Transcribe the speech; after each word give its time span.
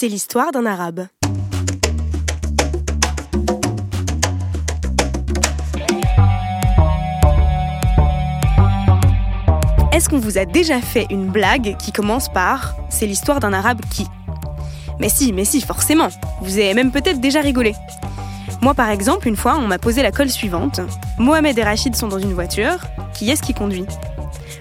C'est 0.00 0.08
l'histoire 0.08 0.50
d'un 0.50 0.64
arabe. 0.64 1.08
Est-ce 9.92 10.08
qu'on 10.08 10.18
vous 10.18 10.38
a 10.38 10.46
déjà 10.46 10.80
fait 10.80 11.06
une 11.10 11.26
blague 11.26 11.76
qui 11.76 11.92
commence 11.92 12.32
par 12.32 12.76
C'est 12.88 13.04
l'histoire 13.04 13.40
d'un 13.40 13.52
arabe 13.52 13.82
qui 13.90 14.06
Mais 15.00 15.10
si, 15.10 15.34
mais 15.34 15.44
si, 15.44 15.60
forcément. 15.60 16.08
Vous 16.40 16.54
avez 16.54 16.72
même 16.72 16.92
peut-être 16.92 17.20
déjà 17.20 17.42
rigolé. 17.42 17.74
Moi, 18.62 18.72
par 18.72 18.88
exemple, 18.88 19.28
une 19.28 19.36
fois, 19.36 19.58
on 19.58 19.66
m'a 19.66 19.78
posé 19.78 20.02
la 20.02 20.12
colle 20.12 20.30
suivante. 20.30 20.80
Mohamed 21.18 21.58
et 21.58 21.62
Rachid 21.62 21.94
sont 21.94 22.08
dans 22.08 22.18
une 22.18 22.32
voiture. 22.32 22.78
Qui 23.12 23.30
est-ce 23.30 23.42
qui 23.42 23.52
conduit? 23.52 23.84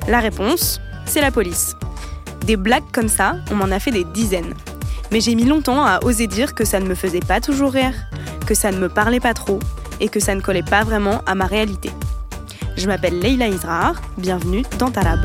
La 0.09 0.19
réponse, 0.19 0.81
c'est 1.05 1.21
la 1.21 1.31
police. 1.31 1.77
Des 2.45 2.57
blagues 2.57 2.91
comme 2.91 3.07
ça, 3.07 3.35
on 3.51 3.55
m'en 3.55 3.71
a 3.71 3.79
fait 3.79 3.91
des 3.91 4.03
dizaines. 4.03 4.53
Mais 5.11 5.21
j'ai 5.21 5.33
mis 5.33 5.45
longtemps 5.45 5.83
à 5.83 6.03
oser 6.03 6.27
dire 6.27 6.53
que 6.53 6.65
ça 6.65 6.79
ne 6.79 6.87
me 6.87 6.93
faisait 6.93 7.19
pas 7.19 7.41
toujours 7.41 7.71
rire, 7.71 7.95
que 8.45 8.53
ça 8.53 8.71
ne 8.71 8.77
me 8.77 8.89
parlait 8.89 9.19
pas 9.19 9.33
trop, 9.33 9.59
et 9.99 10.07
que 10.07 10.19
ça 10.19 10.35
ne 10.35 10.41
collait 10.41 10.61
pas 10.63 10.83
vraiment 10.83 11.21
à 11.25 11.33
ma 11.33 11.45
réalité. 11.45 11.89
Je 12.77 12.87
m'appelle 12.87 13.19
Leila 13.19 13.47
Israr, 13.47 14.01
bienvenue 14.17 14.63
dans 14.77 14.91
Talab. 14.91 15.19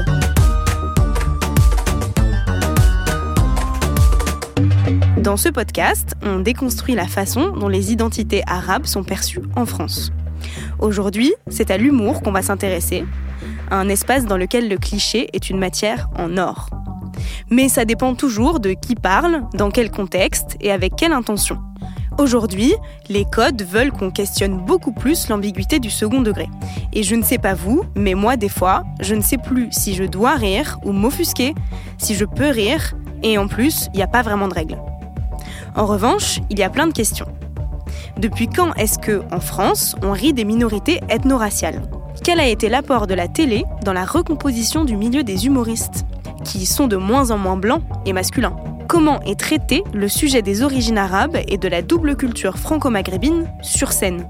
Dans 5.18 5.36
ce 5.36 5.50
podcast, 5.50 6.14
on 6.22 6.40
déconstruit 6.40 6.94
la 6.94 7.06
façon 7.06 7.50
dont 7.50 7.68
les 7.68 7.92
identités 7.92 8.42
arabes 8.46 8.86
sont 8.86 9.04
perçues 9.04 9.42
en 9.54 9.66
France. 9.66 10.12
Aujourd'hui, 10.78 11.34
c'est 11.48 11.70
à 11.70 11.76
l'humour 11.76 12.22
qu'on 12.22 12.32
va 12.32 12.42
s'intéresser, 12.42 13.04
un 13.70 13.88
espace 13.88 14.24
dans 14.24 14.36
lequel 14.36 14.68
le 14.68 14.76
cliché 14.76 15.28
est 15.32 15.50
une 15.50 15.58
matière 15.58 16.08
en 16.18 16.36
or. 16.36 16.68
Mais 17.50 17.68
ça 17.68 17.84
dépend 17.84 18.14
toujours 18.14 18.60
de 18.60 18.70
qui 18.70 18.94
parle, 18.94 19.42
dans 19.54 19.70
quel 19.70 19.90
contexte 19.90 20.56
et 20.60 20.70
avec 20.70 20.96
quelle 20.96 21.12
intention. 21.12 21.58
Aujourd'hui, 22.18 22.74
les 23.08 23.24
codes 23.24 23.62
veulent 23.62 23.90
qu'on 23.90 24.10
questionne 24.10 24.58
beaucoup 24.58 24.92
plus 24.92 25.28
l'ambiguïté 25.28 25.80
du 25.80 25.90
second 25.90 26.22
degré. 26.22 26.48
Et 26.92 27.02
je 27.02 27.16
ne 27.16 27.22
sais 27.22 27.38
pas 27.38 27.54
vous, 27.54 27.82
mais 27.96 28.14
moi 28.14 28.36
des 28.36 28.48
fois, 28.48 28.84
je 29.00 29.14
ne 29.14 29.20
sais 29.20 29.38
plus 29.38 29.68
si 29.72 29.94
je 29.94 30.04
dois 30.04 30.34
rire 30.34 30.78
ou 30.84 30.92
m'offusquer, 30.92 31.54
si 31.98 32.14
je 32.14 32.24
peux 32.24 32.50
rire, 32.50 32.94
et 33.24 33.36
en 33.36 33.48
plus, 33.48 33.88
il 33.94 33.96
n'y 33.96 34.02
a 34.02 34.06
pas 34.08 34.22
vraiment 34.22 34.46
de 34.46 34.54
règles. 34.54 34.78
En 35.74 35.86
revanche, 35.86 36.38
il 36.50 36.58
y 36.58 36.62
a 36.62 36.70
plein 36.70 36.86
de 36.86 36.92
questions. 36.92 37.26
Depuis 38.16 38.48
quand 38.48 38.72
est-ce 38.74 38.98
que, 38.98 39.22
en 39.32 39.40
France, 39.40 39.96
on 40.02 40.12
rit 40.12 40.32
des 40.32 40.44
minorités 40.44 41.00
ethno-raciales? 41.08 41.82
Quel 42.22 42.38
a 42.38 42.46
été 42.46 42.68
l'apport 42.68 43.08
de 43.08 43.14
la 43.14 43.26
télé 43.26 43.64
dans 43.84 43.92
la 43.92 44.04
recomposition 44.04 44.84
du 44.84 44.96
milieu 44.96 45.24
des 45.24 45.46
humoristes, 45.46 46.06
qui 46.44 46.66
sont 46.66 46.86
de 46.86 46.96
moins 46.96 47.30
en 47.30 47.38
moins 47.38 47.56
blancs 47.56 47.82
et 48.06 48.12
masculins. 48.12 48.56
Comment 48.86 49.20
est 49.22 49.38
traité 49.38 49.82
le 49.92 50.08
sujet 50.08 50.42
des 50.42 50.62
origines 50.62 50.98
arabes 50.98 51.38
et 51.48 51.56
de 51.56 51.68
la 51.68 51.82
double 51.82 52.16
culture 52.16 52.58
franco-maghrébine 52.58 53.50
sur 53.62 53.92
scène 53.92 54.28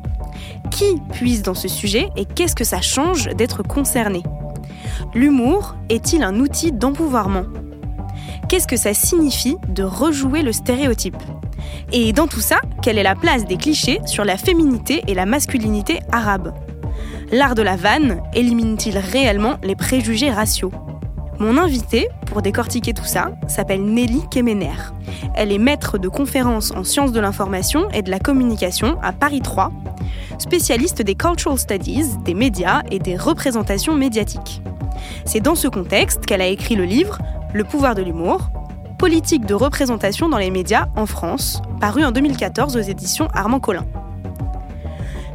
Qui 0.70 1.00
puise 1.12 1.42
dans 1.42 1.54
ce 1.54 1.68
sujet 1.68 2.08
et 2.16 2.24
qu'est-ce 2.24 2.54
que 2.54 2.64
ça 2.64 2.80
change 2.80 3.28
d'être 3.36 3.62
concerné 3.62 4.22
L'humour 5.14 5.74
est-il 5.88 6.22
un 6.22 6.40
outil 6.40 6.72
d'empouvoirment 6.72 7.46
Qu'est-ce 8.48 8.68
que 8.68 8.76
ça 8.76 8.94
signifie 8.94 9.56
de 9.68 9.82
rejouer 9.82 10.42
le 10.42 10.52
stéréotype 10.52 11.22
Et 11.92 12.12
dans 12.12 12.26
tout 12.26 12.40
ça, 12.40 12.60
quelle 12.82 12.98
est 12.98 13.02
la 13.02 13.16
place 13.16 13.44
des 13.44 13.56
clichés 13.56 14.00
sur 14.06 14.24
la 14.24 14.36
féminité 14.36 15.02
et 15.08 15.14
la 15.14 15.26
masculinité 15.26 16.00
arabe 16.12 16.54
L'art 17.32 17.54
de 17.54 17.62
la 17.62 17.76
vanne 17.76 18.22
élimine-t-il 18.34 18.98
réellement 18.98 19.56
les 19.62 19.76
préjugés 19.76 20.30
raciaux 20.30 20.70
mon 21.38 21.58
invitée, 21.58 22.08
pour 22.26 22.42
décortiquer 22.42 22.92
tout 22.92 23.04
ça, 23.04 23.32
s'appelle 23.48 23.84
Nelly 23.84 24.22
Kemener. 24.30 24.92
Elle 25.34 25.52
est 25.52 25.58
maître 25.58 25.98
de 25.98 26.08
conférences 26.08 26.70
en 26.72 26.84
sciences 26.84 27.12
de 27.12 27.20
l'information 27.20 27.90
et 27.90 28.02
de 28.02 28.10
la 28.10 28.18
communication 28.18 28.98
à 29.02 29.12
Paris 29.12 29.40
3, 29.40 29.72
spécialiste 30.38 31.02
des 31.02 31.14
cultural 31.14 31.58
studies, 31.58 32.16
des 32.24 32.34
médias 32.34 32.82
et 32.90 32.98
des 32.98 33.16
représentations 33.16 33.94
médiatiques. 33.94 34.62
C'est 35.24 35.40
dans 35.40 35.54
ce 35.54 35.68
contexte 35.68 36.26
qu'elle 36.26 36.42
a 36.42 36.46
écrit 36.46 36.76
le 36.76 36.84
livre 36.84 37.18
Le 37.52 37.64
pouvoir 37.64 37.94
de 37.94 38.02
l'humour, 38.02 38.50
politique 38.98 39.46
de 39.46 39.54
représentation 39.54 40.28
dans 40.28 40.38
les 40.38 40.50
médias 40.50 40.86
en 40.96 41.06
France, 41.06 41.60
paru 41.80 42.04
en 42.04 42.12
2014 42.12 42.76
aux 42.76 42.80
éditions 42.80 43.28
Armand 43.34 43.60
Collin. 43.60 43.86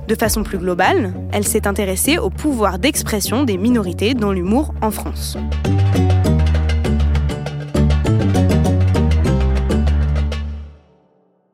De 0.10 0.16
façon 0.16 0.42
plus 0.42 0.58
globale, 0.58 1.14
elle 1.32 1.44
s'est 1.44 1.68
intéressée 1.68 2.18
au 2.18 2.32
pouvoir 2.32 2.80
d'expression 2.80 3.44
des 3.44 3.58
minorités 3.58 4.16
dans 4.16 4.32
l'humour 4.32 4.74
en 4.82 4.90
France. 4.90 5.38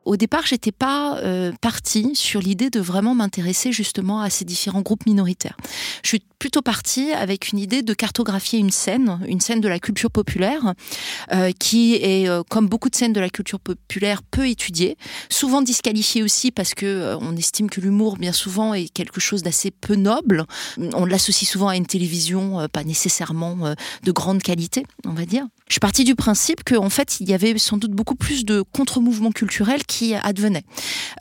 Au 0.06 0.18
départ, 0.18 0.46
j'étais 0.46 0.72
pas 0.72 1.18
euh, 1.18 1.52
partie 1.60 2.14
sur 2.14 2.40
l'idée 2.40 2.70
de 2.70 2.80
vraiment 2.80 3.14
m'intéresser 3.14 3.70
justement 3.70 4.20
à 4.20 4.30
ces 4.30 4.46
différents 4.46 4.80
groupes 4.80 5.04
minoritaires. 5.04 5.56
Je 6.04 6.08
suis 6.08 6.22
plutôt 6.38 6.62
partie 6.62 7.12
avec 7.12 7.50
une 7.50 7.58
idée 7.58 7.82
de 7.82 7.92
cartographier 7.92 8.60
une 8.60 8.70
scène, 8.70 9.20
une 9.26 9.40
scène 9.40 9.60
de 9.60 9.68
la 9.68 9.80
culture 9.80 10.10
populaire, 10.10 10.74
euh, 11.32 11.50
qui 11.58 11.96
est, 11.96 12.28
euh, 12.28 12.42
comme 12.48 12.68
beaucoup 12.68 12.88
de 12.88 12.94
scènes 12.94 13.12
de 13.12 13.20
la 13.20 13.28
culture 13.28 13.58
populaire, 13.58 14.22
peu 14.22 14.48
étudiée, 14.48 14.96
souvent 15.28 15.60
disqualifiée 15.60 16.22
aussi 16.22 16.52
parce 16.52 16.72
que 16.72 17.16
on 17.20 17.36
estime 17.36 17.68
que 17.68 17.80
l'humour, 17.80 18.16
bien 18.16 18.32
souvent, 18.32 18.72
est 18.72 18.88
quelque 18.88 19.20
chose 19.20 19.42
d'assez 19.42 19.72
peu 19.72 19.96
noble. 19.96 20.46
On 20.94 21.04
l'associe 21.04 21.50
souvent 21.50 21.68
à 21.68 21.76
une 21.76 21.86
télévision 21.86 22.68
pas 22.72 22.84
nécessairement 22.84 23.74
de 24.02 24.12
grande 24.12 24.40
qualité, 24.40 24.86
on 25.04 25.12
va 25.12 25.26
dire. 25.26 25.46
Je 25.68 25.74
suis 25.74 25.80
partie 25.80 26.04
du 26.04 26.14
principe 26.14 26.62
qu'en 26.62 26.90
fait, 26.90 27.18
il 27.18 27.28
y 27.28 27.34
avait 27.34 27.58
sans 27.58 27.76
doute 27.76 27.90
beaucoup 27.90 28.14
plus 28.14 28.44
de 28.44 28.62
contre-mouvements 28.62 29.32
culturels 29.32 29.84
qui 29.84 30.14
advenaient. 30.14 30.62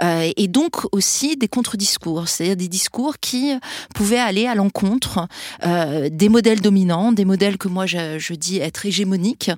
Euh, 0.03 0.31
et 0.37 0.47
donc 0.47 0.85
aussi 0.93 1.35
des 1.35 1.47
contre-discours, 1.47 2.27
c'est-à-dire 2.27 2.55
des 2.55 2.67
discours 2.67 3.15
qui 3.19 3.53
pouvaient 3.95 4.19
aller 4.19 4.45
à 4.45 4.53
l'encontre 4.53 5.27
euh, 5.65 6.09
des 6.11 6.29
modèles 6.29 6.61
dominants, 6.61 7.11
des 7.11 7.25
modèles 7.25 7.57
que 7.57 7.67
moi 7.67 7.87
je, 7.87 8.19
je 8.19 8.33
dis 8.35 8.59
être 8.59 8.85
hégémoniques, 8.85 9.49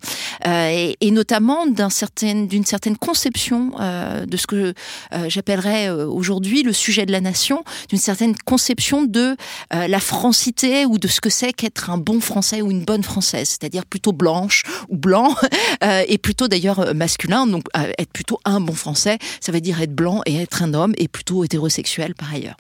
euh, 0.46 0.70
et, 0.70 0.96
et, 1.02 1.12
notamment 1.12 1.66
d'une 1.66 1.90
certaine, 1.90 2.48
certaine 2.64 2.98
conception 2.98 3.72
euh, 3.80 4.26
de 4.26 4.38
ce 4.38 4.48
que 4.48 4.74
euh, 5.14 5.30
j'appellerais 5.30 5.90
aujourd'hui 5.90 6.64
le 6.64 6.72
sujet 6.72 7.06
de 7.06 7.12
la 7.12 7.22
nation, 7.22 7.64
d'une 7.90 8.00
certaine 8.00 8.36
conception 8.46 9.04
de 9.04 9.36
la 9.72 10.00
francité 10.00 10.86
ou 10.86 10.98
de 10.98 11.08
ce 11.08 11.22
que 11.22 11.30
c'est 11.30 11.54
qu'être 11.54 11.90
un 11.90 11.98
bon 11.98 12.22
français 12.22 12.62
ou 12.62 12.72
une 12.72 12.86
bonne 12.86 13.04
française, 13.04 13.50
c'est-à-dire 13.50 13.86
plutôt 13.86 14.14
blanche, 14.14 14.64
ou 14.90 14.98
blanc, 14.98 15.36
euh, 15.84 16.04
et 16.08 16.18
plutôt 16.18 16.48
d'ailleurs 16.48 16.80
euh, 16.80 16.94
masculin, 16.94 17.48
donc 17.48 17.66
euh, 17.78 17.92
être 17.98 18.12
plutôt 18.12 18.40
un 18.46 18.60
bon 18.60 18.74
français, 18.74 19.18
ça 19.40 19.52
veut 19.52 19.62
dire 19.62 19.82
être 19.82 19.94
blanc 19.94 20.22
et 20.26 20.36
être 20.38 20.64
un 20.64 20.74
homme, 20.74 20.94
et 20.98 21.08
plutôt 21.08 21.44
hétérosexuel 21.44 22.16
par 22.16 22.34
ailleurs. 22.34 22.58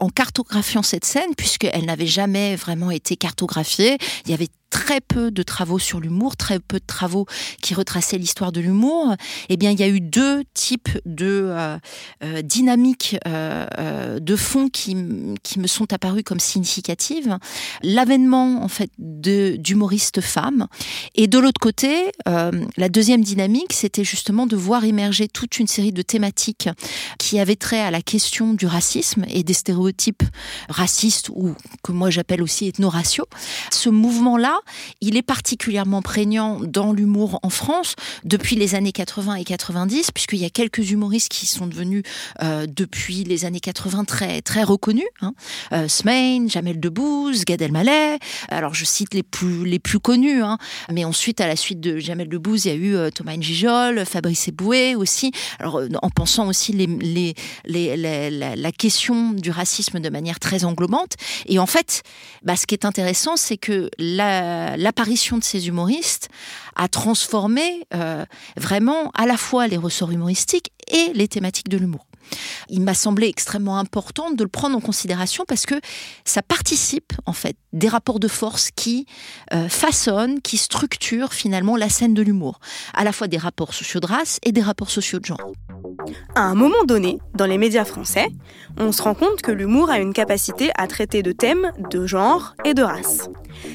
En 0.00 0.08
cartographiant 0.08 0.82
cette 0.82 1.04
scène, 1.04 1.34
puisqu'elle 1.36 1.86
n'avait 1.86 2.06
jamais 2.06 2.56
vraiment 2.56 2.90
été 2.90 3.16
cartographiée, 3.16 3.98
il 4.24 4.30
y 4.30 4.34
avait 4.34 4.48
très 4.70 5.00
peu 5.00 5.30
de 5.30 5.42
travaux 5.42 5.78
sur 5.78 6.00
l'humour, 6.00 6.36
très 6.36 6.58
peu 6.58 6.78
de 6.78 6.86
travaux 6.86 7.26
qui 7.62 7.74
retraçaient 7.74 8.18
l'histoire 8.18 8.52
de 8.52 8.60
l'humour, 8.60 9.14
eh 9.48 9.56
bien, 9.56 9.70
il 9.70 9.80
y 9.80 9.82
a 9.82 9.88
eu 9.88 10.00
deux 10.00 10.44
types 10.54 10.90
de 11.06 11.44
euh, 11.46 11.78
euh, 12.22 12.42
dynamiques 12.42 13.16
euh, 13.26 14.18
de 14.20 14.36
fond 14.36 14.68
qui, 14.68 14.96
qui 15.42 15.58
me 15.58 15.66
sont 15.66 15.92
apparues 15.92 16.22
comme 16.22 16.40
significatives. 16.40 17.38
L'avènement, 17.82 18.62
en 18.62 18.68
fait, 18.68 18.90
d'humoristes 18.98 20.20
femmes. 20.20 20.66
Et 21.14 21.26
de 21.26 21.38
l'autre 21.38 21.60
côté, 21.60 22.12
la 22.26 22.88
deuxième 22.88 23.22
dynamique, 23.22 23.72
c'était 23.72 24.04
justement 24.04 24.46
de 24.46 24.56
voir 24.56 24.84
émerger 24.84 25.28
toute 25.28 25.58
une 25.58 25.66
série 25.66 25.92
de 25.92 26.02
thématiques 26.02 26.68
qui 27.18 27.38
avaient 27.38 27.56
trait 27.56 27.80
à 27.80 27.90
la 27.90 28.02
question 28.02 28.54
du 28.54 28.66
racisme 28.66 29.24
et 29.28 29.42
des 29.42 29.54
stéréotypes 29.54 30.22
racistes 30.68 31.30
ou 31.30 31.54
que 31.82 31.92
moi 31.92 32.10
j'appelle 32.10 32.42
aussi 32.42 32.66
ethno-raciaux. 32.68 33.26
Ce 33.70 33.88
mouvement-là, 33.88 34.57
il 35.00 35.16
est 35.16 35.22
particulièrement 35.22 36.02
prégnant 36.02 36.60
dans 36.60 36.92
l'humour 36.92 37.38
en 37.42 37.50
France 37.50 37.94
depuis 38.24 38.56
les 38.56 38.74
années 38.74 38.92
80 38.92 39.36
et 39.36 39.44
90, 39.44 40.10
puisqu'il 40.12 40.38
y 40.38 40.44
a 40.44 40.50
quelques 40.50 40.90
humoristes 40.90 41.28
qui 41.28 41.46
sont 41.46 41.66
devenus 41.66 42.02
euh, 42.42 42.66
depuis 42.66 43.24
les 43.24 43.44
années 43.44 43.60
80 43.60 44.04
très 44.04 44.42
très 44.42 44.62
reconnus. 44.62 45.06
Hein. 45.20 45.34
Euh, 45.72 45.88
Smain, 45.88 46.48
Jamel 46.48 46.80
Debbouze, 46.80 47.44
Gad 47.44 47.62
Elmaleh. 47.62 48.18
Alors 48.48 48.74
je 48.74 48.84
cite 48.84 49.14
les 49.14 49.22
plus 49.22 49.64
les 49.64 49.78
plus 49.78 50.00
connus, 50.00 50.42
hein. 50.42 50.58
mais 50.92 51.04
ensuite 51.04 51.40
à 51.40 51.46
la 51.46 51.56
suite 51.56 51.80
de 51.80 51.98
Jamel 51.98 52.28
Debbouze, 52.28 52.64
il 52.64 52.68
y 52.68 52.72
a 52.72 52.74
eu 52.74 52.96
euh, 52.96 53.10
Thomas 53.10 53.36
Njijol, 53.36 54.04
Fabrice 54.04 54.48
Eboué 54.48 54.94
aussi. 54.94 55.32
Alors 55.58 55.78
euh, 55.78 55.88
en 56.02 56.10
pensant 56.10 56.48
aussi 56.48 56.72
la, 57.66 58.72
question 58.72 59.32
du 59.32 59.50
racisme 59.50 60.00
de 60.00 60.08
manière 60.08 60.38
très 60.38 60.64
englobante. 60.64 61.14
Et 61.46 61.58
en 61.58 61.66
fait, 61.66 62.02
bah, 62.42 62.56
ce 62.56 62.66
qui 62.66 62.74
est 62.74 62.84
intéressant, 62.84 63.36
c'est 63.36 63.56
que 63.56 63.90
la 63.98 64.47
euh, 64.48 64.76
l'apparition 64.76 65.38
de 65.38 65.44
ces 65.44 65.68
humoristes 65.68 66.28
a 66.76 66.88
transformé 66.88 67.86
euh, 67.94 68.24
vraiment 68.56 69.10
à 69.14 69.26
la 69.26 69.36
fois 69.36 69.66
les 69.66 69.76
ressorts 69.76 70.10
humoristiques 70.10 70.72
et 70.88 71.12
les 71.14 71.28
thématiques 71.28 71.68
de 71.68 71.76
l'humour. 71.76 72.06
Il 72.68 72.82
m'a 72.82 72.94
semblé 72.94 73.26
extrêmement 73.26 73.78
important 73.78 74.30
de 74.30 74.42
le 74.42 74.48
prendre 74.48 74.76
en 74.76 74.80
considération 74.80 75.44
parce 75.46 75.66
que 75.66 75.80
ça 76.24 76.42
participe 76.42 77.12
en 77.26 77.32
fait 77.32 77.56
des 77.72 77.88
rapports 77.88 78.20
de 78.20 78.28
force 78.28 78.70
qui 78.74 79.06
euh, 79.52 79.68
façonnent, 79.68 80.40
qui 80.40 80.56
structurent 80.56 81.32
finalement 81.32 81.76
la 81.76 81.88
scène 81.88 82.14
de 82.14 82.22
l'humour, 82.22 82.60
à 82.94 83.04
la 83.04 83.12
fois 83.12 83.28
des 83.28 83.38
rapports 83.38 83.74
sociaux 83.74 84.00
de 84.00 84.06
race 84.06 84.38
et 84.42 84.52
des 84.52 84.62
rapports 84.62 84.90
sociaux 84.90 85.18
de 85.18 85.24
genre. 85.24 85.52
À 86.34 86.42
un 86.42 86.54
moment 86.54 86.84
donné, 86.86 87.18
dans 87.34 87.46
les 87.46 87.58
médias 87.58 87.84
français, 87.84 88.28
on 88.78 88.92
se 88.92 89.02
rend 89.02 89.14
compte 89.14 89.42
que 89.42 89.52
l'humour 89.52 89.90
a 89.90 89.98
une 89.98 90.12
capacité 90.12 90.70
à 90.76 90.86
traiter 90.86 91.22
de 91.22 91.32
thèmes 91.32 91.72
de 91.90 92.06
genre 92.06 92.54
et 92.64 92.74
de 92.74 92.82
race. 92.82 93.28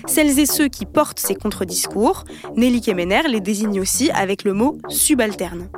Celles 0.06 0.40
et 0.40 0.46
ceux 0.46 0.68
qui 0.68 0.86
portent 0.86 1.20
ces 1.20 1.36
contre-discours, 1.36 2.24
Nelly 2.56 2.82
Kemener 2.82 3.24
les 3.28 3.42
désigne 3.42 3.80
aussi 3.80 4.12
avec 4.12 4.44
le 4.44 4.54
mot 4.54 4.78
subalterne. 4.90 5.70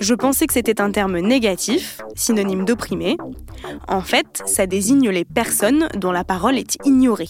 Je 0.00 0.14
pensais 0.14 0.46
que 0.46 0.52
c'était 0.52 0.80
un 0.80 0.90
terme 0.90 1.18
négatif, 1.18 2.00
synonyme 2.14 2.64
d'opprimé. 2.64 3.16
En 3.86 4.00
fait, 4.00 4.42
ça 4.46 4.66
désigne 4.66 5.10
les 5.10 5.24
personnes 5.24 5.88
dont 5.94 6.12
la 6.12 6.24
parole 6.24 6.58
est 6.58 6.78
ignorée. 6.84 7.28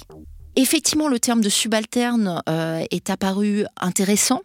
Effectivement, 0.61 1.07
le 1.07 1.21
terme 1.21 1.41
de 1.41 1.49
subalterne 1.49 2.43
euh, 2.49 2.85
est 2.91 3.11
apparu 3.11 3.65
intéressant. 3.81 4.43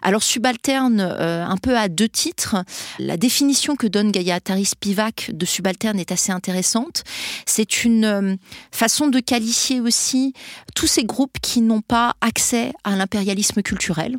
Alors 0.00 0.22
subalterne, 0.22 1.00
euh, 1.00 1.44
un 1.44 1.56
peu 1.56 1.76
à 1.76 1.88
deux 1.88 2.08
titres. 2.08 2.54
La 3.00 3.16
définition 3.16 3.74
que 3.74 3.88
donne 3.88 4.12
Gaïa 4.12 4.38
Taris 4.38 4.66
Spivak 4.66 5.32
de 5.34 5.44
subalterne 5.44 5.98
est 5.98 6.12
assez 6.12 6.30
intéressante. 6.30 7.02
C'est 7.46 7.82
une 7.82 8.04
euh, 8.04 8.36
façon 8.70 9.08
de 9.08 9.18
qualifier 9.18 9.80
aussi 9.80 10.34
tous 10.76 10.86
ces 10.86 11.02
groupes 11.02 11.40
qui 11.42 11.62
n'ont 11.62 11.80
pas 11.82 12.14
accès 12.20 12.72
à 12.84 12.94
l'impérialisme 12.94 13.60
culturel. 13.60 14.18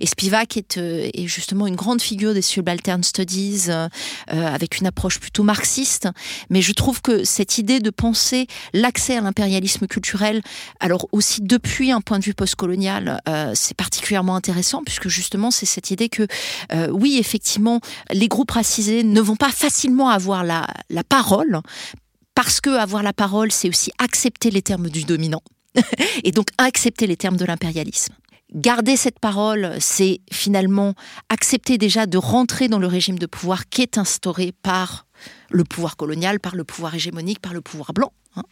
Et 0.00 0.06
Spivak 0.06 0.56
est, 0.56 0.78
euh, 0.78 1.08
est, 1.12 1.26
justement 1.26 1.66
une 1.66 1.76
grande 1.76 2.00
figure 2.00 2.34
des 2.34 2.42
subaltern 2.42 3.02
studies 3.02 3.64
euh, 3.68 3.88
euh, 4.32 4.46
avec 4.46 4.78
une 4.78 4.86
approche 4.86 5.18
plutôt 5.18 5.42
marxiste. 5.42 6.08
Mais 6.50 6.62
je 6.62 6.72
trouve 6.72 7.02
que 7.02 7.24
cette 7.24 7.58
idée 7.58 7.80
de 7.80 7.90
penser 7.90 8.46
l'accès 8.72 9.16
à 9.16 9.20
l'impérialisme 9.20 9.86
culturel, 9.86 10.42
alors 10.80 11.06
aussi 11.12 11.40
depuis 11.42 11.92
un 11.92 12.00
point 12.00 12.18
de 12.18 12.24
vue 12.24 12.34
postcolonial, 12.34 13.20
c'est 13.54 13.76
particulièrement 13.76 14.36
intéressant 14.36 14.82
puisque 14.84 15.08
justement 15.08 15.50
c'est 15.50 15.66
cette 15.66 15.90
idée 15.90 16.08
que 16.08 16.26
oui, 16.90 17.18
effectivement, 17.18 17.80
les 18.10 18.28
groupes 18.28 18.50
racisés 18.50 19.04
ne 19.04 19.20
vont 19.20 19.36
pas 19.36 19.50
facilement 19.50 20.08
avoir 20.08 20.44
la, 20.44 20.66
la 20.90 21.04
parole 21.04 21.60
parce 22.34 22.60
que 22.60 22.70
avoir 22.70 23.02
la 23.02 23.12
parole, 23.12 23.50
c'est 23.50 23.68
aussi 23.68 23.90
accepter 23.98 24.50
les 24.50 24.62
termes 24.62 24.88
du 24.88 25.04
dominant 25.04 25.42
et 26.24 26.32
donc 26.32 26.48
accepter 26.58 27.06
les 27.06 27.16
termes 27.16 27.36
de 27.36 27.44
l'impérialisme 27.44 28.14
garder 28.54 28.96
cette 28.96 29.18
parole, 29.18 29.76
c'est 29.80 30.20
finalement 30.32 30.94
accepter 31.28 31.78
déjà 31.78 32.06
de 32.06 32.18
rentrer 32.18 32.68
dans 32.68 32.78
le 32.78 32.86
régime 32.86 33.18
de 33.18 33.26
pouvoir 33.26 33.68
qui 33.68 33.82
est 33.82 33.98
instauré 33.98 34.52
par 34.62 35.06
le 35.50 35.64
pouvoir 35.64 35.96
colonial, 35.96 36.40
par 36.40 36.54
le 36.54 36.64
pouvoir 36.64 36.94
hégémonique, 36.94 37.40
par 37.40 37.52
le 37.52 37.60
pouvoir 37.60 37.92
blanc. 37.92 38.12
Hein. 38.36 38.42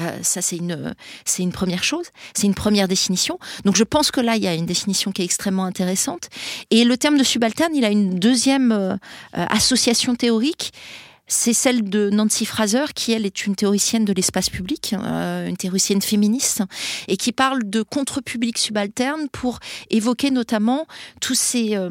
Euh, 0.00 0.18
ça, 0.22 0.42
c'est 0.42 0.56
une, 0.56 0.94
c'est 1.24 1.42
une 1.42 1.52
première 1.52 1.84
chose, 1.84 2.06
c'est 2.34 2.46
une 2.46 2.54
première 2.54 2.88
définition. 2.88 3.38
Donc, 3.64 3.76
je 3.76 3.84
pense 3.84 4.10
que 4.10 4.20
là, 4.20 4.36
il 4.36 4.42
y 4.42 4.48
a 4.48 4.54
une 4.54 4.66
définition 4.66 5.12
qui 5.12 5.22
est 5.22 5.24
extrêmement 5.24 5.64
intéressante. 5.64 6.28
Et 6.70 6.84
le 6.84 6.96
terme 6.96 7.18
de 7.18 7.24
subalterne, 7.24 7.74
il 7.74 7.84
a 7.84 7.90
une 7.90 8.18
deuxième 8.18 8.72
euh, 8.72 8.94
euh, 9.36 9.46
association 9.50 10.14
théorique 10.14 10.72
c'est 11.28 11.52
celle 11.52 11.88
de 11.88 12.08
Nancy 12.10 12.44
Fraser, 12.44 12.84
qui 12.94 13.12
elle 13.12 13.26
est 13.26 13.46
une 13.46 13.56
théoricienne 13.56 14.04
de 14.04 14.12
l'espace 14.12 14.48
public, 14.48 14.94
euh, 14.94 15.48
une 15.48 15.56
théoricienne 15.56 16.00
féministe, 16.00 16.62
et 17.08 17.16
qui 17.16 17.32
parle 17.32 17.68
de 17.68 17.82
contre-public 17.82 18.58
subalterne 18.58 19.28
pour 19.32 19.58
évoquer 19.90 20.30
notamment 20.30 20.86
tous 21.20 21.34
ces, 21.34 21.74
euh, 21.74 21.88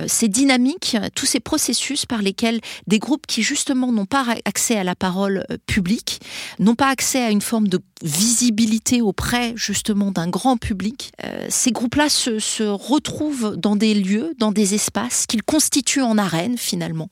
euh, 0.00 0.04
ces 0.08 0.28
dynamiques, 0.28 0.96
tous 1.14 1.26
ces 1.26 1.38
processus 1.38 2.04
par 2.04 2.20
lesquels 2.20 2.60
des 2.88 2.98
groupes 2.98 3.26
qui 3.28 3.42
justement 3.42 3.92
n'ont 3.92 4.06
pas 4.06 4.26
accès 4.44 4.76
à 4.76 4.84
la 4.84 4.96
parole 4.96 5.46
publique, 5.66 6.20
n'ont 6.58 6.74
pas 6.74 6.88
accès 6.88 7.22
à 7.22 7.30
une 7.30 7.40
forme 7.40 7.68
de 7.68 7.78
visibilité 8.02 9.02
auprès 9.02 9.52
justement 9.56 10.10
d'un 10.10 10.28
grand 10.28 10.56
public, 10.56 11.12
ces 11.50 11.70
groupes-là 11.70 12.08
se, 12.08 12.38
se 12.38 12.62
retrouvent 12.62 13.56
dans 13.56 13.76
des 13.76 13.92
lieux, 13.92 14.32
dans 14.38 14.52
des 14.52 14.74
espaces 14.74 15.26
qu'ils 15.26 15.42
constituent 15.42 16.00
en 16.00 16.16
arène 16.16 16.56
finalement, 16.56 17.08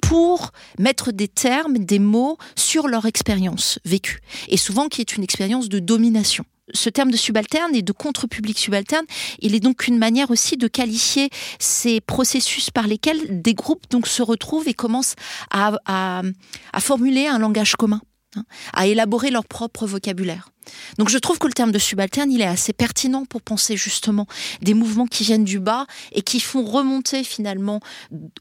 pour 0.00 0.31
mettre 0.78 1.12
des 1.12 1.28
termes, 1.28 1.78
des 1.78 1.98
mots 1.98 2.38
sur 2.56 2.88
leur 2.88 3.06
expérience 3.06 3.78
vécue, 3.84 4.20
et 4.48 4.56
souvent 4.56 4.88
qui 4.88 5.00
est 5.00 5.16
une 5.16 5.22
expérience 5.22 5.68
de 5.68 5.78
domination 5.78 6.44
ce 6.74 6.88
terme 6.88 7.10
de 7.10 7.16
subalterne 7.16 7.74
et 7.74 7.82
de 7.82 7.92
contre-public 7.92 8.58
subalterne, 8.58 9.04
il 9.40 9.54
est 9.54 9.60
donc 9.60 9.86
une 9.88 9.98
manière 9.98 10.30
aussi 10.30 10.56
de 10.56 10.68
qualifier 10.68 11.28
ces 11.58 12.00
processus 12.00 12.70
par 12.70 12.86
lesquels 12.86 13.42
des 13.42 13.54
groupes 13.54 13.84
donc 13.90 14.06
se 14.06 14.22
retrouvent 14.22 14.68
et 14.68 14.74
commencent 14.74 15.16
à, 15.50 15.72
à 15.86 16.80
formuler 16.80 17.26
un 17.26 17.38
langage 17.38 17.76
commun, 17.76 18.00
hein, 18.36 18.44
à 18.72 18.86
élaborer 18.86 19.30
leur 19.30 19.44
propre 19.44 19.86
vocabulaire. 19.86 20.50
Donc 20.98 21.08
je 21.08 21.18
trouve 21.18 21.38
que 21.38 21.46
le 21.46 21.52
terme 21.52 21.72
de 21.72 21.78
subalterne, 21.78 22.30
il 22.30 22.40
est 22.40 22.46
assez 22.46 22.72
pertinent 22.72 23.24
pour 23.24 23.42
penser 23.42 23.76
justement 23.76 24.26
des 24.60 24.74
mouvements 24.74 25.06
qui 25.06 25.24
viennent 25.24 25.44
du 25.44 25.58
bas 25.58 25.86
et 26.12 26.22
qui 26.22 26.40
font 26.40 26.64
remonter 26.64 27.24
finalement 27.24 27.80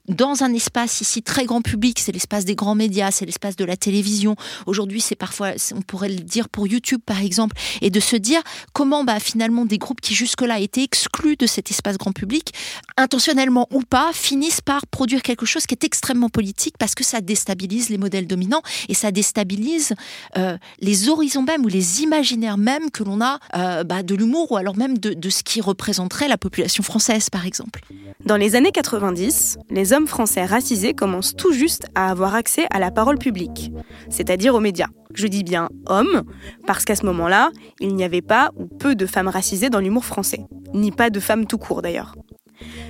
dans 0.08 0.44
un 0.44 0.54
espace 0.54 1.02
ici 1.02 1.24
très 1.24 1.46
grand 1.46 1.62
public, 1.62 2.00
c'est 2.00 2.12
l'espace 2.12 2.46
des 2.46 2.56
grands 2.56 2.76
médias, 2.76 3.12
c'est 3.12 3.26
l'espace 3.26 3.56
de 3.56 3.66
la 3.66 3.78
télévision. 3.78 4.36
Aujourd'hui, 4.66 5.02
c'est 5.02 5.16
parfois, 5.16 5.52
on 5.76 5.82
pourrait 5.82 6.10
le 6.10 6.16
dire 6.16 6.50
pour 6.50 6.68
YouTube 6.68 7.02
par 7.06 7.22
exemple, 7.22 7.56
et 7.82 7.90
de 7.90 8.00
se 8.00 8.16
dire 8.16 8.42
comment 8.74 9.04
bah, 9.04 9.20
finalement 9.20 9.66
des 9.66 9.78
groupes 9.78 10.02
qui 10.02 10.16
jusque-là 10.16 10.60
étaient 10.60 10.84
exclus 10.84 11.36
de 11.38 11.48
cet 11.48 11.72
espace 11.72 11.98
grand 11.98 12.12
public, 12.12 12.54
intentionnellement 12.98 13.68
ou 13.72 13.82
pas, 13.82 14.12
finissent 14.14 14.62
par 14.62 14.88
produire 14.88 15.22
quelque 15.22 15.46
chose 15.46 15.66
qui 15.66 15.74
est 15.74 15.84
extrêmement 15.84 16.30
politique 16.30 16.76
parce 16.78 16.96
que 16.96 17.04
ça 17.04 17.22
déstabilise 17.22 17.90
les 17.90 17.98
modèles 17.98 18.28
dominants 18.28 18.62
et 18.90 18.94
ça 18.94 19.12
déstabilise 19.12 19.94
euh, 20.38 20.58
les 20.80 21.10
horizons 21.10 21.44
même 21.44 21.66
ou 21.66 21.68
les 21.68 22.02
images 22.02 22.11
imaginaire 22.12 22.58
même 22.58 22.92
que 22.92 23.04
l'on 23.04 23.22
a 23.22 23.40
euh, 23.56 23.86
bah, 23.86 24.04
de 24.04 24.16
l'humour 24.16 24.52
ou 24.52 24.58
alors 24.58 24.76
même 24.76 24.98
de, 24.98 25.30
ce 25.30 25.44
qui 25.44 25.62
représenterait 25.62 26.28
la 26.28 26.38
population 26.38 26.84
française, 26.84 27.30
par 27.30 27.46
exemple. 27.46 27.80
Dans 28.26 28.36
les 28.36 28.56
années 28.56 28.74
90, 28.74 29.58
les 29.70 29.94
hommes 29.94 30.08
français 30.08 30.44
racisés 30.44 30.94
commencent 30.94 31.36
tout 31.36 31.54
juste 31.54 31.88
à 31.96 32.12
avoir 32.12 32.36
accès 32.36 32.68
à 32.70 32.80
la 32.80 32.92
parole 32.92 33.18
publique, 33.18 33.72
c'est-à-dire 34.10 34.54
aux 34.56 34.60
médias. 34.60 34.90
Je 35.14 35.28
dis 35.28 35.44
bien 35.44 35.70
hommes, 35.88 36.24
parce 36.68 36.84
qu'à 36.84 36.96
ce 36.96 37.06
moment-là, 37.06 37.52
il 37.80 37.96
n'y 37.96 38.04
avait 38.04 38.22
pas 38.22 38.52
ou 38.58 38.66
peu 38.66 38.94
de 38.94 39.06
femmes 39.06 39.30
racisées 39.30 39.70
dans 39.70 39.80
l'humour 39.80 40.04
français, 40.04 40.42
ni 40.74 40.92
pas 40.92 41.10
de 41.10 41.20
femmes 41.22 41.46
tout 41.46 41.58
court 41.58 41.82
d'ailleurs. 41.82 42.16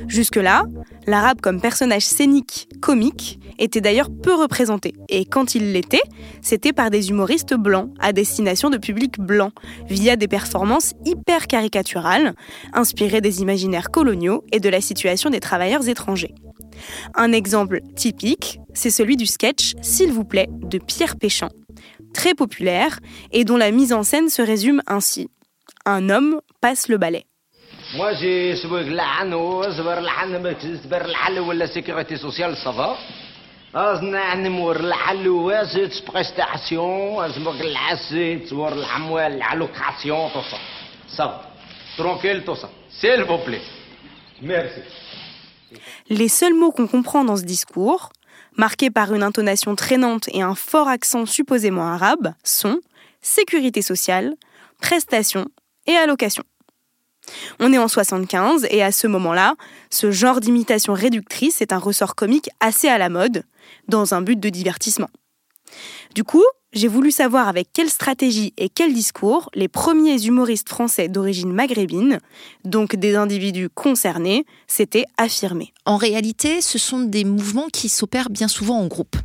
Jusque-là, 0.07 0.65
l'arabe 1.07 1.41
comme 1.41 1.62
personnage 1.62 2.06
scénique, 2.06 2.68
comique, 2.81 3.39
était 3.59 3.81
d'ailleurs 3.81 4.09
peu 4.09 4.33
représenté. 4.33 4.94
Et 5.09 5.25
quand 5.25 5.56
il 5.56 5.71
l'était, 5.71 6.01
c'était 6.41 6.73
par 6.73 6.89
des 6.89 7.09
humoristes 7.09 7.53
blancs, 7.53 7.94
à 8.00 8.13
destination 8.13 8.69
de 8.69 8.77
publics 8.77 9.19
blancs, 9.19 9.53
via 9.88 10.15
des 10.15 10.27
performances 10.27 10.94
hyper 11.06 11.47
caricaturales, 11.47 12.35
inspirées 12.73 13.21
des 13.21 13.41
imaginaires 13.41 13.91
coloniaux 13.91 14.44
et 14.51 14.59
de 14.59 14.69
la 14.69 14.81
situation 14.81 15.29
des 15.29 15.39
travailleurs 15.39 15.88
étrangers. 15.88 16.33
Un 17.15 17.31
exemple 17.31 17.81
typique, 17.95 18.60
c'est 18.74 18.89
celui 18.89 19.17
du 19.17 19.25
sketch 19.25 19.74
S'il 19.81 20.12
vous 20.12 20.25
plaît 20.25 20.50
de 20.50 20.77
Pierre 20.77 21.15
Péchamp, 21.15 21.51
très 22.13 22.34
populaire 22.34 23.00
et 23.31 23.43
dont 23.43 23.57
la 23.57 23.72
mise 23.72 23.93
en 23.93 24.03
scène 24.03 24.29
se 24.29 24.41
résume 24.41 24.81
ainsi. 24.88 25.29
Un 25.86 26.10
homme 26.10 26.41
passe 26.62 26.88
le 26.88 26.98
balai. 26.98 27.25
Moi. 44.41 44.63
Les 46.10 46.29
seuls 46.29 46.53
mots 46.53 46.71
qu'on 46.71 46.88
comprend 46.88 47.25
dans 47.25 47.36
ce 47.36 47.43
discours, 47.43 48.13
marqués 48.55 48.89
par 48.89 49.13
une 49.13 49.24
intonation 49.24 49.75
traînante 49.75 50.29
et 50.29 50.41
un 50.41 50.55
fort 50.55 50.88
accent 50.88 51.25
supposément 51.25 51.88
arabe, 51.88 52.33
sont 52.43 52.79
sécurité 53.21 53.81
sociale, 53.81 54.36
prestations 54.79 55.48
et 55.88 55.95
allocation. 55.95 56.43
On 57.59 57.73
est 57.73 57.77
en 57.77 57.88
75 57.88 58.67
et 58.69 58.83
à 58.83 58.91
ce 58.91 59.07
moment-là, 59.07 59.55
ce 59.89 60.11
genre 60.11 60.39
d'imitation 60.39 60.93
réductrice 60.93 61.61
est 61.61 61.73
un 61.73 61.77
ressort 61.77 62.15
comique 62.15 62.50
assez 62.59 62.88
à 62.88 62.97
la 62.97 63.09
mode, 63.09 63.43
dans 63.88 64.13
un 64.13 64.21
but 64.21 64.39
de 64.39 64.50
divertissement. 64.50 65.09
Du 66.15 66.23
coup, 66.23 66.43
j'ai 66.73 66.88
voulu 66.88 67.11
savoir 67.11 67.47
avec 67.47 67.69
quelle 67.73 67.89
stratégie 67.89 68.53
et 68.57 68.69
quel 68.69 68.93
discours 68.93 69.50
les 69.53 69.67
premiers 69.67 70.25
humoristes 70.25 70.69
français 70.69 71.09
d'origine 71.09 71.51
maghrébine, 71.51 72.19
donc 72.63 72.95
des 72.95 73.15
individus 73.15 73.69
concernés, 73.69 74.45
s'étaient 74.67 75.05
affirmés. 75.17 75.73
En 75.85 75.97
réalité, 75.97 76.61
ce 76.61 76.77
sont 76.77 77.01
des 77.01 77.25
mouvements 77.25 77.67
qui 77.71 77.89
s'opèrent 77.89 78.29
bien 78.29 78.47
souvent 78.47 78.79
en 78.79 78.88
groupe. 78.88 79.17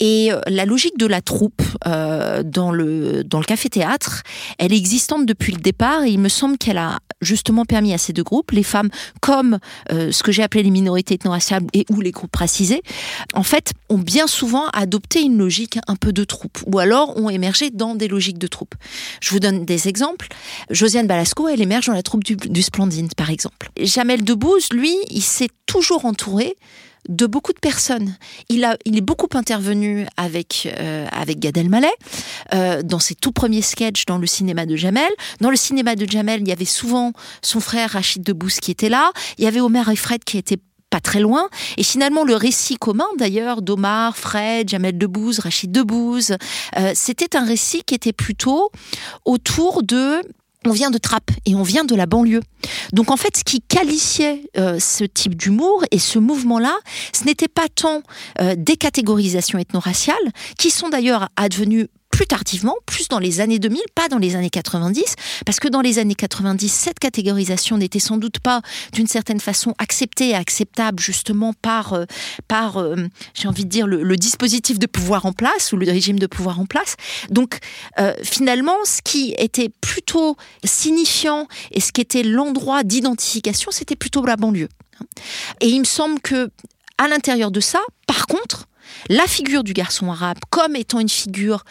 Et 0.00 0.32
euh, 0.32 0.40
la 0.46 0.64
logique 0.64 0.98
de 0.98 1.06
la 1.06 1.20
troupe 1.20 1.62
euh, 1.86 2.42
dans 2.42 2.72
le 2.72 3.24
dans 3.24 3.38
le 3.38 3.44
café-théâtre, 3.44 4.22
elle 4.58 4.72
est 4.72 4.76
existante 4.76 5.26
depuis 5.26 5.52
le 5.52 5.60
départ 5.60 6.04
et 6.04 6.10
il 6.10 6.18
me 6.18 6.28
semble 6.28 6.58
qu'elle 6.58 6.78
a 6.78 6.98
justement 7.20 7.64
permis 7.64 7.92
à 7.92 7.98
ces 7.98 8.12
deux 8.12 8.22
groupes, 8.22 8.50
les 8.50 8.62
femmes 8.62 8.90
comme 9.20 9.58
euh, 9.92 10.10
ce 10.12 10.22
que 10.22 10.32
j'ai 10.32 10.42
appelé 10.42 10.62
les 10.62 10.70
minorités 10.70 11.14
ethno-raciales 11.14 11.62
et 11.72 11.86
ou 11.90 12.00
les 12.00 12.10
groupes 12.10 12.34
racisés, 12.34 12.82
en 13.34 13.42
fait, 13.42 13.72
ont 13.88 13.98
bien 13.98 14.26
souvent 14.26 14.66
adopté 14.68 15.22
une 15.22 15.38
logique 15.38 15.78
un 15.86 15.96
peu 15.96 16.12
de 16.12 16.24
troupe 16.24 16.58
ou 16.66 16.78
alors 16.78 17.16
ont 17.16 17.30
émergé 17.30 17.70
dans 17.70 17.94
des 17.94 18.08
logiques 18.08 18.38
de 18.38 18.46
troupe. 18.46 18.74
Je 19.20 19.30
vous 19.30 19.40
donne 19.40 19.64
des 19.64 19.88
exemples. 19.88 20.28
Josiane 20.70 21.06
Balasco, 21.06 21.48
elle 21.48 21.60
émerge 21.60 21.86
dans 21.86 21.92
la 21.92 22.02
troupe 22.02 22.24
du, 22.24 22.36
du 22.36 22.62
Splendide, 22.62 23.14
par 23.14 23.30
exemple. 23.30 23.70
Jamel 23.78 24.24
Debbouze, 24.24 24.68
lui, 24.72 24.96
il 25.10 25.22
s'est 25.22 25.50
toujours 25.66 26.04
entouré 26.04 26.56
de 27.08 27.26
beaucoup 27.26 27.52
de 27.52 27.58
personnes. 27.58 28.16
Il, 28.48 28.64
a, 28.64 28.76
il 28.84 28.96
est 28.96 29.02
beaucoup 29.02 29.28
intervenu 29.34 30.06
avec, 30.16 30.68
euh, 30.78 31.06
avec 31.10 31.40
Gad 31.40 31.56
Elmaleh 31.56 31.88
euh, 32.54 32.82
dans 32.82 32.98
ses 32.98 33.14
tout 33.14 33.32
premiers 33.32 33.62
sketchs 33.62 34.06
dans 34.06 34.18
le 34.18 34.26
cinéma 34.26 34.66
de 34.66 34.76
Jamel. 34.76 35.10
Dans 35.40 35.50
le 35.50 35.56
cinéma 35.56 35.96
de 35.96 36.08
Jamel, 36.08 36.40
il 36.42 36.48
y 36.48 36.52
avait 36.52 36.64
souvent 36.64 37.12
son 37.42 37.60
frère 37.60 37.90
Rachid 37.90 38.22
Debouze 38.22 38.60
qui 38.60 38.70
était 38.70 38.88
là. 38.88 39.12
Il 39.38 39.44
y 39.44 39.46
avait 39.46 39.60
Omer 39.60 39.88
et 39.88 39.96
Fred 39.96 40.22
qui 40.24 40.38
étaient 40.38 40.60
pas 40.90 41.00
très 41.00 41.20
loin. 41.20 41.48
Et 41.78 41.82
finalement, 41.82 42.22
le 42.22 42.36
récit 42.36 42.76
commun, 42.76 43.06
d'ailleurs, 43.18 43.62
d'Omar, 43.62 44.16
Fred, 44.16 44.68
Jamel 44.68 44.98
Debbouze, 44.98 45.38
Rachid 45.38 45.72
Debouze, 45.72 46.36
euh, 46.78 46.92
c'était 46.94 47.34
un 47.34 47.44
récit 47.44 47.82
qui 47.82 47.94
était 47.94 48.12
plutôt 48.12 48.70
autour 49.24 49.82
de 49.82 50.20
on 50.66 50.72
vient 50.72 50.90
de 50.90 50.98
Trappes 50.98 51.30
et 51.46 51.54
on 51.54 51.62
vient 51.62 51.84
de 51.84 51.94
la 51.94 52.06
banlieue. 52.06 52.42
Donc 52.92 53.10
en 53.10 53.16
fait, 53.16 53.36
ce 53.36 53.44
qui 53.44 53.60
qualifiait 53.60 54.42
euh, 54.56 54.78
ce 54.78 55.04
type 55.04 55.34
d'humour 55.34 55.84
et 55.90 55.98
ce 55.98 56.18
mouvement-là, 56.18 56.76
ce 57.12 57.24
n'était 57.24 57.48
pas 57.48 57.68
tant 57.74 58.02
euh, 58.40 58.54
des 58.56 58.76
catégorisations 58.76 59.58
ethno-raciales, 59.58 60.16
qui 60.58 60.70
sont 60.70 60.88
d'ailleurs 60.88 61.28
advenues 61.36 61.88
plus 62.12 62.26
tardivement, 62.26 62.76
plus 62.86 63.08
dans 63.08 63.18
les 63.18 63.40
années 63.40 63.58
2000, 63.58 63.80
pas 63.94 64.06
dans 64.08 64.18
les 64.18 64.36
années 64.36 64.50
90, 64.50 65.16
parce 65.44 65.58
que 65.58 65.66
dans 65.66 65.80
les 65.80 65.98
années 65.98 66.14
90, 66.14 66.68
cette 66.68 67.00
catégorisation 67.00 67.78
n'était 67.78 67.98
sans 67.98 68.18
doute 68.18 68.38
pas 68.38 68.60
d'une 68.92 69.08
certaine 69.08 69.40
façon 69.40 69.74
acceptée 69.78 70.28
et 70.28 70.34
acceptable 70.34 71.00
justement 71.00 71.54
par, 71.54 71.94
euh, 71.94 72.04
par 72.46 72.76
euh, 72.76 72.96
j'ai 73.34 73.48
envie 73.48 73.64
de 73.64 73.70
dire, 73.70 73.86
le, 73.86 74.16
dispositif 74.16 74.78
de 74.78 74.86
pouvoir 74.86 75.24
en 75.24 75.32
place 75.32 75.72
ou 75.72 75.78
le 75.78 75.86
régime 75.90 76.18
de 76.18 76.26
pouvoir 76.26 76.60
en 76.60 76.66
place. 76.66 76.96
Donc 77.30 77.58
euh, 77.98 78.12
finalement, 78.22 78.76
ce 78.84 79.00
qui 79.02 79.34
était 79.38 79.70
plutôt 79.80 80.36
signifiant 80.62 81.48
et 81.70 81.80
ce 81.80 81.92
qui 81.92 82.02
était 82.02 82.22
l'endroit 82.22 82.84
d'identification, 82.84 83.70
c'était 83.70 83.96
plutôt 83.96 84.24
la 84.24 84.36
banlieue. 84.36 84.68
Et 85.60 85.68
il 85.68 85.80
me 85.80 85.84
semble 85.84 86.20
que 86.20 86.50
à 86.98 87.08
l'intérieur 87.08 87.50
de 87.50 87.60
ça, 87.60 87.80
par 88.06 88.26
contre, 88.26 88.68
la 89.08 89.26
figure 89.26 89.64
du 89.64 89.72
garçon 89.72 90.10
arabe 90.10 90.38
comme 90.50 90.76
étant 90.76 91.00
une 91.00 91.08
figure 91.08 91.64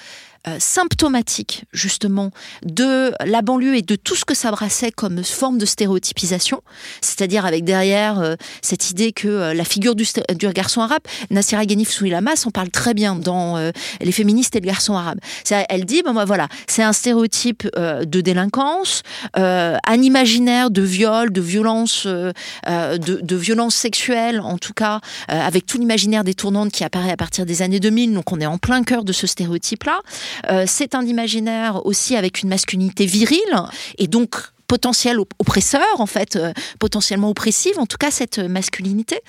euh, 0.47 0.55
symptomatique 0.57 1.65
justement 1.71 2.31
de 2.63 3.13
la 3.23 3.43
banlieue 3.43 3.75
et 3.75 3.83
de 3.83 3.95
tout 3.95 4.15
ce 4.15 4.25
que 4.25 4.33
ça 4.33 4.49
brassait 4.49 4.91
comme 4.91 5.23
forme 5.23 5.59
de 5.59 5.67
stéréotypisation, 5.67 6.63
c'est-à-dire 6.99 7.45
avec 7.45 7.63
derrière 7.63 8.19
euh, 8.19 8.33
cette 8.63 8.89
idée 8.89 9.11
que 9.11 9.27
euh, 9.27 9.53
la 9.53 9.63
figure 9.63 9.93
du, 9.93 10.03
du, 10.35 10.49
garçon 10.49 10.81
arabe, 10.81 11.03
Nassira 11.29 11.63
Ghanif 11.67 11.91
Souilamas 11.91 12.45
en 12.47 12.49
parle 12.49 12.71
très 12.71 12.95
bien 12.95 13.13
dans 13.13 13.71
Les 13.99 14.11
féministes 14.11 14.55
et 14.55 14.59
le 14.59 14.65
garçon 14.65 14.95
arabe. 14.95 15.19
Elle 15.69 15.85
dit, 15.85 16.01
bah, 16.01 16.25
voilà, 16.25 16.47
c'est 16.67 16.81
un 16.81 16.93
stéréotype 16.93 17.67
de 17.75 18.21
délinquance, 18.21 19.03
un 19.35 20.01
imaginaire 20.01 20.71
de 20.71 20.81
viol, 20.81 21.31
de 21.31 21.41
violence, 21.41 22.07
de, 22.07 22.33
de 22.97 23.35
violence 23.35 23.75
sexuelle, 23.75 24.41
en 24.41 24.57
tout 24.57 24.73
cas, 24.73 25.01
avec 25.27 25.65
tout 25.65 25.77
l'imaginaire 25.77 26.23
détournante 26.23 26.71
qui 26.71 26.83
apparaît 26.83 27.11
à 27.11 27.17
partir 27.17 27.45
des 27.45 27.61
années 27.61 27.79
2000, 27.79 28.13
donc 28.13 28.31
on 28.31 28.39
est 28.39 28.45
en 28.45 28.57
plein 28.57 28.83
cœur 28.83 29.03
de 29.03 29.13
ce 29.13 29.27
stéréotype-là. 29.27 30.01
Euh, 30.49 30.65
c'est 30.67 30.95
un 30.95 31.05
imaginaire 31.05 31.85
aussi 31.85 32.15
avec 32.15 32.41
une 32.41 32.49
masculinité 32.49 33.05
virile 33.05 33.39
et 33.97 34.07
donc 34.07 34.35
potentiel 34.67 35.19
oppresseur, 35.19 35.99
en 35.99 36.05
fait, 36.05 36.37
euh, 36.37 36.53
potentiellement 36.79 37.29
oppressive, 37.29 37.77
en 37.77 37.85
tout 37.85 37.97
cas 37.97 38.09
cette 38.09 38.39
masculinité. 38.39 39.19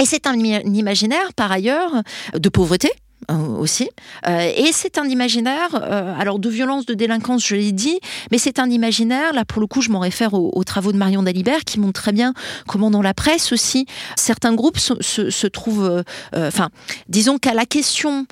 Et 0.00 0.06
c'est 0.06 0.26
un 0.26 0.34
imaginaire, 0.34 1.32
par 1.34 1.52
ailleurs, 1.52 2.02
de 2.34 2.48
pauvreté, 2.48 2.90
aussi. 3.28 3.90
Euh, 4.26 4.52
et 4.56 4.70
c'est 4.72 4.98
un 4.98 5.04
imaginaire, 5.04 5.68
euh, 5.74 6.14
alors 6.18 6.38
de 6.38 6.48
violence, 6.48 6.86
de 6.86 6.94
délinquance, 6.94 7.46
je 7.46 7.56
l'ai 7.56 7.72
dit, 7.72 7.98
mais 8.30 8.38
c'est 8.38 8.58
un 8.58 8.70
imaginaire, 8.70 9.32
là 9.32 9.44
pour 9.44 9.60
le 9.60 9.66
coup 9.66 9.82
je 9.82 9.90
m'en 9.90 10.00
réfère 10.00 10.34
aux, 10.34 10.64
travaux 10.64 10.92
de 10.92 10.96
Marion 10.96 11.22
Dalibert, 11.22 11.64
qui 11.64 11.80
montrent 11.80 12.00
très 12.00 12.12
bien 12.12 12.34
comment 12.66 12.90
dans 12.90 13.02
la 13.02 13.14
presse 13.14 13.52
aussi, 13.52 13.86
certains 14.16 14.54
groupes 14.54 14.78
se, 14.78 15.46
trouvent, 15.46 16.04
enfin, 16.34 16.68
disons 17.08 17.38
qu'à 17.38 17.54
la 17.54 17.64
question 17.64 18.26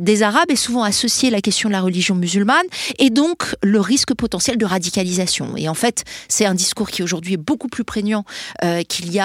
des 0.00 0.22
Arabes 0.22 0.50
est 0.50 0.56
souvent 0.56 0.82
associée 0.82 1.30
la 1.30 1.40
question 1.40 1.68
de 1.68 1.72
la 1.72 1.80
religion 1.80 2.14
musulmane, 2.14 2.66
et 2.98 3.10
donc 3.10 3.54
le 3.62 3.80
risque 3.80 4.14
potentiel 4.14 4.58
de 4.58 4.64
radicalisation. 4.64 5.56
Et 5.56 5.68
en 5.68 5.74
fait, 5.74 6.04
c'est 6.28 6.46
un 6.46 6.54
discours 6.54 6.90
qui 6.90 7.02
aujourd'hui 7.02 7.34
est 7.34 7.38
beaucoup 7.38 7.68
plus 7.68 7.84
prégnant 7.84 8.24
qu'il 8.88 9.14
y, 9.14 9.20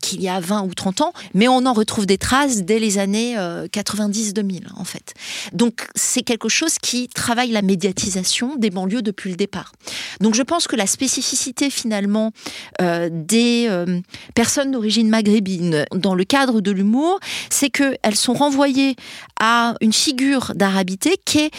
qu'il 0.00 0.22
y 0.22 0.28
a 0.28 0.40
20 0.40 0.62
ou 0.62 0.74
30 0.74 1.00
ans, 1.00 1.12
mais 1.34 1.48
on 1.48 1.66
en 1.66 1.72
retrouve 1.72 2.06
des 2.06 2.18
traces 2.18 2.62
dès 2.62 2.78
les 2.78 2.98
années 2.98 3.36
90-2000 3.36 4.45
en 4.76 4.84
fait. 4.84 5.14
Donc 5.52 5.88
c'est 5.94 6.22
quelque 6.22 6.48
chose 6.48 6.78
qui 6.80 7.08
travaille 7.08 7.50
la 7.50 7.62
médiatisation 7.62 8.56
des 8.56 8.70
banlieues 8.70 9.02
depuis 9.02 9.30
le 9.30 9.36
départ. 9.36 9.72
Donc 10.20 10.34
je 10.34 10.42
pense 10.42 10.66
que 10.66 10.76
la 10.76 10.86
spécificité 10.86 11.70
finalement 11.70 12.32
euh, 12.80 13.08
des 13.12 13.66
euh, 13.68 14.00
personnes 14.34 14.72
d'origine 14.72 15.08
maghrébine 15.08 15.84
dans 15.94 16.14
le 16.14 16.24
cadre 16.24 16.60
de 16.60 16.70
l'humour, 16.70 17.18
c'est 17.50 17.70
qu'elles 17.70 18.16
sont 18.16 18.34
renvoyées 18.34 18.96
à 19.40 19.74
une 19.80 19.92
figure 19.92 20.52
d'arabité 20.54 21.16
qui 21.24 21.38
est 21.38 21.50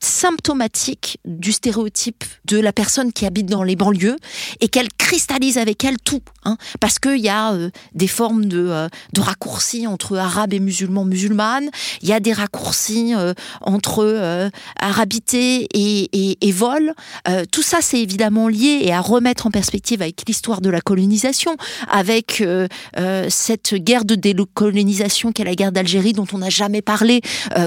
symptomatique 0.00 1.18
du 1.24 1.52
stéréotype 1.52 2.24
de 2.44 2.58
la 2.58 2.72
personne 2.72 3.12
qui 3.12 3.26
habite 3.26 3.46
dans 3.46 3.62
les 3.62 3.76
banlieues 3.76 4.16
et 4.60 4.68
qu'elle 4.68 4.88
cristallise 4.96 5.58
avec 5.58 5.84
elle 5.84 5.98
tout. 5.98 6.22
Hein, 6.44 6.56
parce 6.80 6.98
qu'il 6.98 7.18
y 7.18 7.28
a 7.28 7.52
euh, 7.52 7.70
des 7.94 8.06
formes 8.06 8.46
de, 8.46 8.68
euh, 8.68 8.88
de 9.12 9.20
raccourcis 9.20 9.86
entre 9.86 10.16
arabes 10.16 10.52
et 10.52 10.60
musulmans, 10.60 11.04
musulmanes. 11.04 11.68
Il 12.00 12.08
y 12.08 12.12
a 12.12 12.20
des 12.20 12.32
raccourcis 12.32 13.14
euh, 13.14 13.34
entre 13.60 14.50
arabité 14.80 15.68
et, 15.74 16.38
et, 16.40 16.52
vol. 16.52 16.94
tout 17.50 17.62
ça, 17.62 17.78
c'est 17.80 18.00
évidemment 18.00 18.48
lié 18.48 18.80
et 18.82 18.92
à 18.92 19.00
remettre 19.00 19.46
en 19.46 19.50
perspective 19.50 20.02
avec 20.02 20.22
l'histoire 20.26 20.60
de 20.60 20.70
la 20.70 20.80
colonisation, 20.80 21.56
avec 21.88 22.42
cette 23.28 23.74
guerre 23.74 24.04
de 24.04 24.14
décolonisation 24.14 25.32
qu'est 25.32 25.44
la 25.44 25.54
guerre 25.54 25.72
d'Algérie 25.72 26.12
dont 26.12 26.26
on 26.32 26.38
n'a 26.38 26.50
jamais 26.50 26.82
parlé 26.82 27.20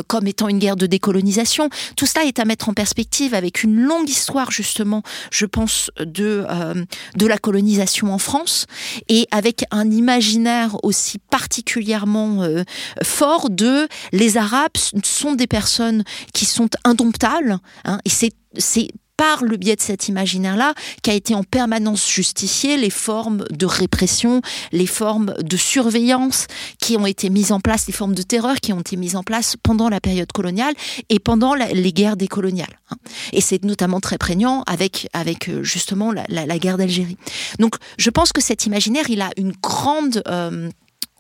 comme 0.07 0.27
étant 0.27 0.47
une 0.47 0.59
guerre 0.59 0.75
de 0.75 0.87
décolonisation. 0.87 1.69
Tout 1.95 2.05
ça 2.05 2.20
est 2.27 2.39
à 2.39 2.45
mettre 2.45 2.69
en 2.69 2.73
perspective 2.73 3.33
avec 3.33 3.63
une 3.63 3.75
longue 3.75 4.09
histoire 4.09 4.51
justement, 4.51 5.03
je 5.31 5.45
pense, 5.45 5.91
de, 5.99 6.45
euh, 6.49 6.85
de 7.15 7.25
la 7.25 7.37
colonisation 7.37 8.13
en 8.13 8.17
France 8.17 8.65
et 9.09 9.27
avec 9.31 9.65
un 9.71 9.89
imaginaire 9.89 10.77
aussi 10.83 11.17
particulièrement 11.17 12.43
euh, 12.43 12.63
fort 13.03 13.49
de 13.49 13.87
les 14.11 14.37
Arabes 14.37 14.71
sont 15.03 15.33
des 15.33 15.47
personnes 15.47 16.03
qui 16.33 16.45
sont 16.45 16.69
indomptables 16.83 17.57
hein, 17.85 17.99
et 18.05 18.09
c'est 18.09 18.91
par 19.21 19.43
le 19.43 19.55
biais 19.55 19.75
de 19.75 19.81
cet 19.81 20.07
imaginaire-là 20.07 20.73
qu'a 21.03 21.13
été 21.13 21.35
en 21.35 21.43
permanence 21.43 22.09
justifié 22.09 22.75
les 22.75 22.89
formes 22.89 23.45
de 23.51 23.67
répression, 23.67 24.41
les 24.71 24.87
formes 24.87 25.35
de 25.39 25.57
surveillance 25.57 26.47
qui 26.79 26.97
ont 26.97 27.05
été 27.05 27.29
mises 27.29 27.51
en 27.51 27.59
place, 27.59 27.85
les 27.85 27.93
formes 27.93 28.15
de 28.15 28.23
terreur 28.23 28.55
qui 28.55 28.73
ont 28.73 28.79
été 28.79 28.97
mises 28.97 29.15
en 29.15 29.21
place 29.21 29.57
pendant 29.61 29.89
la 29.89 29.99
période 30.01 30.31
coloniale 30.31 30.73
et 31.09 31.19
pendant 31.19 31.53
les 31.53 31.93
guerres 31.93 32.17
décoloniales. 32.17 32.79
Hein. 32.89 32.95
Et 33.31 33.41
c'est 33.41 33.63
notamment 33.63 33.99
très 33.99 34.17
prégnant 34.17 34.63
avec, 34.65 35.07
avec 35.13 35.49
euh, 35.49 35.61
justement 35.61 36.11
la, 36.11 36.57
guerre 36.57 36.79
d'Algérie. 36.79 37.17
Donc 37.59 37.75
je 37.99 38.09
pense 38.09 38.33
que 38.33 38.41
cet 38.41 38.65
imaginaire, 38.65 39.07
il 39.11 39.21
a 39.21 39.29
une 39.37 39.53
grande... 39.61 40.23
Euh, 40.27 40.71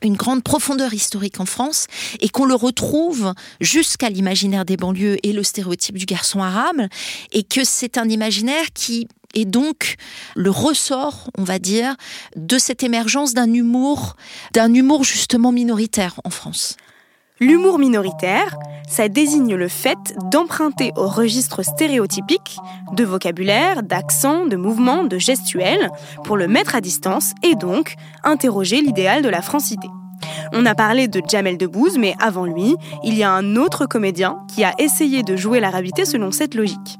une 0.01 0.15
grande 0.15 0.43
profondeur 0.43 0.93
historique 0.93 1.39
en 1.39 1.45
France 1.45 1.87
et 2.19 2.29
qu'on 2.29 2.45
le 2.45 2.55
retrouve 2.55 3.33
jusqu'à 3.59 4.09
l'imaginaire 4.09 4.65
des 4.65 4.77
banlieues 4.77 5.17
et 5.23 5.33
le 5.33 5.43
stéréotype 5.43 5.97
du 5.97 6.05
garçon 6.05 6.41
arabe 6.41 6.87
et 7.31 7.43
que 7.43 7.63
c'est 7.63 7.97
un 7.97 8.09
imaginaire 8.09 8.65
qui 8.73 9.07
est 9.33 9.45
donc 9.45 9.95
le 10.35 10.49
ressort, 10.49 11.29
on 11.37 11.43
va 11.43 11.59
dire, 11.59 11.95
de 12.35 12.57
cette 12.57 12.83
émergence 12.83 13.33
d'un 13.33 13.51
humour, 13.53 14.15
d'un 14.53 14.73
humour 14.73 15.03
justement 15.03 15.51
minoritaire 15.51 16.19
en 16.23 16.29
France. 16.29 16.77
L'humour 17.41 17.79
minoritaire, 17.79 18.55
ça 18.87 19.09
désigne 19.09 19.55
le 19.55 19.67
fait 19.67 19.97
d'emprunter 20.29 20.91
au 20.95 21.07
registre 21.07 21.63
stéréotypique 21.63 22.59
de 22.93 23.03
vocabulaire, 23.03 23.81
d'accent, 23.81 24.45
de 24.45 24.55
mouvement, 24.55 25.03
de 25.05 25.17
gestuel 25.17 25.89
pour 26.23 26.37
le 26.37 26.47
mettre 26.47 26.75
à 26.75 26.81
distance 26.81 27.33
et 27.41 27.55
donc 27.55 27.95
interroger 28.23 28.81
l'idéal 28.81 29.23
de 29.23 29.29
la 29.29 29.41
francité. 29.41 29.87
On 30.53 30.67
a 30.67 30.75
parlé 30.75 31.07
de 31.07 31.19
Jamel 31.27 31.57
Debbouze, 31.57 31.97
mais 31.97 32.13
avant 32.19 32.45
lui, 32.45 32.75
il 33.03 33.17
y 33.17 33.23
a 33.23 33.31
un 33.31 33.55
autre 33.55 33.87
comédien 33.87 34.37
qui 34.47 34.63
a 34.63 34.75
essayé 34.77 35.23
de 35.23 35.35
jouer 35.35 35.59
l'arabité 35.59 36.05
selon 36.05 36.29
cette 36.29 36.53
logique. 36.53 36.99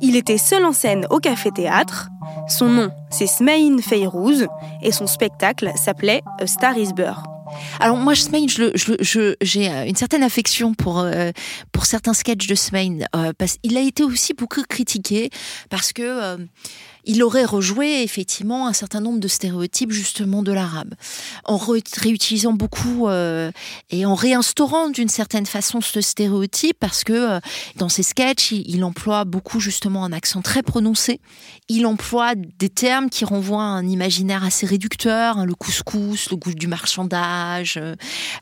Il 0.00 0.14
était 0.14 0.38
seul 0.38 0.64
en 0.64 0.72
scène 0.72 1.08
au 1.10 1.18
café-théâtre. 1.18 2.08
Son 2.46 2.68
nom, 2.68 2.90
c'est 3.10 3.26
Smaïn 3.26 3.82
Feyrouz, 3.82 4.46
et 4.80 4.92
son 4.92 5.08
spectacle 5.08 5.72
s'appelait 5.74 6.22
A 6.40 6.46
Star 6.46 6.78
is 6.78 6.92
Burr. 6.92 7.24
Alors 7.80 7.96
moi, 7.96 8.14
Smain, 8.14 8.46
j'ai 8.46 9.68
une 9.68 9.96
certaine 9.96 10.22
affection 10.22 10.74
pour 10.74 11.00
euh, 11.00 11.30
pour 11.72 11.86
certains 11.86 12.14
sketchs 12.14 12.46
de 12.46 12.54
Smain 12.54 12.98
euh, 13.14 13.32
parce 13.36 13.56
qu'il 13.58 13.76
a 13.76 13.80
été 13.80 14.02
aussi 14.02 14.34
beaucoup 14.34 14.62
critiqué 14.68 15.30
parce 15.70 15.92
que 15.92 16.02
euh, 16.02 16.36
il 17.04 17.22
aurait 17.22 17.44
rejoué 17.44 18.02
effectivement 18.02 18.66
un 18.66 18.72
certain 18.72 19.00
nombre 19.00 19.18
de 19.18 19.28
stéréotypes 19.28 19.92
justement 19.92 20.42
de 20.42 20.52
l'arabe, 20.52 20.94
en 21.44 21.56
réutilisant 21.56 22.52
beaucoup 22.52 23.08
euh, 23.08 23.50
et 23.90 24.06
en 24.06 24.14
réinstaurant 24.14 24.88
d'une 24.88 25.08
certaine 25.08 25.46
façon 25.46 25.80
ce 25.80 26.00
stéréotype 26.00 26.76
parce 26.78 27.04
que 27.04 27.12
euh, 27.12 27.40
dans 27.76 27.88
ses 27.88 28.02
sketchs, 28.02 28.52
il, 28.52 28.82
emploie 28.82 29.24
beaucoup 29.24 29.60
justement 29.60 30.04
un 30.04 30.12
accent 30.12 30.42
très 30.42 30.62
prononcé. 30.62 31.20
Il 31.68 31.86
emploie 31.86 32.34
des 32.34 32.68
termes 32.68 33.10
qui 33.10 33.24
renvoient 33.24 33.62
à 33.62 33.66
un 33.66 33.86
imaginaire 33.86 34.42
assez 34.42 34.66
réducteur, 34.66 35.38
hein, 35.38 35.44
le 35.44 35.54
couscous, 35.54 36.30
le 36.30 36.36
goût 36.36 36.52
du 36.52 36.66
marchandage. 36.66 37.80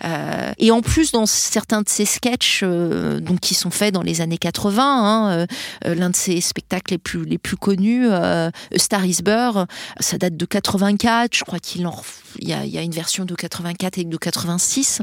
Euh, 0.05 0.53
et 0.57 0.71
en 0.71 0.81
plus, 0.81 1.13
dans 1.13 1.27
certains 1.27 1.83
de 1.83 1.89
ses 1.91 2.07
sketchs, 2.07 2.65
donc 2.65 3.41
qui 3.41 3.55
sont 3.55 3.71
faits 3.71 3.93
dans 3.93 4.03
les 4.03 4.23
années 4.23 4.39
80, 4.39 4.83
hein, 4.83 5.47
l'un 5.85 6.09
de 6.09 6.17
ses 6.17 6.41
spectacles 6.41 6.93
les 6.93 6.99
plus 6.99 7.25
les 7.25 7.39
plus 7.39 7.57
connus. 7.57 8.09
Euh, 8.50 8.50
Star 8.77 9.05
is 9.05 9.19
Burr, 9.23 9.67
ça 9.99 10.19
date 10.19 10.37
de 10.37 10.45
84, 10.45 11.37
je 11.37 11.45
crois 11.45 11.59
qu'il 11.59 11.89
y, 12.41 12.53
a, 12.53 12.59
a 12.59 12.83
une 12.83 12.93
version 12.93 13.25
de 13.25 13.35
84 13.35 13.99
et 13.99 14.05
de 14.05 14.17
86. 14.17 15.03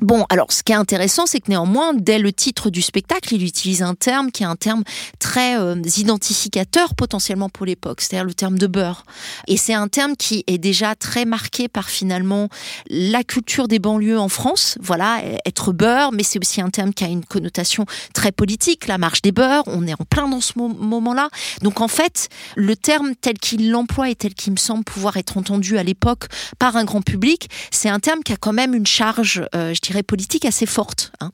Bon, 0.00 0.24
alors 0.28 0.52
ce 0.52 0.62
qui 0.62 0.72
est 0.72 0.76
intéressant, 0.76 1.26
c'est 1.26 1.40
que 1.40 1.50
néanmoins, 1.50 1.94
dès 1.94 2.18
le 2.18 2.32
titre 2.32 2.70
du 2.70 2.82
spectacle, 2.82 3.34
il 3.34 3.44
utilise 3.44 3.82
un 3.82 3.94
terme 3.94 4.30
qui 4.30 4.42
est 4.42 4.46
un 4.46 4.56
terme 4.56 4.82
très 5.18 5.58
euh, 5.58 5.80
identificateur 5.96 6.94
potentiellement 6.94 7.48
pour 7.48 7.66
l'époque, 7.66 8.00
c'est-à-dire 8.00 8.24
le 8.24 8.34
terme 8.34 8.58
de 8.58 8.66
beurre. 8.66 9.04
Et 9.46 9.56
c'est 9.56 9.74
un 9.74 9.88
terme 9.88 10.16
qui 10.16 10.44
est 10.46 10.58
déjà 10.58 10.94
très 10.94 11.24
marqué 11.24 11.68
par 11.68 11.88
finalement 11.88 12.48
la 12.88 13.24
culture 13.24 13.68
des 13.68 13.78
banlieues 13.78 14.18
en 14.18 14.28
France. 14.28 14.78
Voilà, 14.80 15.20
être 15.44 15.72
beurre, 15.72 16.12
mais 16.12 16.22
c'est 16.22 16.38
aussi 16.38 16.60
un 16.60 16.70
terme 16.70 16.92
qui 16.92 17.04
a 17.04 17.08
une 17.08 17.24
connotation 17.24 17.86
très 18.14 18.32
politique, 18.32 18.86
la 18.86 18.98
marche 18.98 19.22
des 19.22 19.32
beurs. 19.32 19.64
On 19.66 19.86
est 19.86 19.94
en 19.94 20.04
plein 20.08 20.28
dans 20.28 20.40
ce 20.40 20.52
moment-là. 20.58 21.28
Donc 21.62 21.80
en 21.80 21.88
fait, 21.88 22.28
le 22.56 22.71
terme 22.74 23.14
tel 23.20 23.38
qu'il 23.38 23.70
l'emploie 23.70 24.10
et 24.10 24.14
tel 24.14 24.34
qu'il 24.34 24.52
me 24.52 24.58
semble 24.58 24.84
pouvoir 24.84 25.16
être 25.16 25.36
entendu 25.36 25.78
à 25.78 25.82
l'époque 25.82 26.26
par 26.58 26.76
un 26.76 26.84
grand 26.84 27.02
public, 27.02 27.48
c'est 27.70 27.88
un 27.88 28.00
terme 28.00 28.22
qui 28.22 28.32
a 28.32 28.36
quand 28.36 28.52
même 28.52 28.74
une 28.74 28.86
charge, 28.86 29.44
euh, 29.54 29.74
je 29.74 29.80
dirais, 29.80 30.02
politique 30.02 30.44
assez 30.44 30.66
forte. 30.66 31.12
Hein. 31.20 31.30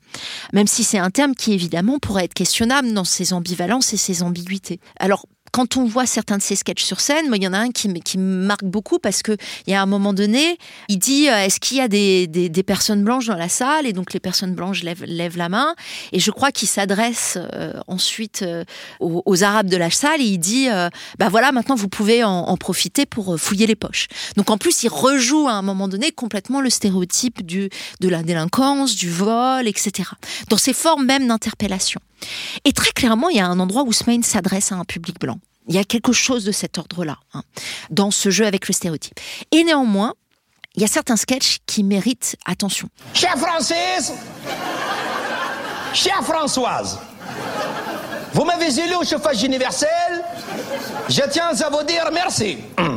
Même 0.53 0.67
si 0.67 0.83
c'est 0.83 0.99
un 0.99 1.09
terme 1.09 1.35
qui, 1.35 1.53
évidemment, 1.53 1.99
pourrait 1.99 2.25
être 2.25 2.33
questionnable 2.33 2.93
dans 2.93 3.03
ses 3.03 3.33
ambivalences 3.33 3.93
et 3.93 3.97
ses 3.97 4.23
ambiguïtés. 4.23 4.79
Alors, 4.99 5.25
quand 5.51 5.77
on 5.77 5.85
voit 5.85 6.05
certains 6.05 6.37
de 6.37 6.41
ses 6.41 6.55
sketchs 6.55 6.83
sur 6.83 6.99
scène, 6.99 7.27
moi, 7.27 7.37
il 7.37 7.43
y 7.43 7.47
en 7.47 7.53
a 7.53 7.59
un 7.59 7.71
qui, 7.71 7.91
qui 8.01 8.17
me 8.17 8.45
marque 8.45 8.63
beaucoup 8.63 8.99
parce 8.99 9.21
que 9.23 9.35
il 9.67 9.71
y 9.71 9.75
a 9.75 9.81
un 9.81 9.85
moment 9.85 10.13
donné, 10.13 10.57
il 10.87 10.99
dit 10.99 11.29
euh, 11.29 11.45
est-ce 11.45 11.59
qu'il 11.59 11.77
y 11.77 11.81
a 11.81 11.87
des, 11.87 12.27
des, 12.27 12.49
des, 12.49 12.63
personnes 12.63 13.03
blanches 13.03 13.27
dans 13.27 13.35
la 13.35 13.49
salle? 13.49 13.85
Et 13.85 13.93
donc 13.93 14.13
les 14.13 14.19
personnes 14.19 14.53
blanches 14.53 14.83
lèvent, 14.83 15.05
lèvent 15.05 15.37
la 15.37 15.49
main. 15.49 15.75
Et 16.11 16.19
je 16.19 16.31
crois 16.31 16.51
qu'il 16.51 16.67
s'adresse 16.67 17.37
euh, 17.53 17.73
ensuite 17.87 18.41
euh, 18.41 18.63
aux, 18.99 19.21
aux, 19.25 19.43
Arabes 19.43 19.67
de 19.67 19.77
la 19.77 19.89
salle 19.89 20.21
et 20.21 20.25
il 20.25 20.37
dit 20.37 20.67
bah 21.17 21.29
voilà, 21.29 21.51
maintenant 21.51 21.75
vous 21.75 21.87
pouvez 21.87 22.23
en, 22.23 22.29
en, 22.29 22.57
profiter 22.57 23.05
pour 23.05 23.39
fouiller 23.39 23.67
les 23.67 23.75
poches. 23.75 24.07
Donc 24.35 24.49
en 24.49 24.57
plus, 24.57 24.83
il 24.83 24.89
rejoue 24.89 25.47
à 25.47 25.53
un 25.53 25.61
moment 25.61 25.87
donné 25.87 26.11
complètement 26.11 26.61
le 26.61 26.69
stéréotype 26.69 27.45
du, 27.45 27.69
de 28.01 28.09
la 28.09 28.21
délinquance, 28.21 28.95
du 28.95 29.09
vol, 29.09 29.67
etc. 29.67 30.09
Dans 30.49 30.57
ses 30.57 30.73
formes 30.73 31.05
même 31.05 31.27
d'interpellation. 31.27 32.01
Et 32.65 32.73
très 32.73 32.91
clairement, 32.91 33.29
il 33.29 33.37
y 33.37 33.39
a 33.39 33.47
un 33.47 33.59
endroit 33.59 33.83
où 33.83 33.93
Smain 33.93 34.21
s'adresse 34.21 34.71
à 34.71 34.75
un 34.75 34.85
public 34.85 35.19
blanc. 35.19 35.39
Il 35.67 35.75
y 35.75 35.77
a 35.77 35.83
quelque 35.83 36.11
chose 36.11 36.45
de 36.45 36.51
cet 36.51 36.77
ordre-là, 36.77 37.17
hein, 37.33 37.43
dans 37.91 38.11
ce 38.11 38.29
jeu 38.29 38.45
avec 38.45 38.67
le 38.67 38.73
stéréotype. 38.73 39.19
Et 39.51 39.63
néanmoins, 39.63 40.13
il 40.75 40.81
y 40.81 40.85
a 40.85 40.87
certains 40.87 41.15
sketchs 41.15 41.59
qui 41.65 41.83
méritent 41.83 42.35
attention. 42.45 42.89
Chère 43.13 43.37
Francis, 43.37 44.13
chère 45.93 46.23
Françoise, 46.23 46.99
vous 48.33 48.45
m'avez 48.45 48.79
élu 48.79 48.95
au 48.95 49.03
chauffage 49.03 49.43
universel, 49.43 50.23
je 51.07 51.21
tiens 51.29 51.49
à 51.49 51.69
vous 51.69 51.83
dire 51.83 52.09
merci. 52.13 52.57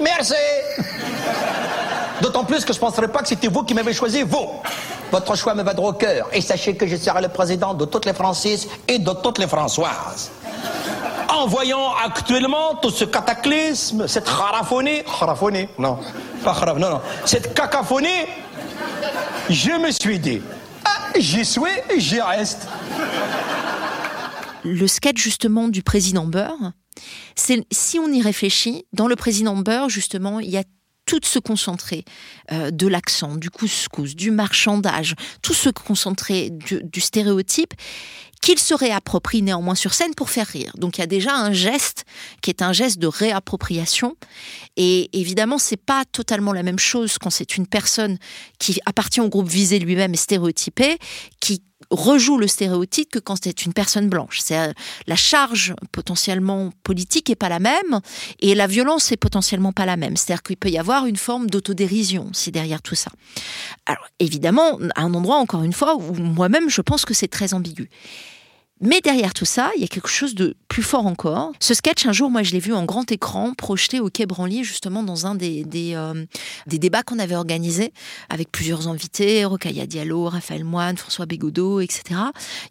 Merci. 0.00 0.34
D'autant 2.20 2.44
plus 2.44 2.64
que 2.64 2.72
je 2.72 2.78
ne 2.78 2.80
penserais 2.80 3.08
pas 3.08 3.22
que 3.22 3.28
c'était 3.28 3.48
vous 3.48 3.62
qui 3.62 3.74
m'avez 3.74 3.92
choisi, 3.92 4.22
vous. 4.22 4.48
Votre 5.10 5.34
choix 5.36 5.54
me 5.54 5.62
va 5.62 5.74
droit 5.74 5.90
au 5.90 5.94
cœur. 5.94 6.28
Et 6.32 6.40
sachez 6.40 6.76
que 6.76 6.86
je 6.86 6.96
serai 6.96 7.22
le 7.22 7.28
président 7.28 7.74
de 7.74 7.84
toutes 7.84 8.06
les 8.06 8.12
Francis 8.12 8.68
et 8.86 8.98
de 8.98 9.10
toutes 9.22 9.38
les 9.38 9.46
Françoises. 9.46 10.30
En 11.28 11.46
voyant 11.46 11.92
actuellement 12.04 12.74
tout 12.76 12.90
ce 12.90 13.04
cataclysme, 13.04 14.06
cette 14.06 14.28
haraphonie, 14.28 15.02
haraphonie, 15.20 15.68
non, 15.78 15.98
pas 16.44 16.50
haraphonie, 16.50 16.80
non, 16.80 16.90
non, 16.90 17.00
cette 17.24 17.54
cacophonie, 17.54 18.26
je 19.48 19.70
me 19.70 19.90
suis 19.90 20.18
dit, 20.18 20.42
ah, 20.84 21.12
j'y 21.16 21.44
suis, 21.44 21.62
j'y 21.96 22.20
reste. 22.20 22.66
Le 24.64 24.86
sketch 24.86 25.18
justement 25.18 25.68
du 25.68 25.82
président 25.82 26.26
Beurre, 26.26 26.72
c'est 27.34 27.64
si 27.72 27.98
on 27.98 28.08
y 28.08 28.20
réfléchit, 28.20 28.84
dans 28.92 29.06
le 29.06 29.16
président 29.16 29.56
Beurre 29.56 29.88
justement, 29.88 30.40
il 30.40 30.50
y 30.50 30.58
a 30.58 30.64
tout 31.10 31.18
se 31.24 31.40
concentrer 31.40 32.04
euh, 32.52 32.70
de 32.70 32.86
l'accent, 32.86 33.34
du 33.34 33.50
couscous, 33.50 34.14
du 34.14 34.30
marchandage, 34.30 35.16
tout 35.42 35.54
se 35.54 35.68
concentrer 35.68 36.50
du, 36.50 36.80
du 36.84 37.00
stéréotype 37.00 37.74
qu'il 38.40 38.58
se 38.58 38.74
réapproprie 38.74 39.42
néanmoins 39.42 39.74
sur 39.74 39.92
scène 39.92 40.14
pour 40.14 40.30
faire 40.30 40.46
rire. 40.46 40.72
Donc 40.76 40.96
il 40.96 41.00
y 41.00 41.04
a 41.04 41.08
déjà 41.08 41.34
un 41.34 41.52
geste 41.52 42.04
qui 42.40 42.50
est 42.50 42.62
un 42.62 42.72
geste 42.72 42.98
de 42.98 43.06
réappropriation. 43.06 44.16
Et 44.76 45.10
évidemment, 45.12 45.58
c'est 45.58 45.76
pas 45.76 46.04
totalement 46.10 46.52
la 46.52 46.62
même 46.62 46.78
chose 46.78 47.18
quand 47.18 47.30
c'est 47.30 47.56
une 47.56 47.66
personne 47.66 48.18
qui 48.58 48.78
appartient 48.86 49.20
au 49.20 49.28
groupe 49.28 49.48
visé 49.48 49.78
lui-même 49.78 50.14
et 50.14 50.16
stéréotypé, 50.16 50.98
qui 51.40 51.60
rejoue 51.90 52.38
le 52.38 52.46
stéréotype 52.46 53.10
que 53.10 53.18
quand 53.18 53.36
c'est 53.42 53.64
une 53.64 53.72
personne 53.72 54.08
blanche. 54.08 54.40
C'est 54.40 54.58
euh, 54.58 54.72
la 55.06 55.16
charge 55.16 55.74
potentiellement 55.92 56.72
politique 56.82 57.30
est 57.30 57.36
pas 57.36 57.48
la 57.48 57.58
même 57.58 58.00
et 58.40 58.54
la 58.54 58.66
violence 58.66 59.12
est 59.12 59.16
potentiellement 59.16 59.72
pas 59.72 59.86
la 59.86 59.96
même. 59.96 60.16
C'est-à-dire 60.16 60.42
qu'il 60.42 60.56
peut 60.56 60.70
y 60.70 60.78
avoir 60.78 61.06
une 61.06 61.16
forme 61.16 61.48
d'autodérision 61.48 62.28
si 62.32 62.50
derrière 62.52 62.82
tout 62.82 62.94
ça. 62.94 63.10
Alors 63.86 64.06
évidemment, 64.18 64.78
à 64.94 65.02
un 65.02 65.14
endroit 65.14 65.36
encore 65.36 65.62
une 65.62 65.72
fois 65.72 65.96
où 65.96 66.14
moi-même 66.14 66.70
je 66.70 66.80
pense 66.80 67.04
que 67.04 67.14
c'est 67.14 67.28
très 67.28 67.54
ambigu. 67.54 67.90
Mais 68.82 69.00
derrière 69.02 69.34
tout 69.34 69.44
ça, 69.44 69.70
il 69.76 69.82
y 69.82 69.84
a 69.84 69.88
quelque 69.88 70.08
chose 70.08 70.34
de 70.34 70.56
plus 70.68 70.82
fort 70.82 71.04
encore. 71.04 71.52
Ce 71.60 71.74
sketch, 71.74 72.06
un 72.06 72.12
jour, 72.12 72.30
moi, 72.30 72.42
je 72.42 72.52
l'ai 72.52 72.60
vu 72.60 72.72
en 72.72 72.84
grand 72.84 73.10
écran, 73.12 73.52
projeté 73.52 74.00
au 74.00 74.08
Quai 74.08 74.24
Branly, 74.24 74.64
justement, 74.64 75.02
dans 75.02 75.26
un 75.26 75.34
des, 75.34 75.64
des, 75.64 75.94
euh, 75.94 76.24
débats 76.66 77.02
qu'on 77.02 77.18
avait 77.18 77.34
organisés 77.34 77.92
avec 78.30 78.50
plusieurs 78.50 78.88
invités, 78.88 79.44
Rocaille 79.44 79.86
Diallo, 79.86 80.30
Raphaël 80.30 80.64
Moine, 80.64 80.96
François 80.96 81.26
Bégodeau, 81.26 81.80
etc. 81.80 82.20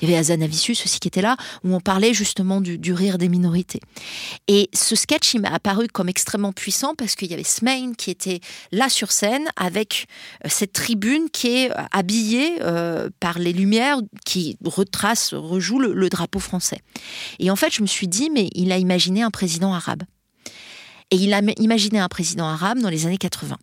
Il 0.02 0.10
y 0.10 0.12
avait 0.12 0.19
Azanavicius 0.19 0.84
aussi 0.84 1.00
qui 1.00 1.08
était 1.08 1.22
là, 1.22 1.38
où 1.63 1.76
on 1.76 1.80
parlait 1.80 2.13
justement 2.13 2.60
du, 2.60 2.93
rire 2.93 3.19
des 3.19 3.30
minorités. 3.30 3.82
Et 4.48 4.69
ce 4.74 4.95
sketch, 4.95 5.36
il 5.36 5.41
m'a 5.41 5.50
apparu 5.50 5.88
comme 5.89 6.10
extrêmement 6.10 6.54
puissant 6.54 6.95
parce 6.95 7.15
qu'il 7.15 7.30
y 7.30 7.34
avait 7.36 7.43
Smain 7.43 7.93
qui 7.93 8.10
était 8.10 8.39
là 8.72 8.89
sur 8.89 9.12
scène 9.12 9.45
avec 9.58 10.08
euh, 10.43 10.48
cette 10.50 10.74
tribune 10.74 11.30
qui 11.32 11.50
est 11.50 11.72
euh, 11.72 11.84
habillée 11.91 12.60
par 13.19 13.39
les 13.39 13.54
lumières 13.54 14.00
qui 14.26 14.58
retracent, 14.63 15.34
rejouent 15.34 15.80
le, 15.80 15.98
le 15.99 16.09
drapeau 16.09 16.39
français. 16.39 16.81
Et 17.39 17.51
en 17.51 17.55
fait, 17.55 17.73
je 17.73 17.81
me 17.81 17.88
suis 17.88 18.07
dit, 18.07 18.29
mais 18.29 18.49
il 18.55 18.71
a 18.71 18.77
imaginé 18.77 19.21
un 19.21 19.31
président 19.31 19.73
arabe. 19.73 20.03
Et 21.12 21.15
il 21.15 21.33
a 21.33 21.41
imaginé 21.57 21.99
un 21.99 22.07
président 22.07 22.47
arabe 22.47 22.79
dans 22.79 22.89
les 22.89 23.05
années 23.05 23.17
80. 23.17 23.57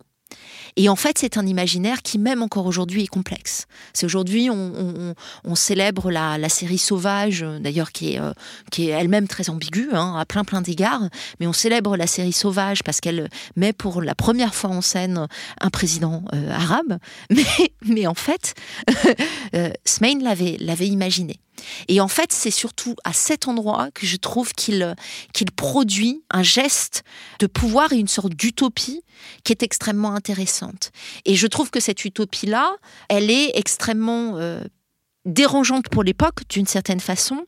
Et 0.77 0.89
en 0.89 0.95
fait, 0.95 1.17
c'est 1.17 1.37
un 1.37 1.45
imaginaire 1.45 2.03
qui, 2.03 2.19
même 2.19 2.43
encore 2.43 2.67
aujourd'hui, 2.67 3.03
est 3.03 3.07
complexe. 3.07 3.65
C'est 3.93 4.05
aujourd'hui, 4.05 4.49
on, 4.49 5.55
célèbre 5.55 6.11
la, 6.11 6.49
série 6.49 6.77
Sauvage, 6.77 7.43
d'ailleurs, 7.59 7.91
qui 7.91 8.13
est, 8.13 8.19
euh, 8.19 8.31
est 8.77 8.85
elle-même 8.85 9.27
très 9.27 9.49
ambiguë, 9.49 9.89
hein, 9.93 10.15
à 10.17 10.25
plein 10.25 10.43
plein 10.43 10.61
d'égards, 10.61 11.09
mais 11.39 11.47
on 11.47 11.53
célèbre 11.53 11.97
la 11.97 12.05
série 12.05 12.31
Sauvage 12.31 12.83
parce 12.83 13.01
qu'elle 13.01 13.29
met 13.55 13.73
pour 13.73 14.03
la 14.03 14.13
première 14.13 14.53
fois 14.53 14.69
en 14.69 14.81
scène 14.81 15.27
un 15.59 15.69
président 15.71 16.23
euh, 16.33 16.51
arabe. 16.51 16.99
Mais, 17.29 17.43
mais 17.83 18.07
en 18.07 18.13
fait, 18.13 18.53
euh, 19.55 19.69
Smain 19.85 20.19
l'avait 20.19 20.87
imaginé. 20.87 21.39
Et 21.87 22.01
en 22.01 22.07
fait, 22.07 22.31
c'est 22.31 22.51
surtout 22.51 22.95
à 23.03 23.13
cet 23.13 23.47
endroit 23.47 23.89
que 23.93 24.05
je 24.05 24.17
trouve 24.17 24.53
qu'il 24.53 24.95
produit 25.55 26.23
un 26.31 26.43
geste 26.43 27.03
de 27.39 27.47
pouvoir 27.47 27.93
et 27.93 27.97
une 27.97 28.07
sorte 28.07 28.33
d'utopie 28.33 29.03
qui 29.43 29.51
est 29.51 29.63
extrêmement 29.63 30.13
intéressante. 30.13 30.91
Et 31.25 31.35
je 31.35 31.47
trouve 31.47 31.69
que 31.69 31.79
cette 31.79 32.05
utopie-là, 32.05 32.75
elle 33.09 33.31
est 33.31 33.51
extrêmement 33.55 34.37
euh, 34.37 34.61
dérangeante 35.27 35.89
pour 35.89 36.03
l'époque 36.03 36.41
d'une 36.49 36.65
certaine 36.65 36.99
façon. 36.99 37.45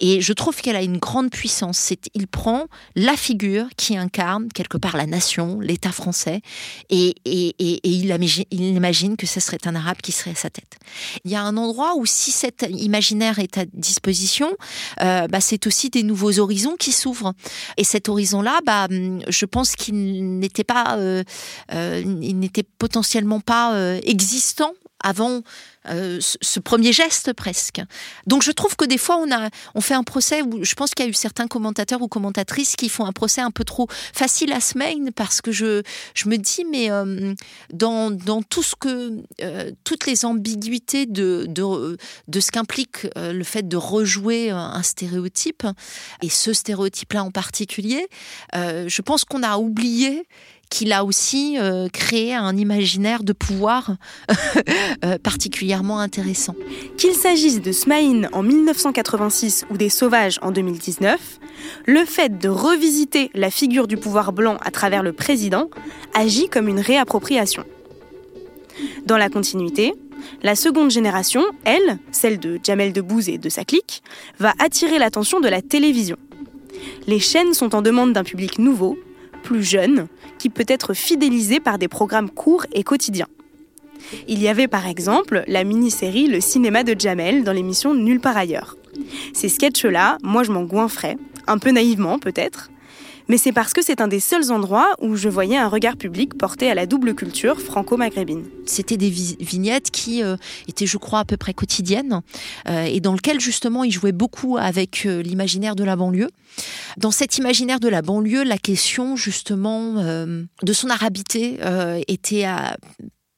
Et 0.00 0.20
je 0.20 0.32
trouve 0.32 0.56
qu'elle 0.56 0.76
a 0.76 0.82
une 0.82 0.98
grande 0.98 1.30
puissance. 1.30 1.92
Il 2.14 2.26
prend 2.26 2.66
la 2.96 3.16
figure 3.16 3.66
qui 3.76 3.96
incarne 3.96 4.48
quelque 4.48 4.78
part 4.78 4.96
la 4.96 5.06
nation 5.06 5.60
l'État 5.60 5.92
français 5.92 6.40
et, 6.90 7.14
il, 7.24 8.50
imagine, 8.50 9.16
que 9.16 9.26
ce 9.26 9.40
serait 9.40 9.58
un 9.66 9.74
arabe 9.74 9.98
qui 10.02 10.12
serait 10.12 10.30
à 10.30 10.34
sa 10.34 10.50
tête. 10.50 10.78
Il 11.24 11.30
y 11.30 11.36
a 11.36 11.42
un 11.42 11.56
endroit 11.56 11.94
où 11.96 12.06
si 12.06 12.30
cet 12.30 12.66
imaginaire 12.70 13.38
est 13.38 13.58
à 13.58 13.64
disposition 13.66 14.48
euh, 15.02 15.28
bah, 15.28 15.40
c'est 15.40 15.66
aussi 15.66 15.90
des 15.90 16.02
nouveaux 16.02 16.38
horizons 16.38 16.76
qui 16.76 16.92
s'ouvrent. 16.92 17.34
Et 17.76 17.84
cet 17.84 18.08
horizon 18.08 18.40
là 18.40 18.60
bah, 18.64 18.88
je 18.90 19.44
pense 19.44 19.76
qu'il 19.76 20.38
n'était 20.38 20.64
pas 20.64 20.96
euh, 20.96 21.22
euh, 21.72 22.02
il 22.22 22.38
n'était 22.38 22.62
potentiellement 22.62 23.40
pas 23.40 23.98
existant 24.02 24.72
avant 25.02 25.42
euh, 25.88 26.18
ce 26.20 26.60
premier 26.60 26.92
geste 26.92 27.32
presque. 27.32 27.80
Donc 28.26 28.42
je 28.42 28.50
trouve 28.50 28.76
que 28.76 28.84
des 28.84 28.98
fois 28.98 29.16
on 29.16 29.30
a 29.32 29.48
on 29.74 29.80
fait 29.80 29.94
un 29.94 30.02
procès 30.02 30.42
où 30.42 30.64
je 30.64 30.74
pense 30.74 30.90
qu'il 30.90 31.04
y 31.04 31.08
a 31.08 31.10
eu 31.10 31.14
certains 31.14 31.46
commentateurs 31.46 32.02
ou 32.02 32.08
commentatrices 32.08 32.76
qui 32.76 32.88
font 32.88 33.06
un 33.06 33.12
procès 33.12 33.40
un 33.40 33.50
peu 33.50 33.64
trop 33.64 33.86
facile 34.12 34.52
à 34.52 34.60
semaine 34.60 35.12
parce 35.12 35.40
que 35.40 35.52
je 35.52 35.82
je 36.14 36.28
me 36.28 36.36
dis 36.36 36.64
mais 36.70 36.90
euh, 36.90 37.34
dans, 37.72 38.10
dans 38.10 38.42
tout 38.42 38.62
ce 38.62 38.74
que 38.74 39.22
euh, 39.40 39.70
toutes 39.84 40.06
les 40.06 40.24
ambiguïtés 40.24 41.06
de 41.06 41.46
de, 41.48 41.96
de 42.26 42.40
ce 42.40 42.50
qu'implique 42.50 43.06
le 43.16 43.44
fait 43.44 43.66
de 43.66 43.76
rejouer 43.76 44.50
un 44.50 44.82
stéréotype 44.82 45.66
et 46.22 46.28
ce 46.28 46.52
stéréotype 46.52 47.12
là 47.12 47.24
en 47.24 47.30
particulier, 47.30 48.08
je 48.54 49.02
pense 49.02 49.24
qu'on 49.24 49.42
a 49.42 49.58
oublié 49.58 50.26
qu'il 50.70 50.92
a 50.92 51.04
aussi 51.04 51.56
euh, 51.58 51.88
créé 51.88 52.34
un 52.34 52.56
imaginaire 52.56 53.22
de 53.22 53.32
pouvoir 53.32 53.96
euh, 55.04 55.18
particulièrement 55.18 56.00
intéressant. 56.00 56.54
Qu'il 56.96 57.14
s'agisse 57.14 57.60
de 57.60 57.72
Smaïn 57.72 58.28
en 58.32 58.42
1986 58.42 59.66
ou 59.70 59.76
des 59.76 59.88
Sauvages 59.88 60.38
en 60.42 60.50
2019, 60.50 61.40
le 61.86 62.04
fait 62.04 62.38
de 62.38 62.48
revisiter 62.48 63.30
la 63.34 63.50
figure 63.50 63.86
du 63.86 63.96
pouvoir 63.96 64.32
blanc 64.32 64.58
à 64.64 64.70
travers 64.70 65.02
le 65.02 65.12
président 65.12 65.70
agit 66.14 66.48
comme 66.48 66.68
une 66.68 66.80
réappropriation. 66.80 67.64
Dans 69.06 69.16
la 69.16 69.28
continuité, 69.28 69.94
la 70.42 70.54
seconde 70.54 70.90
génération, 70.90 71.44
elle, 71.64 71.98
celle 72.12 72.38
de 72.38 72.58
Jamel 72.62 72.92
Debbouze 72.92 73.28
et 73.28 73.38
de 73.38 73.48
sa 73.48 73.64
clique, 73.64 74.02
va 74.38 74.52
attirer 74.58 74.98
l'attention 74.98 75.40
de 75.40 75.48
la 75.48 75.62
télévision. 75.62 76.16
Les 77.06 77.18
chaînes 77.18 77.54
sont 77.54 77.74
en 77.74 77.82
demande 77.82 78.12
d'un 78.12 78.24
public 78.24 78.58
nouveau, 78.58 78.98
plus 79.42 79.64
jeune, 79.64 80.08
qui 80.38 80.50
peut 80.50 80.66
être 80.68 80.94
fidélisé 80.94 81.60
par 81.60 81.78
des 81.78 81.88
programmes 81.88 82.30
courts 82.30 82.66
et 82.72 82.82
quotidiens. 82.82 83.28
Il 84.26 84.40
y 84.40 84.48
avait 84.48 84.68
par 84.68 84.86
exemple 84.86 85.44
la 85.46 85.64
mini-série 85.64 86.28
Le 86.28 86.40
cinéma 86.40 86.84
de 86.84 86.98
Jamel 86.98 87.44
dans 87.44 87.52
l'émission 87.52 87.94
Nulle 87.94 88.20
part 88.20 88.36
ailleurs. 88.36 88.76
Ces 89.32 89.48
sketchs-là, 89.48 90.18
moi 90.22 90.42
je 90.42 90.52
m'en 90.52 90.62
goinfrais, 90.62 91.18
un 91.46 91.58
peu 91.58 91.70
naïvement 91.70 92.18
peut-être, 92.18 92.70
mais 93.28 93.36
c'est 93.36 93.52
parce 93.52 93.72
que 93.72 93.82
c'est 93.82 94.00
un 94.00 94.08
des 94.08 94.20
seuls 94.20 94.50
endroits 94.50 94.94
où 95.00 95.14
je 95.14 95.28
voyais 95.28 95.56
un 95.56 95.68
regard 95.68 95.96
public 95.96 96.36
porté 96.36 96.70
à 96.70 96.74
la 96.74 96.86
double 96.86 97.14
culture 97.14 97.60
franco-maghrébine. 97.60 98.44
C'était 98.66 98.96
des 98.96 99.10
vignettes 99.10 99.90
qui 99.90 100.22
euh, 100.22 100.36
étaient, 100.66 100.86
je 100.86 100.96
crois, 100.96 101.20
à 101.20 101.24
peu 101.24 101.36
près 101.36 101.54
quotidiennes 101.54 102.22
euh, 102.68 102.84
et 102.84 103.00
dans 103.00 103.12
lesquelles 103.12 103.40
justement 103.40 103.84
il 103.84 103.92
jouait 103.92 104.12
beaucoup 104.12 104.56
avec 104.56 105.04
euh, 105.04 105.22
l'imaginaire 105.22 105.76
de 105.76 105.84
la 105.84 105.96
banlieue. 105.96 106.30
Dans 106.96 107.10
cet 107.10 107.36
imaginaire 107.36 107.80
de 107.80 107.88
la 107.88 108.02
banlieue, 108.02 108.44
la 108.44 108.58
question 108.58 109.16
justement 109.16 109.94
de 109.94 110.72
son 110.72 110.88
arabité 110.88 111.58
était 112.08 112.46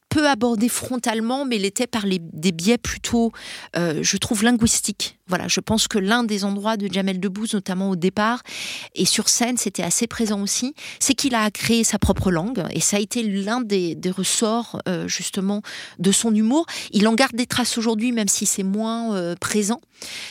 peu 0.09 0.29
abordée 0.29 0.69
frontalement, 0.69 1.45
mais 1.45 1.59
l'était 1.59 1.87
par 1.87 2.05
des 2.07 2.53
biais 2.53 2.79
plutôt, 2.79 3.33
je 3.75 4.17
trouve, 4.17 4.45
linguistiques. 4.45 5.20
Voilà, 5.31 5.47
je 5.47 5.61
pense 5.61 5.87
que 5.87 5.97
l'un 5.97 6.25
des 6.25 6.45
endroits 6.45 6.77
de 6.77 6.93
Jamel 6.93 7.21
Debbouze, 7.21 7.55
notamment 7.55 7.89
au 7.89 7.95
départ, 7.95 8.43
et 8.97 9.05
sur 9.05 9.29
scène, 9.29 9.57
c'était 9.57 9.85
assez 9.85 10.09
présent 10.09 10.43
aussi, 10.43 10.75
c'est 10.99 11.15
qu'il 11.15 11.37
a 11.37 11.49
créé 11.53 11.85
sa 11.85 12.01
propre 12.01 12.33
langue, 12.33 12.65
et 12.73 12.81
ça 12.81 12.97
a 12.97 13.01
été 13.01 13.23
l'un 13.23 13.61
des, 13.61 13.97
ressorts, 14.11 14.81
euh, 14.89 15.07
justement, 15.07 15.63
de 16.01 16.11
son 16.11 16.35
humour. 16.35 16.67
Il 16.91 17.07
en 17.07 17.15
garde 17.15 17.37
des 17.37 17.47
traces 17.47 17.79
aujourd'hui, 17.79 18.11
même 18.11 18.27
si 18.27 18.45
c'est 18.45 18.65
moins 18.65 19.15
euh, 19.15 19.37
présent. 19.37 19.81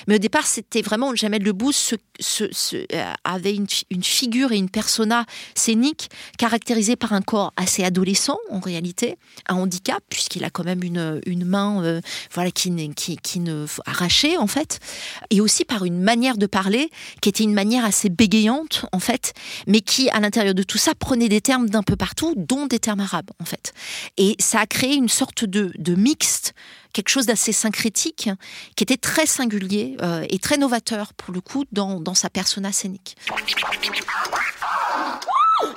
Mais 0.07 0.15
au 0.15 0.17
départ, 0.17 0.45
c'était 0.45 0.81
vraiment, 0.81 1.15
Jamel 1.15 1.43
Debbouze 1.43 1.93
euh, 2.41 3.13
avait 3.23 3.55
une, 3.55 4.03
figure 4.03 4.51
et 4.51 4.57
une 4.57 4.69
persona 4.69 5.25
scénique 5.55 6.09
caractérisée 6.37 6.97
par 6.97 7.13
un 7.13 7.21
corps 7.21 7.53
assez 7.55 7.85
adolescent, 7.85 8.37
en 8.49 8.59
réalité, 8.59 9.17
un 9.47 9.55
handicap, 9.55 10.03
puisqu'il 10.09 10.43
a 10.43 10.49
quand 10.49 10.65
même 10.65 10.83
une, 10.83 11.21
une 11.25 11.45
main 11.45 12.01
voilà, 12.33 12.51
qui, 12.51 12.73
qui, 12.95 13.15
qui 13.15 13.39
ne 13.39 13.65
arrachée, 13.85 14.35
en 14.35 14.47
fait 14.47 14.81
et 15.29 15.41
aussi 15.41 15.65
par 15.65 15.85
une 15.85 15.99
manière 15.99 16.37
de 16.37 16.45
parler 16.45 16.89
qui 17.21 17.29
était 17.29 17.43
une 17.43 17.53
manière 17.53 17.85
assez 17.85 18.09
bégayante 18.09 18.85
en 18.91 18.99
fait, 18.99 19.33
mais 19.67 19.81
qui 19.81 20.09
à 20.09 20.19
l'intérieur 20.19 20.53
de 20.53 20.63
tout 20.63 20.77
ça 20.77 20.93
prenait 20.95 21.29
des 21.29 21.41
termes 21.41 21.69
d'un 21.69 21.83
peu 21.83 21.95
partout, 21.95 22.33
dont 22.37 22.67
des 22.67 22.79
termes 22.79 22.99
arabes 23.01 23.31
en 23.39 23.45
fait. 23.45 23.73
Et 24.17 24.35
ça 24.39 24.59
a 24.61 24.65
créé 24.65 24.95
une 24.95 25.09
sorte 25.09 25.45
de, 25.45 25.71
de 25.77 25.95
mixte 25.95 26.53
quelque 26.93 27.09
chose 27.09 27.25
d'assez 27.25 27.51
syncrétique, 27.51 28.29
qui 28.75 28.83
était 28.83 28.97
très 28.97 29.25
singulier 29.25 29.95
euh, 30.01 30.25
et 30.29 30.39
très 30.39 30.57
novateur 30.57 31.13
pour 31.13 31.33
le 31.33 31.41
coup 31.41 31.65
dans, 31.71 31.99
dans 31.99 32.13
sa 32.13 32.29
persona 32.29 32.71
scénique. 32.71 33.15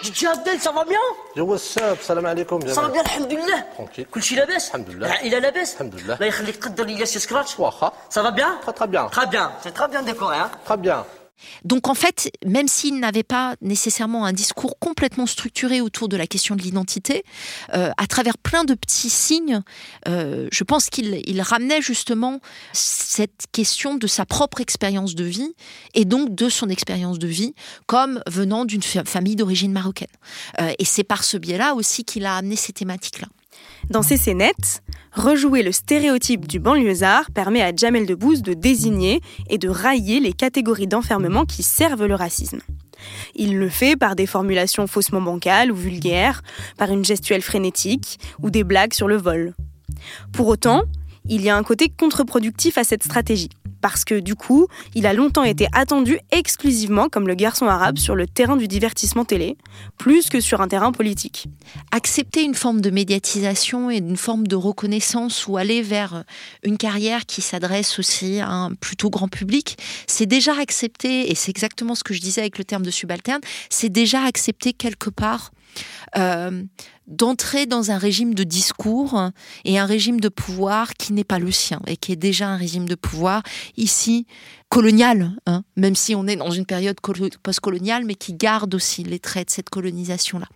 جابدين 0.03 0.59
سافا 0.59 0.83
بيان 0.83 1.15
جوا 1.37 1.55
الساب 1.55 1.97
السلام 2.01 2.27
عليكم 2.27 2.61
صافا 2.69 2.89
بيان 2.89 3.05
الحمد 3.05 3.33
لله 3.33 3.65
ترونكيل 3.77 4.05
كلشي 4.05 4.35
لاباس 4.37 4.69
الحمد 4.69 4.91
لله 4.91 5.07
العائله 5.07 5.39
لاباس 5.39 5.75
الحمد 5.75 5.95
لله 5.95 6.15
الله 6.15 6.27
يخليك 6.27 6.65
قدر 6.65 6.85
لي 6.85 7.07
سي 7.07 7.19
سكراتش 7.19 7.61
واخا 7.61 7.93
سافا 8.11 8.31
بيان 8.31 8.55
تري 8.67 8.73
تري 8.73 8.87
بيان 8.87 9.09
تري 9.11 9.27
بيان 9.27 9.51
تري 9.75 9.87
بيان 9.89 10.05
ديكوري 10.05 10.47
تري 10.69 10.77
بيان 10.77 11.05
Donc 11.65 11.89
en 11.89 11.95
fait, 11.95 12.31
même 12.45 12.69
s'il 12.69 12.99
n'avait 13.01 13.23
pas 13.23 13.57
nécessairement 13.61 14.25
un 14.25 14.33
discours 14.33 14.79
complètement 14.79 15.27
structuré 15.27 15.81
autour 15.81 16.09
de 16.09 16.17
la 16.17 16.27
question 16.27 16.57
de 16.57 16.63
l'identité, 16.63 17.25
euh, 17.75 17.91
à 17.97 18.07
travers 18.07 18.39
plein 18.39 18.65
de 18.65 18.75
petits 18.75 19.11
signes, 19.11 19.63
euh, 20.09 20.49
je 20.51 20.65
pense 20.65 20.91
qu'il 20.91 21.23
il 21.27 21.41
ramenait 21.41 21.83
justement 21.83 22.41
cette 22.73 23.47
question 23.53 23.95
de 23.95 24.07
sa 24.07 24.27
propre 24.27 24.61
expérience 24.61 25.15
de 25.15 25.25
vie 25.25 25.55
et 25.95 26.05
donc 26.05 26.35
de 26.35 26.49
son 26.49 26.69
expérience 26.69 27.19
de 27.19 27.29
vie 27.29 27.55
comme 27.87 28.23
venant 28.27 28.65
d'une 28.65 28.83
famille 28.83 29.37
d'origine 29.37 29.73
marocaine. 29.73 30.09
Euh, 30.61 30.73
et 30.79 30.85
c'est 30.85 31.05
par 31.05 31.25
ce 31.25 31.37
biais-là 31.37 31.75
aussi 31.75 32.05
qu'il 32.05 32.27
a 32.27 32.37
amené 32.37 32.57
ces 32.57 32.73
thématiques-là. 32.73 33.29
Dans 33.91 34.03
ces 34.03 34.17
scénettes, 34.17 34.83
rejouer 35.13 35.63
le 35.63 35.73
stéréotype 35.73 36.47
du 36.47 36.59
banlieusard 36.59 37.31
permet 37.33 37.63
à 37.63 37.75
Jamel 37.75 38.07
Debbouze 38.07 38.43
de 38.43 38.55
désigner 38.55 39.21
et 39.51 39.59
de 39.59 39.69
railler 39.69 40.21
les 40.21 40.33
catégories 40.33 40.87
d'enfermement 40.87 41.45
qui 41.45 41.63
servent 41.63 42.07
le 42.07 42.15
racisme. 42.15 42.61
Il 43.35 43.59
le 43.59 43.69
fait 43.69 43.97
par 43.97 44.15
des 44.15 44.27
formulations 44.27 44.87
faussement 44.87 45.21
bancales 45.21 45.73
ou 45.73 45.77
vulgaires, 45.77 46.43
par 46.79 46.91
une 46.91 47.05
gestuelle 47.05 47.43
frénétique 47.43 48.19
ou 48.41 48.51
des 48.51 48.65
blagues 48.65 48.95
sur 48.95 49.09
le 49.09 49.17
vol. 49.17 49.55
Pour 50.33 50.47
autant, 50.47 50.85
il 51.29 51.43
y 51.43 51.51
a 51.51 51.57
un 51.57 51.63
côté 51.63 51.89
contre-productif 51.89 52.79
à 52.79 52.85
cette 52.85 53.05
stratégie 53.05 53.51
parce 53.83 54.05
que 54.05 54.19
du 54.19 54.35
coup, 54.35 54.69
il 54.95 55.07
a 55.07 55.13
longtemps 55.13 55.43
été 55.43 55.67
attendu 55.73 56.19
exclusivement 56.31 57.09
comme 57.09 57.29
le 57.29 57.35
garçon 57.35 57.67
arabe 57.67 57.99
sur 57.99 58.15
le 58.15 58.27
terrain 58.27 58.57
du 58.57 58.69
divertissement 58.69 59.27
télé, 59.27 59.59
plus 59.99 60.31
que 60.31 60.41
sur 60.41 60.63
un 60.63 60.69
terrain 60.69 60.93
politique. 60.93 61.49
Accepter 61.91 62.43
une 62.43 62.55
forme 62.55 62.81
de 62.81 62.91
médiatisation 62.91 63.91
et 63.91 63.97
une 63.97 64.17
forme 64.17 64.47
de 64.47 64.57
reconnaissance 64.57 65.47
ou 65.47 65.57
aller 65.57 65.83
vers 65.83 66.25
une 66.63 66.79
carrière 66.79 67.27
qui 67.27 67.43
s'adresse 67.43 67.99
aussi 67.99 68.39
à 68.39 68.49
un 68.49 68.73
plutôt 68.73 69.11
grand 69.11 69.29
public, 69.29 69.77
c'est 70.07 70.27
déjà 70.27 70.57
accepter, 70.59 71.31
et 71.31 71.35
c'est 71.35 71.51
exactement 71.51 71.95
ce 71.95 72.05
que 72.05 72.15
je 72.15 72.21
disais 72.21 72.41
avec 72.41 72.59
le 72.59 72.65
terme 72.65 72.85
de 72.85 72.91
subalterne, 72.91 73.41
c'est 73.69 73.89
déjà 73.89 74.23
accepter 74.23 74.73
quelque 74.73 75.11
part 75.11 75.51
euh, 76.17 76.63
d'entrer 77.13 77.67
dans 77.67 77.91
un 77.91 77.99
régime 77.99 78.35
de 78.35 78.43
discours 78.43 79.31
et 79.65 79.79
un 79.79 79.87
régime 79.87 80.21
de 80.21 80.29
pouvoir 80.29 80.95
qui 80.95 81.13
n'est 81.13 81.25
pas 81.25 81.39
le 81.39 81.53
sien 81.53 81.81
et 81.87 81.97
qui 81.97 82.13
est 82.13 82.17
déjà 82.17 82.49
un 82.49 82.57
régime 82.57 82.89
de 82.89 82.95
pouvoir 82.95 83.43
ici 83.77 84.27
colonial, 84.73 85.33
hein, 85.47 85.65
même 85.77 85.95
si 85.95 86.15
on 86.15 86.27
est 86.27 86.37
dans 86.37 86.51
une 86.51 86.65
période 86.65 86.97
postcoloniale, 87.43 88.07
mais 88.07 88.15
qui 88.15 88.33
garde 88.33 88.75
aussi 88.75 89.05
les 89.05 89.19
traits 89.19 89.49
de 89.49 89.53
cette 89.53 89.69
colonisation-là. 89.69 90.47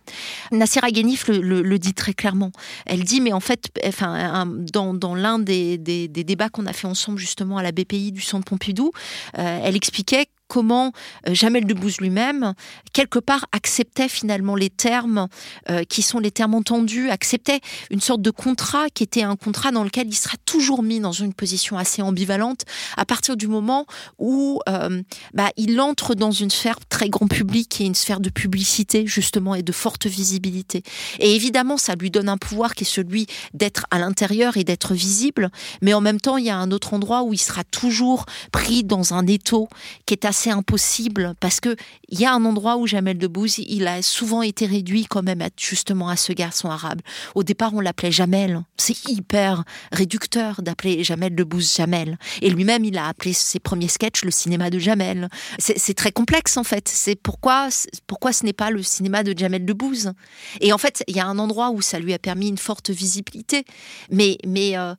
Nassira 0.51 0.89
Ghenif 0.89 1.27
le, 1.27 1.77
dit 1.77 1.93
très 1.93 2.15
clairement. 2.15 2.51
Elle 2.87 3.03
dit, 3.03 3.21
mais 3.21 3.31
en 3.31 3.39
fait, 3.39 3.69
enfin, 3.85 4.47
dans, 4.73 4.95
dans 4.95 5.13
l'un 5.13 5.37
des, 5.37 5.77
des, 5.77 6.07
débats 6.07 6.49
qu'on 6.49 6.65
a 6.65 6.73
fait 6.73 6.87
ensemble 6.87 7.19
justement 7.19 7.57
à 7.59 7.63
la 7.63 7.71
BPI 7.71 8.11
du 8.11 8.21
Centre 8.21 8.45
Pompidou, 8.45 8.91
euh, 9.37 9.59
elle 9.63 9.75
expliquait 9.75 10.25
comment 10.47 10.91
euh, 11.27 11.33
Jamel 11.33 11.65
Debbouze 11.65 11.97
lui-même, 11.97 12.53
quelque 12.93 13.19
part, 13.19 13.45
acceptait 13.51 14.09
finalement 14.09 14.55
les 14.55 14.69
termes 14.69 15.27
euh, 15.69 15.83
qui 15.83 16.01
sont 16.01 16.19
les 16.19 16.31
termes 16.31 16.55
entendus, 16.55 17.09
acceptait 17.09 17.59
une 17.91 18.01
sorte 18.01 18.21
de 18.21 18.31
contrat 18.31 18.89
qui 18.93 19.03
était 19.03 19.23
un 19.23 19.35
contrat 19.35 19.71
dans 19.71 19.83
lequel 19.83 20.07
il 20.07 20.15
sera 20.15 20.37
toujours 20.45 20.83
mis 20.83 20.99
dans 20.99 21.11
une 21.11 21.33
position 21.33 21.77
assez 21.77 22.01
ambivalente 22.01 22.63
à 22.95 23.05
partir 23.05 23.37
du 23.37 23.47
moment 23.47 23.85
où 24.17 24.59
euh, 24.69 25.01
bah, 25.33 25.49
il 25.57 25.79
entre 25.79 26.15
dans 26.15 26.31
une 26.31 26.49
sphère 26.49 26.79
très 26.89 27.09
grand 27.09 27.27
public 27.27 27.81
et 27.81 27.85
une 27.85 27.95
sphère 27.95 28.19
de 28.19 28.29
publicité 28.29 29.05
justement 29.05 29.55
et 29.55 29.63
de 29.63 29.71
forte 29.71 30.07
visibilité. 30.07 30.83
Et 31.19 31.35
évidemment, 31.35 31.77
ça 31.77 31.95
lui 31.95 32.09
donne 32.11 32.29
un 32.29 32.37
pouvoir 32.37 32.75
qui 32.75 32.83
est 32.83 32.87
celui 32.87 33.27
d'être 33.53 33.85
à 33.91 33.99
l'intérieur 33.99 34.57
et 34.57 34.63
d'être 34.63 34.93
visible, 34.93 35.49
mais 35.81 35.93
en 35.93 36.01
même 36.01 36.19
temps, 36.19 36.37
il 36.37 36.45
y 36.45 36.49
a 36.49 36.57
un 36.57 36.71
autre 36.71 36.93
endroit 36.93 37.23
où 37.23 37.33
il 37.33 37.39
sera 37.39 37.63
toujours 37.63 38.25
pris 38.51 38.83
dans 38.83 39.13
un 39.13 39.27
étau 39.27 39.67
qui 40.05 40.13
est 40.13 40.25
assez 40.25 40.36
impossible 40.45 41.33
parce 41.39 41.59
que 41.59 41.75
il 42.09 42.19
y 42.19 42.25
a 42.25 42.33
un 42.33 42.45
endroit 42.45 42.77
où 42.77 42.87
Jamel 42.87 43.17
Debbouze, 43.17 43.57
il 43.59 43.87
a 43.87 44.01
souvent 44.01 44.41
été 44.41 44.65
réduit 44.65 45.05
quand 45.05 45.23
même 45.23 45.41
à, 45.41 45.49
justement 45.57 46.09
à 46.09 46.15
ce 46.15 46.33
garçon 46.33 46.69
arabe. 46.69 47.01
Au 47.35 47.43
départ, 47.43 47.73
on 47.73 47.79
l'appelait 47.79 48.11
Jamel. 48.11 48.61
C'est 48.77 49.09
hyper 49.09 49.63
réducteur 49.91 50.61
d'appeler 50.61 51.03
Jamel 51.03 51.35
Debbouze 51.35 51.75
Jamel. 51.75 52.17
Et 52.41 52.49
lui-même, 52.49 52.85
il 52.85 52.97
a 52.97 53.07
appelé 53.07 53.33
ses 53.33 53.59
premiers 53.59 53.87
sketchs 53.87 54.23
le 54.23 54.31
cinéma 54.31 54.69
de 54.69 54.79
Jamel. 54.79 55.29
C'est 55.59 55.95
très 55.95 56.11
complexe 56.11 56.57
en 56.57 56.63
fait. 56.63 56.87
C'est 56.87 57.15
pourquoi, 57.15 57.69
pourquoi 58.05 58.31
ce 58.33 58.45
n'est 58.45 58.53
pas 58.53 58.69
le 58.69 58.83
cinéma 58.83 59.23
de 59.23 59.37
Jamel 59.37 59.65
Debbouze? 59.65 60.13
Et 60.61 60.71
en 60.71 60.77
fait, 60.77 61.03
il 61.07 61.15
y 61.15 61.19
a 61.19 61.25
un 61.25 61.39
endroit 61.39 61.71
où 61.71 61.81
ça 61.81 61.99
lui 61.99 62.13
a 62.13 62.19
permis 62.19 62.47
une 62.47 62.57
forte 62.57 62.89
visibilité. 62.89 63.65
Mais, 64.11 64.37
mais 64.45 64.77
euh, 64.77 64.95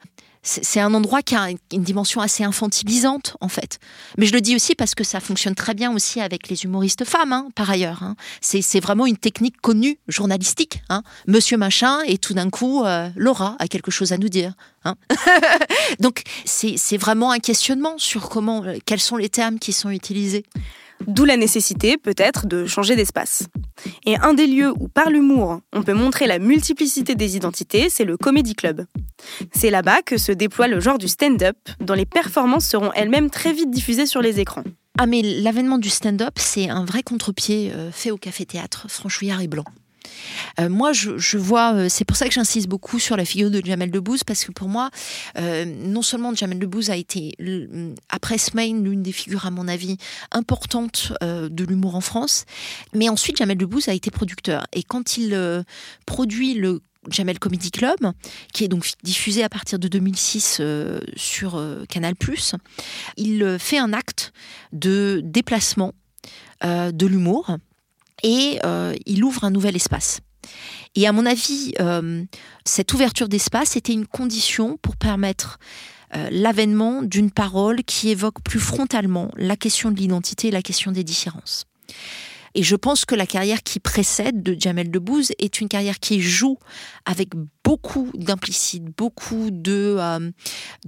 c'est 0.49 0.81
un 0.81 0.95
endroit 0.95 1.23
qui 1.23 1.35
a 1.35 1.51
une 1.51 1.83
dimension 1.83 2.21
assez 2.21 2.43
infantilisante 2.43 3.37
en 3.41 3.49
fait. 3.49 3.79
Mais 4.17 4.27
je 4.27 4.33
le 4.33 4.41
dis 4.41 4.55
aussi 4.55 4.75
parce 4.75 4.95
que 4.95 5.05
ça 5.05 5.21
fonctionne 5.21 5.55
très 5.55 5.75
bien 5.75 5.93
aussi 5.95 6.21
avec 6.21 6.49
les 6.49 6.65
humoristes 6.65 7.05
femmes, 7.05 7.33
hein, 7.33 7.49
par 7.55 7.69
ailleurs. 7.69 8.03
Hein. 8.03 8.17
C'est 8.41 8.81
vraiment 8.81 9.07
une 9.07 9.17
technique 9.17 9.61
connue, 9.61 9.99
journalistique. 10.09 10.83
Hein. 10.89 11.03
Monsieur 11.27 11.57
machin 11.59 12.01
et 12.07 12.19
tout 12.19 12.35
d'un 12.35 12.51
coup, 12.51 12.85
euh, 12.85 13.09
Laura 13.17 13.57
a 13.59 13.69
quelque 13.69 13.91
chose 13.91 14.13
à 14.13 14.19
nous 14.19 14.29
dire. 14.29 14.55
Donc 16.01 16.23
c'est 16.47 16.97
vraiment 16.97 17.31
un 17.31 17.41
questionnement 17.41 17.99
sur 17.99 18.31
comment, 18.31 18.65
euh, 18.65 18.77
quels 18.87 19.01
sont 19.01 19.17
les 19.17 19.29
termes 19.29 19.59
qui 19.59 19.73
sont 19.73 19.91
utilisés. 19.91 20.45
D'où 21.07 21.25
la 21.25 21.37
nécessité, 21.37 21.97
peut-être, 21.97 22.47
de 22.47 22.67
changer 22.67 22.97
d'espace. 22.97 23.45
Et 24.05 24.17
un 24.17 24.35
des 24.35 24.47
lieux 24.47 24.73
où, 24.79 24.89
par 24.89 25.11
l'humour, 25.11 25.61
on 25.73 25.83
peut 25.83 25.95
montrer 25.95 26.27
la 26.27 26.39
multiplicité 26.39 27.15
des 27.15 27.37
identités, 27.37 27.89
c'est 27.89 28.05
le 28.05 28.17
Comedy 28.17 28.55
Club. 28.55 28.85
C'est 29.53 29.71
là-bas 29.71 30.03
que 30.03 30.19
se 30.19 30.33
déploie 30.33 30.69
le 30.69 30.81
genre 30.81 30.99
du 30.99 31.09
stand-up, 31.09 31.57
dont 31.81 31.95
les 31.95 32.07
performances 32.07 32.67
seront 32.67 32.93
elles-mêmes 32.93 33.31
très 33.31 33.53
vite 33.53 33.71
diffusées 33.71 34.07
sur 34.07 34.21
les 34.21 34.41
écrans. 34.41 34.65
Ah 34.99 35.07
mais 35.07 35.23
l'avènement 35.23 35.79
du 35.79 35.91
stand-up, 35.91 36.35
c'est 36.37 36.69
un 36.69 36.85
vrai 36.85 37.03
contre-pied 37.03 37.71
euh, 37.73 37.93
fait 37.93 38.11
au 38.11 38.17
café-théâtre 38.17 38.87
franchouillard 38.89 39.41
et 39.41 39.47
blanc. 39.47 39.65
Euh, 40.61 40.68
moi, 40.68 40.92
je, 40.92 41.38
vois, 41.38 41.75
euh, 41.75 41.87
c'est 41.88 42.05
pour 42.05 42.16
ça 42.16 42.27
que 42.27 42.35
j'insiste 42.35 42.68
beaucoup 42.68 42.99
sur 42.99 43.16
la 43.16 43.25
figure 43.25 43.51
de 43.51 43.61
Jamel 43.64 43.90
Debbouze, 43.90 44.25
parce 44.25 44.44
que 44.44 44.53
pour 44.53 44.68
moi, 44.68 44.90
euh, 45.38 45.64
non 45.64 46.03
seulement 46.03 46.35
Jamel 46.35 46.59
Debbouze 46.59 46.90
a 46.90 46.97
été, 46.97 47.35
après 48.09 48.38
Smain, 48.38 48.83
l'une 48.83 49.03
des 49.03 49.12
figures, 49.12 49.47
à 49.47 49.51
mon 49.51 49.68
avis, 49.68 49.97
importantes 50.33 51.12
de 51.21 51.64
l'humour 51.64 51.94
en 51.94 52.01
France, 52.01 52.44
mais 52.94 53.09
ensuite, 53.09 53.37
Jamel 53.37 53.57
Debbouze 53.57 53.88
a 53.88 53.94
été 53.94 54.11
producteur. 54.11 54.66
Et 54.73 54.83
quand 54.83 55.16
il 55.16 55.64
produit 56.07 56.55
le 56.55 56.81
Jamel 57.11 57.38
Comedy 57.38 57.71
Club, 57.71 57.99
qui 58.53 58.64
est 58.64 58.68
donc 58.68 58.90
diffusé 59.03 59.42
à 59.42 59.49
partir 59.49 59.79
de 59.79 59.88
2006 59.88 60.61
sur 61.16 61.62
Canal+. 61.88 62.14
Il 63.16 63.57
fait 63.59 63.79
un 63.79 63.92
acte 63.92 64.33
de 64.73 65.21
déplacement 65.25 65.92
de 66.62 67.07
l'humour 67.07 67.59
et 68.22 68.59
euh, 68.64 68.94
il 69.07 69.24
ouvre 69.24 69.44
un 69.44 69.50
nouvel 69.50 69.76
espace. 69.76 70.20
Et 70.94 71.07
à 71.07 71.12
mon 71.12 71.26
avis, 71.26 71.74
euh, 71.81 72.24
cette 72.64 72.92
ouverture 72.92 73.28
d'espace 73.28 73.76
était 73.76 73.92
une 73.92 74.07
condition 74.07 74.78
pour 74.81 74.96
permettre 74.96 75.59
euh, 76.16 76.28
l'avènement 76.31 77.02
d'une 77.02 77.31
parole 77.31 77.85
qui 77.85 78.11
évoque 78.11 78.42
plus 78.42 78.61
frontalement 78.61 79.31
la 79.37 79.57
question 79.57 79.90
de 79.90 79.96
l'identité 79.96 80.48
et 80.48 80.50
la 80.50 80.62
question 80.62 80.90
des 80.90 81.04
différences. 81.04 81.66
Et 82.54 82.62
je 82.62 82.76
pense 82.76 83.04
que 83.04 83.14
la 83.14 83.26
carrière 83.26 83.62
qui 83.62 83.78
précède 83.78 84.42
de 84.42 84.57
Jamel 84.59 84.90
Debbouze 84.90 85.33
est 85.38 85.61
une 85.61 85.68
carrière 85.68 86.00
qui 86.00 86.20
joue 86.20 86.59
avec 87.04 87.28
beaucoup 87.62 88.11
d'implicites, 88.14 88.85
beaucoup 88.85 89.50
de 89.50 89.98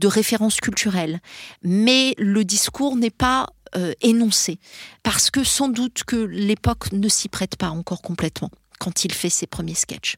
références 0.03 0.57
culturelles. 0.57 1.21
Mais 1.63 2.15
le 2.17 2.45
discours 2.45 2.97
n'est 2.97 3.11
pas 3.11 3.47
euh, 3.77 3.93
énoncé, 4.01 4.59
parce 5.03 5.31
que 5.31 5.45
sans 5.45 5.69
doute 5.69 6.05
que 6.05 6.17
l'époque 6.17 6.93
ne 6.93 7.09
s'y 7.09 7.29
prête 7.29 7.57
pas 7.57 7.71
encore 7.71 8.03
complètement 8.03 8.51
quand 8.79 9.05
il 9.05 9.13
fait 9.13 9.31
ses 9.31 9.47
premiers 9.47 9.75
sketchs. 9.75 10.17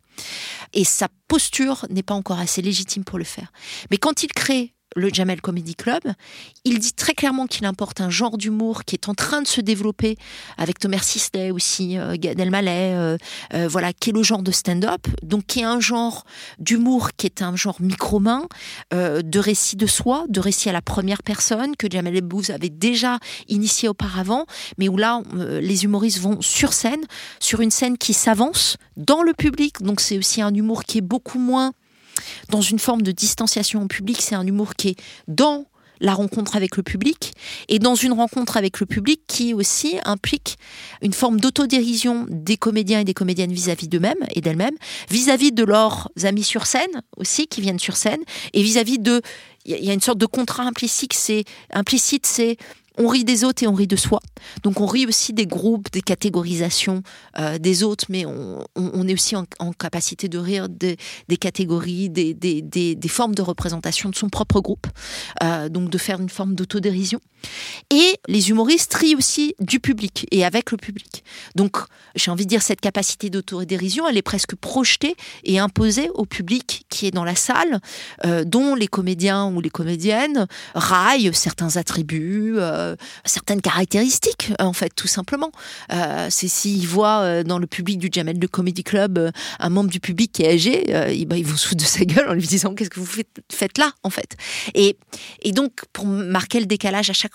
Et 0.72 0.84
sa 0.84 1.08
posture 1.28 1.84
n'est 1.90 2.04
pas 2.04 2.14
encore 2.14 2.38
assez 2.38 2.62
légitime 2.62 3.04
pour 3.04 3.18
le 3.18 3.24
faire. 3.24 3.52
Mais 3.90 3.98
quand 3.98 4.22
il 4.22 4.32
crée 4.32 4.72
le 4.96 5.08
Jamel 5.08 5.40
Comedy 5.40 5.74
Club, 5.74 6.02
il 6.64 6.78
dit 6.78 6.92
très 6.92 7.14
clairement 7.14 7.46
qu'il 7.46 7.66
importe 7.66 8.00
un 8.00 8.10
genre 8.10 8.38
d'humour 8.38 8.84
qui 8.84 8.94
est 8.94 9.08
en 9.08 9.14
train 9.14 9.42
de 9.42 9.46
se 9.46 9.60
développer 9.60 10.16
avec 10.58 10.78
Thomas 10.78 10.98
Sisley 10.98 11.50
aussi, 11.50 11.98
euh, 11.98 12.16
Gad 12.18 12.38
Elmaleh, 12.38 12.94
euh, 12.94 13.16
euh, 13.54 13.68
voilà, 13.68 13.92
qui 13.92 14.10
est 14.10 14.12
le 14.12 14.22
genre 14.22 14.42
de 14.42 14.52
stand-up, 14.52 15.06
donc 15.22 15.46
qui 15.46 15.60
est 15.60 15.64
un 15.64 15.80
genre 15.80 16.24
d'humour 16.58 17.10
qui 17.16 17.26
est 17.26 17.42
un 17.42 17.56
genre 17.56 17.80
micro-main, 17.80 18.46
de 18.92 19.38
récit 19.38 19.76
de 19.76 19.86
soi, 19.86 20.24
de 20.28 20.40
récit 20.40 20.68
à 20.68 20.72
la 20.72 20.82
première 20.82 21.22
personne 21.22 21.76
que 21.76 21.86
Jamel 21.90 22.14
Debbouze 22.14 22.50
avait 22.50 22.68
déjà 22.68 23.18
initié 23.48 23.88
auparavant, 23.88 24.46
mais 24.78 24.88
où 24.88 24.96
là 24.96 25.22
les 25.34 25.84
humoristes 25.84 26.18
vont 26.18 26.40
sur 26.40 26.72
scène, 26.72 27.02
sur 27.40 27.60
une 27.60 27.70
scène 27.70 27.98
qui 27.98 28.12
s'avance 28.12 28.76
dans 28.96 29.22
le 29.22 29.32
public, 29.32 29.82
donc 29.82 30.00
c'est 30.00 30.18
aussi 30.18 30.42
un 30.42 30.54
humour 30.54 30.84
qui 30.84 30.98
est 30.98 31.02
beaucoup 31.02 31.38
moins 31.38 31.72
dans 32.50 32.60
une 32.60 32.78
forme 32.78 33.02
de 33.02 33.12
distanciation 33.12 33.82
au 33.82 33.86
public. 33.86 34.20
C'est 34.20 34.34
un 34.34 34.46
humour 34.46 34.74
qui 34.74 34.90
est 34.90 34.96
dans 35.28 35.66
la 36.02 36.14
rencontre 36.14 36.56
avec 36.56 36.76
le 36.76 36.82
public 36.82 37.32
et 37.68 37.78
dans 37.78 37.94
une 37.94 38.12
rencontre 38.12 38.56
avec 38.56 38.80
le 38.80 38.86
public 38.86 39.22
qui 39.26 39.54
aussi 39.54 39.98
implique 40.04 40.58
une 41.00 41.12
forme 41.12 41.40
d'autodérision 41.40 42.26
des 42.28 42.56
comédiens 42.56 43.00
et 43.00 43.04
des 43.04 43.14
comédiennes 43.14 43.52
vis-à-vis 43.52 43.88
d'eux-mêmes 43.88 44.24
et 44.34 44.40
d'elles-mêmes, 44.40 44.76
vis-à-vis 45.08 45.52
de 45.52 45.64
leurs 45.64 46.08
amis 46.24 46.42
sur 46.42 46.66
scène 46.66 47.02
aussi 47.16 47.46
qui 47.46 47.60
viennent 47.60 47.78
sur 47.78 47.96
scène 47.96 48.20
et 48.52 48.62
vis-à-vis 48.62 48.98
de 48.98 49.22
il 49.64 49.84
y 49.84 49.90
a 49.90 49.94
une 49.94 50.00
sorte 50.00 50.18
de 50.18 50.26
contrat 50.26 50.64
implicite 50.64 51.12
c'est 51.12 51.44
implicite 51.72 52.26
c'est 52.26 52.56
on 52.98 53.08
rit 53.08 53.24
des 53.24 53.44
autres 53.44 53.62
et 53.62 53.66
on 53.66 53.74
rit 53.74 53.86
de 53.86 53.96
soi. 53.96 54.20
Donc 54.62 54.80
on 54.80 54.86
rit 54.86 55.06
aussi 55.06 55.32
des 55.32 55.46
groupes, 55.46 55.90
des 55.92 56.02
catégorisations 56.02 57.02
euh, 57.38 57.58
des 57.58 57.82
autres, 57.82 58.06
mais 58.08 58.24
on, 58.26 59.08
est 59.08 59.14
aussi 59.14 59.36
en, 59.36 59.44
capacité 59.72 60.28
de 60.28 60.38
rire 60.38 60.68
des, 60.68 60.96
catégories, 61.40 62.10
des, 62.10 63.08
formes 63.08 63.34
de 63.34 63.42
représentation 63.42 64.10
de 64.10 64.14
son 64.14 64.28
propre 64.28 64.60
groupe, 64.60 64.86
euh, 65.42 65.68
donc 65.68 65.90
de 65.90 65.98
faire 65.98 66.20
une 66.20 66.28
forme 66.28 66.54
d'autodérision. 66.54 67.20
Et 67.90 68.16
les 68.28 68.50
humoristes 68.50 68.94
rient 68.94 69.16
aussi 69.16 69.54
du 69.60 69.80
public 69.80 70.26
et 70.30 70.44
avec 70.44 70.70
le 70.70 70.76
public. 70.76 71.24
Donc 71.54 71.78
j'ai 72.14 72.30
envie 72.30 72.44
de 72.44 72.50
dire 72.50 72.62
cette 72.62 72.80
capacité 72.80 73.30
d'autodérision, 73.30 74.08
elle 74.08 74.16
est 74.16 74.22
presque 74.22 74.54
projetée 74.54 75.16
et 75.44 75.58
imposée 75.58 76.10
au 76.14 76.24
public 76.24 76.84
qui 76.88 77.06
est 77.06 77.10
dans 77.10 77.24
la 77.24 77.34
salle, 77.36 77.80
euh, 78.24 78.44
dont 78.44 78.74
les 78.74 78.88
comédiens 78.88 79.46
ou 79.46 79.60
les 79.60 79.70
comédiennes 79.70 80.46
raillent 80.74 81.30
certains 81.32 81.76
attributs. 81.76 82.54
Euh, 82.58 82.96
certaines 83.24 83.60
caractéristiques, 83.60 84.52
en 84.58 84.72
fait, 84.72 84.90
tout 84.94 85.06
simplement. 85.06 85.50
Euh, 85.92 86.28
c'est 86.30 86.48
s'ils 86.48 86.86
voient 86.86 87.20
euh, 87.20 87.42
dans 87.42 87.58
le 87.58 87.66
public 87.66 87.98
du 87.98 88.08
Jamel 88.10 88.38
de 88.38 88.46
Comedy 88.46 88.84
Club 88.84 89.30
un 89.58 89.68
membre 89.68 89.90
du 89.90 90.00
public 90.00 90.32
qui 90.32 90.42
est 90.42 90.54
âgé, 90.54 91.12
ils, 91.14 91.26
bah, 91.26 91.36
ils 91.36 91.46
vont 91.46 91.56
se 91.56 91.74
de 91.74 91.80
sa 91.80 92.04
gueule 92.04 92.28
en 92.28 92.34
lui 92.34 92.46
disant 92.46 92.74
qu'est-ce 92.74 92.90
que 92.90 93.00
vous 93.00 93.06
faites, 93.50 93.78
là, 93.78 93.92
en 94.02 94.10
fait? 94.10 94.36
Et, 94.74 94.96
et 95.42 95.52
donc, 95.52 95.72
pour 95.92 96.06
marquer 96.06 96.60
le 96.60 96.66
décalage 96.66 97.08
à 97.08 97.12
chaque 97.12 97.31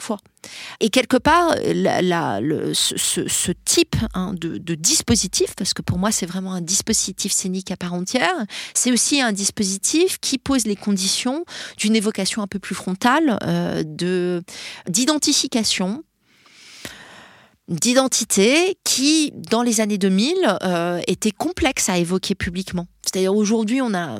Et 0.79 0.89
quelque 0.89 1.17
part, 1.17 1.55
ce, 1.55 3.51
type 3.65 3.95
hein, 4.13 4.33
de, 4.33 4.75
dispositif, 4.75 5.55
parce 5.55 5.73
que 5.73 5.81
pour 5.81 5.97
moi 5.97 6.12
c'est 6.12 6.25
vraiment 6.25 6.53
un 6.53 6.62
dispositif 6.62 7.31
scénique 7.31 7.71
à 7.71 7.77
part 7.77 7.93
entière, 7.93 8.36
c'est 8.73 8.91
aussi 8.91 9.21
un 9.21 9.31
dispositif 9.31 10.19
qui 10.19 10.38
pose 10.38 10.65
les 10.65 10.75
conditions 10.75 11.45
d'une 11.77 11.95
évocation 11.95 12.41
un 12.41 12.47
peu 12.47 12.60
plus 12.60 12.75
frontale, 12.75 13.38
euh, 13.43 13.83
de 13.86 14.43
d'identification 14.88 16.03
d'identité 17.67 18.77
qui, 18.83 19.33
dans 19.36 19.62
les 19.62 19.81
années 19.81 19.97
2000, 19.97 20.36
euh, 20.63 21.01
était 21.07 21.31
complexe 21.31 21.89
à 21.89 21.97
évoquer 21.97 22.33
publiquement. 22.33 22.88
C'est-à-dire 23.08 23.34
aujourd'hui, 23.34 23.82
on 23.82 23.93
a 23.93 24.20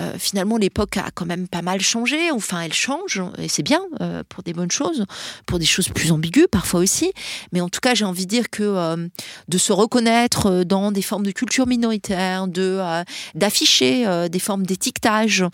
euh, 0.00 0.14
finalement 0.18 0.56
l'époque 0.56 0.96
a 0.96 1.10
quand 1.14 1.26
même 1.26 1.48
pas 1.48 1.60
mal 1.60 1.80
changé. 1.80 2.30
Enfin, 2.30 2.62
elle 2.62 2.72
change 2.72 3.22
et 3.38 3.48
c'est 3.48 3.62
bien 3.62 3.82
euh, 4.00 4.22
pour 4.28 4.42
des 4.42 4.54
bonnes 4.54 4.70
choses, 4.70 5.04
pour 5.44 5.58
des 5.58 5.66
choses 5.66 5.90
plus 5.90 6.12
ambiguës 6.12 6.46
parfois 6.50 6.80
aussi. 6.80 7.12
Mais 7.52 7.60
en 7.60 7.68
tout 7.68 7.80
cas, 7.80 7.94
j'ai 7.94 8.06
envie 8.06 8.24
de 8.24 8.30
dire 8.30 8.48
que 8.48 8.62
euh, 8.62 9.08
de 9.48 9.58
se 9.58 9.72
reconnaître 9.72 10.64
dans 10.64 10.92
des 10.92 11.02
formes 11.02 11.26
de 11.26 11.30
culture 11.30 11.66
minoritaire, 11.66 12.48
de 12.48 12.80
d'afficher 13.34 14.28
des 14.30 14.38
formes 14.38 14.64
d'étiquetage, 14.64 15.44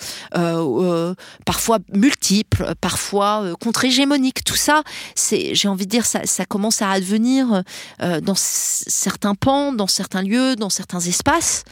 parfois 1.44 1.78
multiples, 1.92 2.74
parfois 2.80 3.54
contre-hégémoniques. 3.60 4.44
Tout 4.44 4.56
ça, 4.56 4.82
c'est, 5.14 5.54
j'ai 5.54 5.68
envie 5.68 5.86
de 5.86 5.90
dire, 5.90 6.06
ça, 6.06 6.20
ça 6.24 6.44
commence 6.44 6.80
à 6.82 6.90
advenir 6.90 7.62
dans 8.00 8.34
certains 8.36 9.34
pans, 9.34 9.72
dans 9.72 9.86
certains 9.86 10.22
lieux, 10.22 10.56
dans 10.56 10.70
certains 10.70 11.00
espaces. 11.00 11.64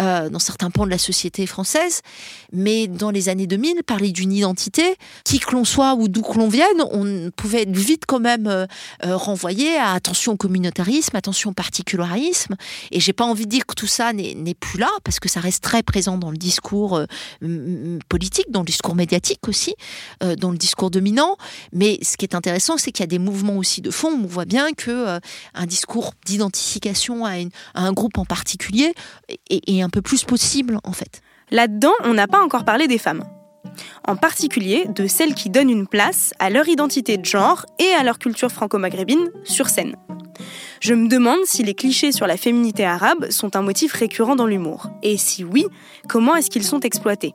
Euh, 0.00 0.28
dans 0.28 0.40
certains 0.40 0.72
pans 0.72 0.86
de 0.86 0.90
la 0.90 0.98
société 0.98 1.46
française. 1.46 2.00
Mais 2.52 2.88
dans 2.88 3.10
les 3.10 3.28
années 3.28 3.46
2000, 3.46 3.84
parler 3.84 4.10
d'une 4.10 4.32
identité, 4.32 4.96
qui 5.24 5.38
que 5.38 5.52
l'on 5.52 5.64
soit 5.64 5.94
ou 5.94 6.08
d'où 6.08 6.22
que 6.22 6.36
l'on 6.36 6.48
vienne, 6.48 6.82
on 6.90 7.30
pouvait 7.30 7.62
être 7.62 7.76
vite 7.76 8.02
quand 8.04 8.18
même 8.18 8.48
euh, 8.48 8.66
euh, 9.04 9.16
renvoyé 9.16 9.76
à 9.76 9.92
attention 9.92 10.32
au 10.32 10.36
communautarisme, 10.36 11.14
attention 11.14 11.50
au 11.50 11.52
particularisme. 11.52 12.56
Et 12.90 12.98
j'ai 12.98 13.12
pas 13.12 13.24
envie 13.24 13.44
de 13.44 13.50
dire 13.50 13.66
que 13.66 13.74
tout 13.76 13.86
ça 13.86 14.12
n'est 14.12 14.54
plus 14.54 14.80
là, 14.80 14.90
parce 15.04 15.20
que 15.20 15.28
ça 15.28 15.38
reste 15.38 15.62
très 15.62 15.84
présent 15.84 16.18
dans 16.18 16.32
le 16.32 16.38
discours 16.38 17.00
politique, 18.08 18.50
dans 18.50 18.60
le 18.60 18.66
discours 18.66 18.96
médiatique 18.96 19.46
aussi, 19.46 19.74
dans 20.38 20.50
le 20.50 20.58
discours 20.58 20.90
dominant. 20.90 21.36
Mais 21.72 21.98
ce 22.02 22.16
qui 22.16 22.24
est 22.24 22.34
intéressant, 22.34 22.78
c'est 22.78 22.90
qu'il 22.90 23.02
y 23.02 23.04
a 23.04 23.08
des 23.08 23.18
mouvements 23.18 23.56
aussi 23.58 23.80
de 23.80 23.90
fond. 23.90 24.08
On 24.08 24.26
voit 24.26 24.44
bien 24.44 24.72
que 24.72 25.20
un 25.54 25.66
discours 25.66 26.14
d'identification 26.26 27.24
à, 27.26 27.34
un 27.74 27.92
groupe 27.92 28.18
en 28.18 28.24
particulier 28.24 28.92
est, 29.48 29.83
un 29.84 29.90
peu 29.90 30.02
plus 30.02 30.24
possible 30.24 30.78
en 30.84 30.92
fait. 30.92 31.20
Là-dedans, 31.50 31.92
on 32.04 32.14
n'a 32.14 32.26
pas 32.26 32.42
encore 32.42 32.64
parlé 32.64 32.88
des 32.88 32.98
femmes. 32.98 33.24
En 34.06 34.16
particulier 34.16 34.86
de 34.88 35.06
celles 35.06 35.34
qui 35.34 35.50
donnent 35.50 35.70
une 35.70 35.86
place 35.86 36.32
à 36.38 36.50
leur 36.50 36.68
identité 36.68 37.16
de 37.16 37.24
genre 37.24 37.66
et 37.78 37.92
à 37.98 38.02
leur 38.02 38.18
culture 38.18 38.50
franco-maghrébine 38.50 39.30
sur 39.44 39.68
scène. 39.68 39.96
Je 40.80 40.94
me 40.94 41.08
demande 41.08 41.40
si 41.44 41.62
les 41.62 41.74
clichés 41.74 42.12
sur 42.12 42.26
la 42.26 42.36
féminité 42.36 42.84
arabe 42.84 43.30
sont 43.30 43.56
un 43.56 43.62
motif 43.62 43.92
récurrent 43.92 44.36
dans 44.36 44.46
l'humour. 44.46 44.90
Et 45.02 45.16
si 45.16 45.44
oui, 45.44 45.66
comment 46.08 46.36
est-ce 46.36 46.50
qu'ils 46.50 46.64
sont 46.64 46.80
exploités? 46.80 47.34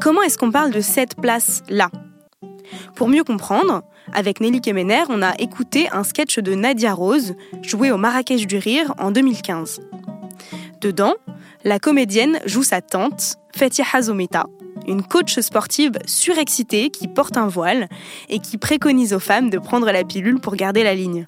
Comment 0.00 0.22
est-ce 0.22 0.38
qu'on 0.38 0.52
parle 0.52 0.70
de 0.70 0.80
cette 0.80 1.16
place-là? 1.16 1.90
Pour 2.94 3.08
mieux 3.08 3.24
comprendre, 3.24 3.82
avec 4.12 4.40
Nelly 4.40 4.60
Kemener, 4.60 5.04
on 5.08 5.22
a 5.22 5.34
écouté 5.38 5.88
un 5.90 6.04
sketch 6.04 6.38
de 6.38 6.54
Nadia 6.54 6.92
Rose, 6.94 7.34
joué 7.62 7.90
au 7.90 7.96
Marrakech 7.96 8.46
du 8.46 8.58
Rire 8.58 8.94
en 8.98 9.10
2015. 9.10 9.80
Dedans, 10.80 11.14
la 11.64 11.80
comédienne 11.80 12.40
joue 12.44 12.62
sa 12.62 12.80
tante, 12.80 13.34
Fatiha 13.56 14.02
Zometa, 14.02 14.44
une 14.86 15.02
coach 15.02 15.36
sportive 15.40 15.98
surexcitée 16.06 16.90
qui 16.90 17.08
porte 17.08 17.36
un 17.36 17.48
voile 17.48 17.88
et 18.28 18.38
qui 18.38 18.58
préconise 18.58 19.12
aux 19.12 19.18
femmes 19.18 19.50
de 19.50 19.58
prendre 19.58 19.90
la 19.90 20.04
pilule 20.04 20.38
pour 20.38 20.54
garder 20.54 20.84
la 20.84 20.94
ligne. 20.94 21.26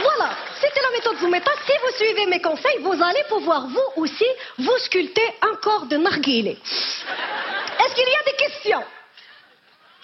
Voilà, 0.00 0.30
c'était 0.62 0.80
la 0.80 0.96
méthode 0.96 1.18
Zometa. 1.20 1.50
Si 1.66 1.72
vous 1.72 2.04
suivez 2.04 2.26
mes 2.30 2.40
conseils, 2.40 2.78
vous 2.82 3.02
allez 3.02 3.22
pouvoir 3.28 3.68
vous 3.68 4.02
aussi 4.02 4.24
vous 4.58 4.78
sculpter 4.78 5.28
un 5.42 5.56
corps 5.56 5.84
de 5.84 5.98
narguilé. 5.98 6.52
Est-ce 6.52 7.94
qu'il 7.94 8.08
y 8.08 8.16
a 8.16 8.30
des 8.30 8.36
questions? 8.38 8.84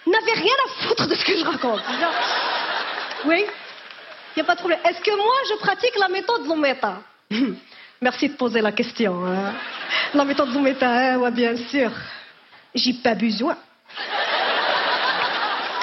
N'avez 0.07 0.33
rien 0.33 0.55
à 0.67 0.87
foutre 0.87 1.09
de 1.09 1.15
ce 1.15 1.25
que 1.25 1.39
je 1.39 1.45
raconte. 1.45 1.81
Oui? 3.25 3.43
Il 4.37 4.41
n'y 4.41 4.43
a 4.43 4.45
pas 4.45 4.55
de 4.55 4.61
problème. 4.61 4.81
Est-ce 4.85 5.01
que 5.01 5.17
moi, 5.17 5.35
je 5.49 5.57
pratique 5.61 5.99
la 5.99 6.09
méthode 6.09 6.47
Zometa 6.47 7.01
Merci 8.01 8.29
de 8.29 8.35
poser 8.35 8.61
la 8.61 8.73
question. 8.73 9.25
La 10.15 10.25
méthode 10.25 10.51
Zoumeta, 10.51 10.89
hein, 10.89 11.17
ouais, 11.19 11.31
bien 11.31 11.57
sûr. 11.57 11.91
J'ai 12.75 12.93
pas 12.95 13.15
besoin. 13.15 13.57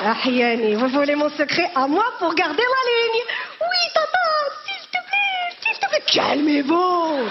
Ah, 0.06 0.15
vous 0.26 0.88
voulez 0.89 1.15
mon 1.15 1.30
secret 1.30 1.71
à 1.76 1.88
moi 1.88 2.06
pour 2.19 2.36
garder 2.36 2.62
la 2.62 2.84
ligne? 2.91 3.23
Oui, 3.62 3.91
tata, 3.93 4.19
s'il 4.65 4.86
te 4.89 4.97
plaît, 5.08 5.56
s'il 5.62 5.80
te 5.80 5.88
plaît, 5.89 6.04
calmez-vous. 6.13 7.30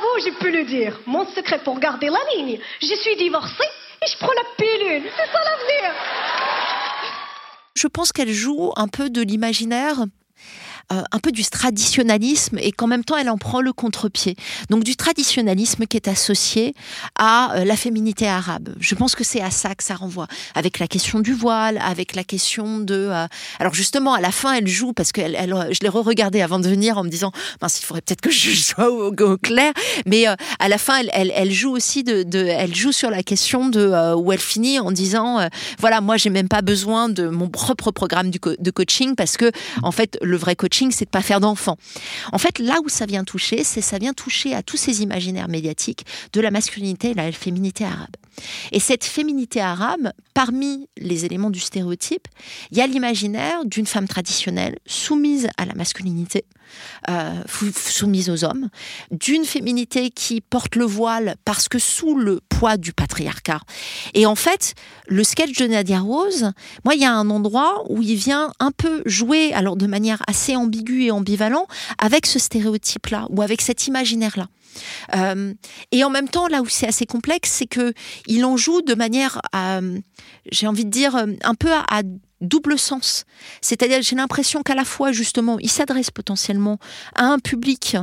Vous, 0.00 0.24
j'ai 0.24 0.32
pu 0.32 0.50
le 0.50 0.64
dire. 0.64 0.98
Mon 1.04 1.26
secret 1.26 1.58
pour 1.58 1.78
garder 1.78 2.08
la 2.08 2.20
ligne, 2.34 2.58
je 2.80 2.94
suis 2.94 3.16
divorcée 3.16 3.68
et 4.02 4.06
je 4.10 4.16
prends 4.16 4.32
la 4.32 4.44
pilule. 4.56 5.10
C'est 5.14 5.30
ça 5.30 5.38
l'avenir. 5.44 5.92
Je 7.76 7.86
pense 7.86 8.10
qu'elle 8.12 8.32
joue 8.32 8.72
un 8.76 8.88
peu 8.88 9.10
de 9.10 9.20
l'imaginaire 9.20 9.96
euh, 10.92 11.02
un 11.12 11.20
peu 11.20 11.30
du 11.30 11.44
traditionnalisme 11.44 12.58
et 12.58 12.72
qu'en 12.72 12.88
même 12.88 13.04
temps 13.04 13.16
elle 13.16 13.30
en 13.30 13.38
prend 13.38 13.60
le 13.60 13.72
contre-pied. 13.72 14.34
Donc 14.70 14.82
du 14.82 14.96
traditionnalisme 14.96 15.86
qui 15.86 15.96
est 15.96 16.08
associé 16.08 16.74
à 17.16 17.54
euh, 17.54 17.64
la 17.64 17.76
féminité 17.76 18.26
arabe. 18.26 18.70
Je 18.80 18.96
pense 18.96 19.14
que 19.14 19.22
c'est 19.22 19.40
à 19.40 19.52
ça 19.52 19.76
que 19.76 19.84
ça 19.84 19.94
renvoie, 19.94 20.26
avec 20.56 20.80
la 20.80 20.88
question 20.88 21.20
du 21.20 21.32
voile, 21.32 21.78
avec 21.80 22.16
la 22.16 22.24
question 22.24 22.80
de. 22.80 23.08
Euh, 23.08 23.26
alors 23.60 23.72
justement 23.72 24.14
à 24.14 24.20
la 24.20 24.32
fin 24.32 24.54
elle 24.54 24.66
joue 24.66 24.92
parce 24.92 25.12
que 25.12 25.20
elle, 25.20 25.54
je 25.70 25.78
l'ai 25.80 25.88
re-regardé 25.88 26.40
avant 26.40 26.58
de 26.58 26.68
venir 26.68 26.98
en 26.98 27.04
me 27.04 27.08
disant 27.08 27.30
mince 27.62 27.80
il 27.80 27.84
faudrait 27.84 28.02
peut-être 28.02 28.20
que 28.20 28.32
je 28.32 28.50
sois 28.60 28.90
au, 28.90 29.12
clair, 29.36 29.72
mais 30.06 30.24
à 30.26 30.68
la 30.68 30.78
fin 30.78 31.02
elle, 31.12 31.32
elle, 31.36 31.52
joue 31.52 31.70
aussi 31.70 32.02
de, 32.02 32.24
de, 32.24 32.44
elle 32.44 32.74
joue 32.74 32.90
sur 32.90 33.10
la 33.10 33.22
question 33.22 33.68
de 33.68 34.14
où 34.16 34.32
elle 34.32 34.40
finit 34.40 34.80
en 34.80 34.90
disant 34.90 35.48
voilà 35.78 36.00
moi 36.00 36.16
j'ai 36.16 36.30
même 36.30 36.48
pas 36.48 36.62
besoin 36.62 37.08
de 37.08 37.28
mon 37.28 37.48
propre 37.48 37.92
programme 37.92 38.30
de 38.30 38.70
coaching 38.72 39.14
parce 39.14 39.36
que 39.36 39.52
en 39.84 39.92
fait 39.92 40.18
le 40.20 40.36
vrai 40.36 40.56
coaching 40.56 40.79
c'est 40.90 41.04
de 41.04 41.10
pas 41.10 41.22
faire 41.22 41.40
d'enfants. 41.40 41.76
En 42.32 42.38
fait, 42.38 42.58
là 42.58 42.76
où 42.82 42.88
ça 42.88 43.04
vient 43.06 43.24
toucher, 43.24 43.64
c'est 43.64 43.82
ça 43.82 43.98
vient 43.98 44.14
toucher 44.14 44.54
à 44.54 44.62
tous 44.62 44.78
ces 44.78 45.02
imaginaires 45.02 45.48
médiatiques 45.48 46.06
de 46.32 46.40
la 46.40 46.50
masculinité 46.50 47.10
et 47.10 47.14
la 47.14 47.30
féminité 47.32 47.84
arabe. 47.84 48.16
Et 48.72 48.80
cette 48.80 49.04
féminité 49.04 49.60
arabe, 49.60 50.12
parmi 50.34 50.88
les 50.96 51.24
éléments 51.24 51.50
du 51.50 51.60
stéréotype, 51.60 52.28
il 52.70 52.78
y 52.78 52.80
a 52.80 52.86
l'imaginaire 52.86 53.64
d'une 53.64 53.86
femme 53.86 54.08
traditionnelle 54.08 54.78
soumise 54.86 55.48
à 55.56 55.64
la 55.64 55.74
masculinité, 55.74 56.44
euh, 57.08 57.42
soumise 57.74 58.30
aux 58.30 58.44
hommes, 58.44 58.68
d'une 59.10 59.44
féminité 59.44 60.10
qui 60.10 60.40
porte 60.40 60.76
le 60.76 60.84
voile 60.84 61.36
parce 61.44 61.68
que 61.68 61.78
sous 61.78 62.16
le 62.16 62.40
poids 62.48 62.76
du 62.76 62.92
patriarcat. 62.92 63.60
Et 64.14 64.26
en 64.26 64.34
fait, 64.36 64.74
le 65.08 65.24
sketch 65.24 65.56
de 65.58 65.66
Nadia 65.66 66.00
Rose, 66.00 66.52
moi, 66.84 66.94
il 66.94 67.00
y 67.00 67.04
a 67.04 67.12
un 67.12 67.30
endroit 67.30 67.84
où 67.88 68.02
il 68.02 68.16
vient 68.16 68.52
un 68.60 68.70
peu 68.70 69.02
jouer, 69.06 69.52
alors 69.52 69.76
de 69.76 69.86
manière 69.86 70.22
assez 70.26 70.56
ambiguë 70.56 71.06
et 71.06 71.10
ambivalente, 71.10 71.68
avec 71.98 72.26
ce 72.26 72.38
stéréotype-là 72.38 73.26
ou 73.30 73.42
avec 73.42 73.60
cet 73.60 73.86
imaginaire-là. 73.86 74.48
Euh, 75.14 75.54
et 75.92 76.04
en 76.04 76.10
même 76.10 76.28
temps, 76.28 76.48
là 76.48 76.62
où 76.62 76.68
c'est 76.68 76.86
assez 76.86 77.06
complexe, 77.06 77.50
c'est 77.50 77.66
que 77.66 77.92
il 78.26 78.44
en 78.44 78.56
joue 78.56 78.82
de 78.82 78.94
manière, 78.94 79.40
j'ai 80.50 80.66
envie 80.66 80.84
de 80.84 80.90
dire, 80.90 81.14
un 81.16 81.54
peu 81.54 81.72
à 81.72 82.02
double 82.40 82.78
sens. 82.78 83.24
C'est-à-dire, 83.60 84.02
j'ai 84.02 84.16
l'impression 84.16 84.62
qu'à 84.62 84.74
la 84.74 84.84
fois, 84.84 85.12
justement, 85.12 85.58
il 85.58 85.70
s'adresse 85.70 86.10
potentiellement 86.10 86.78
à 87.14 87.24
un 87.24 87.38
public 87.38 87.96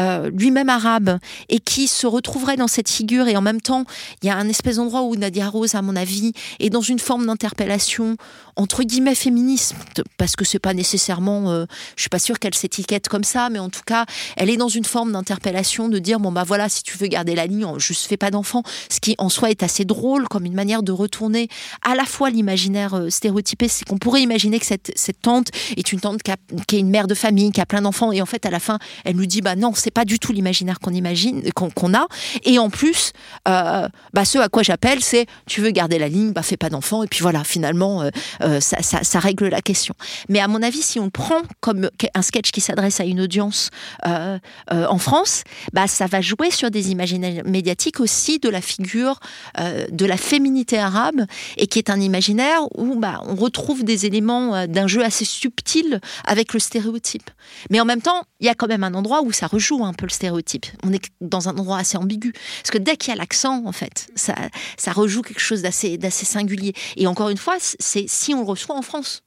euh, 0.00 0.30
lui-même 0.30 0.68
arabe 0.68 1.18
et 1.48 1.60
qui 1.60 1.86
se 1.86 2.06
retrouverait 2.06 2.56
dans 2.56 2.66
cette 2.66 2.88
figure 2.88 3.28
et 3.28 3.36
en 3.36 3.42
même 3.42 3.60
temps 3.60 3.84
il 4.22 4.26
y 4.26 4.30
a 4.30 4.36
un 4.36 4.48
espèce 4.48 4.76
d'endroit 4.76 5.02
où 5.02 5.14
Nadia 5.14 5.48
Rose 5.48 5.74
à 5.74 5.82
mon 5.82 5.94
avis 5.94 6.32
est 6.58 6.70
dans 6.70 6.80
une 6.80 6.98
forme 6.98 7.26
d'interpellation 7.26 8.16
entre 8.56 8.82
guillemets 8.82 9.14
féministe 9.14 9.74
parce 10.16 10.36
que 10.36 10.44
c'est 10.44 10.58
pas 10.58 10.74
nécessairement 10.74 11.50
euh, 11.50 11.66
je 11.96 12.02
suis 12.02 12.08
pas 12.08 12.18
sûre 12.18 12.38
qu'elle 12.38 12.54
s'étiquette 12.54 13.08
comme 13.08 13.24
ça 13.24 13.50
mais 13.50 13.58
en 13.58 13.68
tout 13.68 13.82
cas 13.86 14.06
elle 14.36 14.50
est 14.50 14.56
dans 14.56 14.68
une 14.68 14.84
forme 14.84 15.12
d'interpellation 15.12 15.88
de 15.88 15.98
dire 15.98 16.18
bon 16.18 16.32
bah 16.32 16.44
voilà 16.44 16.68
si 16.68 16.82
tu 16.82 16.98
veux 16.98 17.06
garder 17.06 17.34
la 17.34 17.46
ligne 17.46 17.66
juste 17.78 18.06
fais 18.06 18.16
pas 18.16 18.30
d'enfant 18.30 18.62
ce 18.90 19.00
qui 19.00 19.14
en 19.18 19.28
soi 19.28 19.50
est 19.50 19.62
assez 19.62 19.84
drôle 19.84 20.26
comme 20.28 20.44
une 20.44 20.54
manière 20.54 20.82
de 20.82 20.92
retourner 20.92 21.48
à 21.82 21.94
la 21.94 22.04
fois 22.04 22.30
l'imaginaire 22.30 22.94
euh, 22.94 23.10
stéréotypé 23.10 23.68
c'est 23.68 23.84
qu'on 23.86 23.98
pourrait 23.98 24.22
imaginer 24.22 24.58
que 24.58 24.66
cette, 24.66 24.92
cette 24.96 25.20
tante 25.20 25.48
est 25.76 25.92
une 25.92 26.00
tante 26.00 26.22
qui, 26.22 26.32
qui 26.66 26.76
est 26.76 26.80
une 26.80 26.90
mère 26.90 27.06
de 27.06 27.14
famille 27.14 27.52
qui 27.52 27.60
a 27.60 27.66
plein 27.66 27.82
d'enfants 27.82 28.10
et 28.10 28.20
en 28.20 28.26
fait 28.26 28.44
à 28.46 28.50
la 28.50 28.60
fin 28.60 28.78
elle 29.04 29.16
nous 29.16 29.26
dit 29.26 29.40
bah 29.40 29.54
non 29.54 29.72
c'est 29.84 29.90
pas 29.90 30.06
du 30.06 30.18
tout 30.18 30.32
l'imaginaire 30.32 30.80
qu'on 30.80 30.94
imagine, 30.94 31.42
qu'on 31.52 31.94
a. 31.94 32.06
Et 32.44 32.58
en 32.58 32.70
plus, 32.70 33.12
euh, 33.46 33.86
bah, 34.14 34.24
ce 34.24 34.38
à 34.38 34.48
quoi 34.48 34.62
j'appelle, 34.62 35.02
c'est 35.02 35.26
tu 35.46 35.60
veux 35.60 35.70
garder 35.72 35.98
la 35.98 36.08
ligne, 36.08 36.32
bah 36.32 36.42
fais 36.42 36.56
pas 36.56 36.70
d'enfant. 36.70 37.02
Et 37.02 37.06
puis 37.06 37.20
voilà, 37.20 37.44
finalement, 37.44 38.00
euh, 38.00 38.08
euh, 38.42 38.60
ça, 38.60 38.78
ça, 38.80 39.18
règle 39.18 39.48
la 39.48 39.60
question. 39.60 39.94
Mais 40.30 40.40
à 40.40 40.48
mon 40.48 40.62
avis, 40.62 40.80
si 40.80 40.98
on 40.98 41.10
prend 41.10 41.42
comme 41.60 41.90
un 42.14 42.22
sketch 42.22 42.50
qui 42.50 42.62
s'adresse 42.62 43.00
à 43.00 43.04
une 43.04 43.20
audience 43.20 43.70
en 44.04 44.98
France, 44.98 45.44
bah 45.72 45.86
ça 45.86 46.06
va 46.06 46.20
jouer 46.20 46.50
sur 46.50 46.70
des 46.70 46.90
imaginaires 46.90 47.44
médiatiques 47.44 48.00
aussi 48.00 48.38
de 48.38 48.48
la 48.48 48.60
figure 48.60 49.20
de 49.58 50.06
la 50.06 50.16
féminité 50.16 50.78
arabe 50.78 51.24
et 51.56 51.66
qui 51.66 51.78
est 51.78 51.90
un 51.90 52.00
imaginaire 52.00 52.60
où 52.76 52.96
bah, 52.96 53.20
on 53.26 53.34
retrouve 53.34 53.84
des 53.84 54.06
éléments 54.06 54.66
d'un 54.66 54.86
jeu 54.86 55.04
assez 55.04 55.24
subtil 55.24 56.00
avec 56.24 56.54
le 56.54 56.60
stéréotype. 56.60 57.30
Mais 57.70 57.80
en 57.80 57.84
même 57.84 58.02
temps, 58.02 58.22
il 58.40 58.46
y 58.46 58.50
a 58.50 58.54
quand 58.54 58.68
même 58.68 58.84
un 58.84 58.94
endroit 58.94 59.22
où 59.22 59.32
ça 59.32 59.46
rejoue 59.46 59.73
un 59.82 59.92
peu 59.92 60.06
le 60.06 60.10
stéréotype. 60.10 60.66
On 60.82 60.92
est 60.92 61.02
dans 61.20 61.48
un 61.48 61.56
endroit 61.56 61.78
assez 61.78 61.96
ambigu. 61.96 62.32
Parce 62.32 62.70
que 62.70 62.78
dès 62.78 62.96
qu'il 62.96 63.10
y 63.10 63.12
a 63.12 63.16
l'accent, 63.16 63.64
en 63.66 63.72
fait, 63.72 64.08
ça, 64.14 64.34
ça 64.76 64.92
rejoue 64.92 65.22
quelque 65.22 65.40
chose 65.40 65.62
d'assez, 65.62 65.98
singulier. 66.10 66.74
Et 66.96 67.06
encore 67.06 67.30
une 67.30 67.36
fois, 67.36 67.56
c'est 67.58 68.06
si 68.08 68.34
on 68.34 68.44
reçoit 68.44 68.76
en 68.76 68.82
France. 68.82 69.22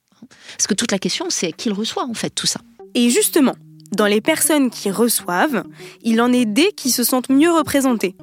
Parce 0.58 0.68
que 0.68 0.74
toute 0.74 0.92
la 0.92 1.00
question, 1.00 1.26
c'est 1.30 1.52
qui 1.52 1.70
le 1.70 1.76
reçoit, 1.76 2.06
en 2.06 2.14
fait, 2.14 2.30
tout 2.30 2.48
ça. 2.48 2.62
Et 2.96 3.10
justement, 3.10 3.56
dans 3.92 4.06
les 4.06 4.22
personnes 4.22 4.70
qui 4.70 4.90
reçoivent, 4.90 5.64
il 6.02 6.22
en 6.22 6.32
est 6.34 6.46
des 6.46 6.72
qui 6.72 6.92
se 6.92 7.04
sentent 7.04 7.30
mieux 7.30 7.52
représentées, 7.52 8.16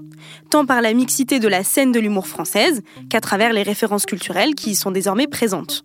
tant 0.50 0.66
par 0.66 0.82
la 0.82 0.92
mixité 0.92 1.38
de 1.38 1.48
la 1.48 1.64
scène 1.64 1.92
de 1.92 2.00
l'humour 2.00 2.26
française 2.26 2.82
qu'à 3.08 3.20
travers 3.20 3.52
les 3.52 3.62
références 3.62 4.06
culturelles 4.06 4.54
qui 4.54 4.70
y 4.70 4.74
sont 4.74 4.90
désormais 4.90 5.26
présentes. 5.26 5.84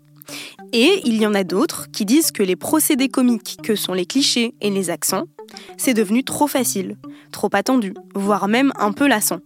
Et 0.73 1.01
il 1.05 1.15
y 1.15 1.25
en 1.25 1.33
a 1.33 1.43
d'autres 1.43 1.89
qui 1.91 2.05
disent 2.05 2.31
que 2.31 2.43
les 2.43 2.55
procédés 2.55 3.09
comiques 3.09 3.57
que 3.63 3.75
sont 3.75 3.93
les 3.93 4.05
clichés 4.05 4.53
et 4.61 4.69
les 4.69 4.89
accents, 4.89 5.23
c'est 5.77 5.93
devenu 5.93 6.23
trop 6.23 6.47
facile, 6.47 6.97
trop 7.31 7.49
attendu, 7.53 7.93
voire 8.15 8.47
même 8.47 8.71
un 8.77 8.91
peu 8.91 9.07
lassant. 9.07 9.39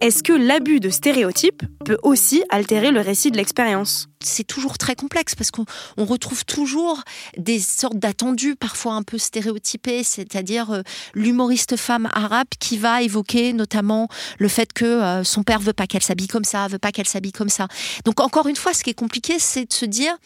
Est-ce 0.00 0.22
que 0.22 0.32
l'abus 0.32 0.80
de 0.80 0.90
stéréotypes 0.90 1.62
peut 1.84 1.98
aussi 2.02 2.42
altérer 2.50 2.90
le 2.90 3.00
récit 3.00 3.30
de 3.30 3.36
l'expérience? 3.36 4.08
C'est 4.20 4.46
toujours 4.46 4.78
très 4.78 4.94
complexe 4.94 5.34
parce 5.34 5.50
qu'on 5.50 5.64
retrouve 5.98 6.44
toujours 6.44 7.02
des 7.36 7.58
sortes 7.58 7.98
d'attendus 7.98 8.56
parfois 8.56 8.94
un 8.94 9.02
peu 9.02 9.18
stéréotypés, 9.18 10.02
c'est-à-dire 10.02 10.70
euh, 10.70 10.82
l'humoriste 11.14 11.76
femme 11.76 12.08
arabe 12.12 12.48
qui 12.58 12.78
va 12.78 13.02
évoquer 13.02 13.52
notamment 13.52 14.08
le 14.38 14.48
fait 14.48 14.72
que 14.72 14.84
euh, 14.84 15.24
son 15.24 15.42
père 15.42 15.60
veut 15.60 15.72
pas 15.72 15.86
qu'elle 15.86 16.02
s'habille 16.02 16.28
comme 16.28 16.44
ça, 16.44 16.66
veut 16.68 16.78
pas 16.78 16.92
qu'elle 16.92 17.08
s'habille 17.08 17.32
comme 17.32 17.48
ça. 17.48 17.68
Donc 18.04 18.20
encore 18.20 18.48
une 18.48 18.56
fois, 18.56 18.72
ce 18.72 18.82
qui 18.82 18.90
est 18.90 18.94
compliqué, 18.94 19.38
c'est 19.38 19.66
de 19.66 19.72
se 19.72 19.84
dire 19.84 20.16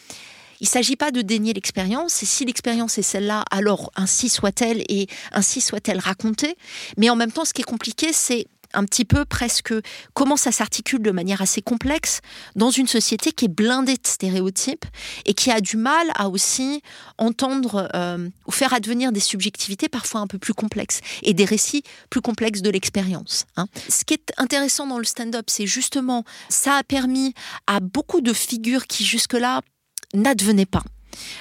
il 0.61 0.65
ne 0.65 0.69
s'agit 0.69 0.97
pas 0.97 1.11
de 1.11 1.23
dénier 1.23 1.53
l'expérience, 1.53 2.23
et 2.23 2.27
si 2.27 2.45
l'expérience 2.45 2.99
est 2.99 3.03
celle-là, 3.03 3.45
alors 3.51 3.91
ainsi 3.97 4.29
soit-elle, 4.29 4.83
et 4.89 5.07
ainsi 5.33 5.61
soit-elle 5.61 5.99
racontée. 5.99 6.57
Mais 6.97 7.11
en 7.11 7.17
même 7.17 7.33
temps, 7.33 7.45
ce 7.45 7.53
qui 7.53 7.63
est 7.63 7.65
compliqué, 7.65 8.13
c'est 8.13 8.47
un 8.75 8.85
petit 8.85 9.05
peu 9.05 9.25
presque 9.25 9.73
comment 10.15 10.37
ça 10.37 10.53
s'articule 10.53 11.03
de 11.03 11.11
manière 11.11 11.41
assez 11.43 11.63
complexe 11.63 12.21
dans 12.57 12.71
une 12.71 12.87
société 12.87 13.33
qui 13.33 13.47
est 13.47 13.49
blindée 13.49 13.95
de 13.95 14.07
stéréotypes 14.07 14.85
et 15.25 15.35
qui 15.35 15.51
a 15.51 15.61
du 15.61 15.77
mal 15.77 16.07
à 16.15 16.29
aussi 16.29 16.83
entendre 17.17 17.89
euh, 17.95 18.29
ou 18.47 18.51
faire 18.51 18.75
advenir 18.75 19.13
des 19.13 19.21
subjectivités 19.21 19.89
parfois 19.89 20.21
un 20.21 20.27
peu 20.27 20.39
plus 20.39 20.55
complexes 20.55 21.01
et 21.23 21.35
des 21.35 21.45
récits 21.45 21.83
plus 22.11 22.21
complexes 22.21 22.63
de 22.63 22.71
l'expérience. 22.71 23.47
Hein. 23.57 23.67
Ce 23.89 24.05
qui 24.05 24.15
est 24.15 24.33
intéressant 24.37 24.87
dans 24.87 24.99
le 24.99 25.05
stand-up, 25.05 25.47
c'est 25.49 25.67
justement 25.67 26.25
ça 26.49 26.75
a 26.75 26.83
permis 26.83 27.35
à 27.67 27.81
beaucoup 27.81 28.21
de 28.21 28.33
figures 28.33 28.87
qui 28.87 29.05
jusque-là 29.05 29.63
n'advenaient 30.15 30.67
pas 30.67 30.83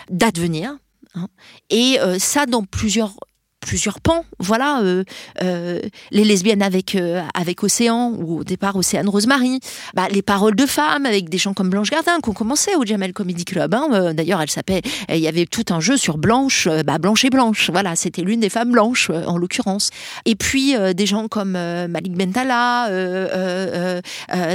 d'advenir. 0.09 0.77
Hein. 1.15 1.29
et 1.69 1.99
euh, 1.99 2.19
ça 2.19 2.45
dans 2.45 2.63
plusieurs 2.63 3.15
plusieurs 3.59 3.99
pans. 3.99 4.23
Voilà, 4.39 4.81
euh, 4.81 5.03
euh, 5.43 5.81
les 6.11 6.23
lesbiennes 6.23 6.61
avec 6.61 6.95
euh, 6.95 7.21
avec 7.33 7.63
Océan 7.63 8.13
ou 8.17 8.39
au 8.39 8.43
départ 8.43 8.75
Océane 8.75 9.09
Rosemary, 9.09 9.59
bah, 9.93 10.07
les 10.09 10.21
paroles 10.21 10.55
de 10.55 10.65
femmes 10.65 11.05
avec 11.05 11.29
des 11.29 11.37
gens 11.37 11.53
comme 11.53 11.69
Blanche 11.69 11.89
Gardin 11.89 12.19
qui 12.21 12.29
ont 12.29 12.33
commencé 12.33 12.75
au 12.75 12.85
Jamel 12.85 13.13
Comedy 13.13 13.45
Club. 13.45 13.73
Hein. 13.73 14.13
D'ailleurs, 14.13 14.41
elle 14.41 14.49
s'appelait, 14.49 14.81
il 15.09 15.17
y 15.17 15.27
avait 15.27 15.45
tout 15.45 15.65
un 15.69 15.79
jeu 15.79 15.97
sur 15.97 16.17
Blanche, 16.17 16.67
bah, 16.85 16.97
Blanche 16.97 17.25
et 17.25 17.29
Blanche. 17.29 17.69
Voilà, 17.71 17.95
c'était 17.95 18.21
l'une 18.21 18.39
des 18.39 18.49
femmes 18.49 18.71
blanches 18.71 19.09
en 19.09 19.37
l'occurrence. 19.37 19.89
Et 20.25 20.35
puis 20.35 20.75
des 20.95 21.05
gens 21.05 21.27
comme 21.27 21.51
Malik 21.51 22.13
Bentala, 22.13 22.89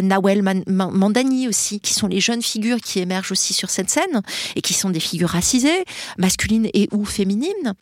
Nawel 0.03 0.42
Mandani 0.66 1.48
aussi, 1.48 1.80
qui 1.80 1.94
sont 1.94 2.07
les 2.07 2.20
jeunes 2.20 2.42
figures 2.42 2.80
qui 2.80 3.00
émergent 3.00 3.32
aussi 3.32 3.53
sur 3.53 3.70
cette 3.70 3.90
scène 3.90 4.22
et 4.57 4.62
qui 4.62 4.74
sont 4.74 4.90
des 4.90 5.00
figures 5.00 5.30
racisées, 5.30 5.84
masculines 6.18 6.68
et 6.72 6.88
ou 6.92 7.05
féminines. 7.05 7.74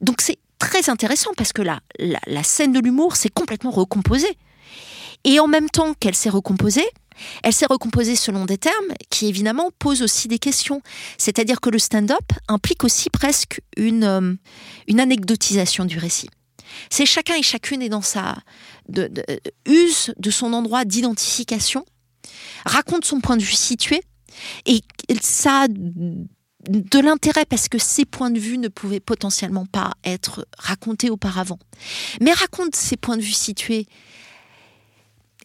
Donc 0.00 0.20
c'est 0.20 0.38
très 0.58 0.90
intéressant 0.90 1.30
parce 1.36 1.52
que 1.52 1.62
la, 1.62 1.80
la, 1.98 2.42
scène 2.42 2.72
de 2.72 2.80
l'humour 2.80 3.16
s'est 3.16 3.28
complètement 3.28 3.70
recomposée. 3.70 4.38
Et 5.24 5.40
en 5.40 5.48
même 5.48 5.68
temps 5.68 5.94
qu'elle 5.94 6.14
s'est 6.14 6.30
recomposée, 6.30 6.86
elle 7.42 7.52
s'est 7.52 7.66
recomposée 7.66 8.16
selon 8.16 8.44
des 8.44 8.58
termes 8.58 8.92
qui 9.10 9.26
évidemment 9.26 9.70
posent 9.78 10.02
aussi 10.02 10.28
des 10.28 10.38
questions. 10.38 10.82
C'est-à-dire 11.18 11.60
que 11.60 11.70
le 11.70 11.78
stand-up 11.78 12.24
implique 12.48 12.84
aussi 12.84 13.10
presque 13.10 13.60
une, 13.76 14.04
euh, 14.04 14.34
anecdotisation 14.98 15.84
du 15.84 15.98
récit. 15.98 16.28
C'est 16.90 17.06
chacun 17.06 17.34
et 17.36 17.42
chacune 17.42 17.80
est 17.80 17.88
dans 17.88 18.02
sa 18.02 18.36
use 19.66 20.12
de 20.18 20.30
son 20.30 20.52
endroit 20.52 20.84
d'identification, 20.84 21.84
raconte 22.64 23.04
son 23.04 23.20
point 23.20 23.36
de 23.36 23.42
vue 23.42 23.54
situé, 23.54 24.02
et 24.66 24.82
ça 25.20 25.66
de 26.68 26.98
l'intérêt 26.98 27.44
parce 27.44 27.68
que 27.68 27.78
ces 27.78 28.04
points 28.04 28.30
de 28.30 28.38
vue 28.38 28.58
ne 28.58 28.68
pouvaient 28.68 29.00
potentiellement 29.00 29.66
pas 29.66 29.92
être 30.04 30.46
racontés 30.58 31.10
auparavant. 31.10 31.58
Mais 32.20 32.32
raconte 32.32 32.74
ces 32.74 32.96
points 32.96 33.16
de 33.16 33.22
vue 33.22 33.32
situés 33.32 33.86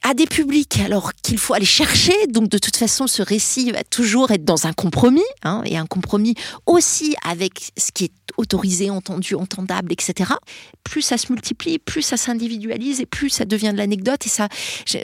à 0.04 0.14
des 0.14 0.26
publics 0.26 0.80
alors 0.80 1.14
qu'il 1.14 1.38
faut 1.38 1.54
aller 1.54 1.66
chercher. 1.66 2.14
Donc 2.28 2.50
de 2.50 2.58
toute 2.58 2.76
façon, 2.76 3.08
ce 3.08 3.22
récit 3.22 3.72
va 3.72 3.84
toujours 3.84 4.32
être 4.32 4.44
dans 4.44 4.68
un 4.68 4.74
compromis, 4.74 5.22
hein, 5.44 5.62
et 5.66 5.78
un 5.78 5.86
compromis 5.86 6.36
aussi 6.66 7.16
avec 7.24 7.72
ce 7.78 7.92
qui 7.92 8.06
est 8.06 8.14
autorisé, 8.38 8.90
entendu, 8.90 9.36
entendable, 9.36 9.92
etc. 9.92 10.32
Plus 10.84 11.02
ça 11.02 11.18
se 11.18 11.32
multiplie, 11.32 11.80
plus 11.80 12.02
ça 12.02 12.18
s'individualise 12.18 13.02
et 13.02 13.06
plus 13.06 13.30
ça 13.30 13.46
devient 13.46 13.72
de 13.72 13.78
l'anecdote. 13.78 14.26
Et 14.26 14.30
ça, 14.30 14.48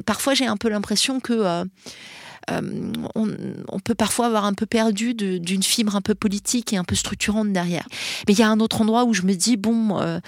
parfois 0.05 0.33
j'ai 0.33 0.47
un 0.47 0.57
peu 0.57 0.69
l'impression 0.69 1.19
que 1.19 1.33
euh, 1.33 1.65
euh, 2.51 2.91
on, 3.15 3.79
peut 3.79 3.95
parfois 3.95 4.27
avoir 4.27 4.45
un 4.45 4.53
peu 4.53 4.65
perdu 4.65 5.13
d'une 5.13 5.63
fibre 5.63 5.95
un 5.95 6.01
peu 6.01 6.15
politique 6.15 6.73
et 6.73 6.77
un 6.77 6.83
peu 6.83 6.95
structurante 6.95 7.51
derrière. 7.51 7.87
Mais 8.27 8.33
il 8.33 8.39
y 8.39 8.43
a 8.43 8.49
un 8.49 8.59
autre 8.59 8.81
endroit 8.81 9.05
où 9.05 9.13
je 9.13 9.23
me 9.23 9.33
dis 9.33 9.57
bon, 9.57 9.99
euh, 9.99 10.19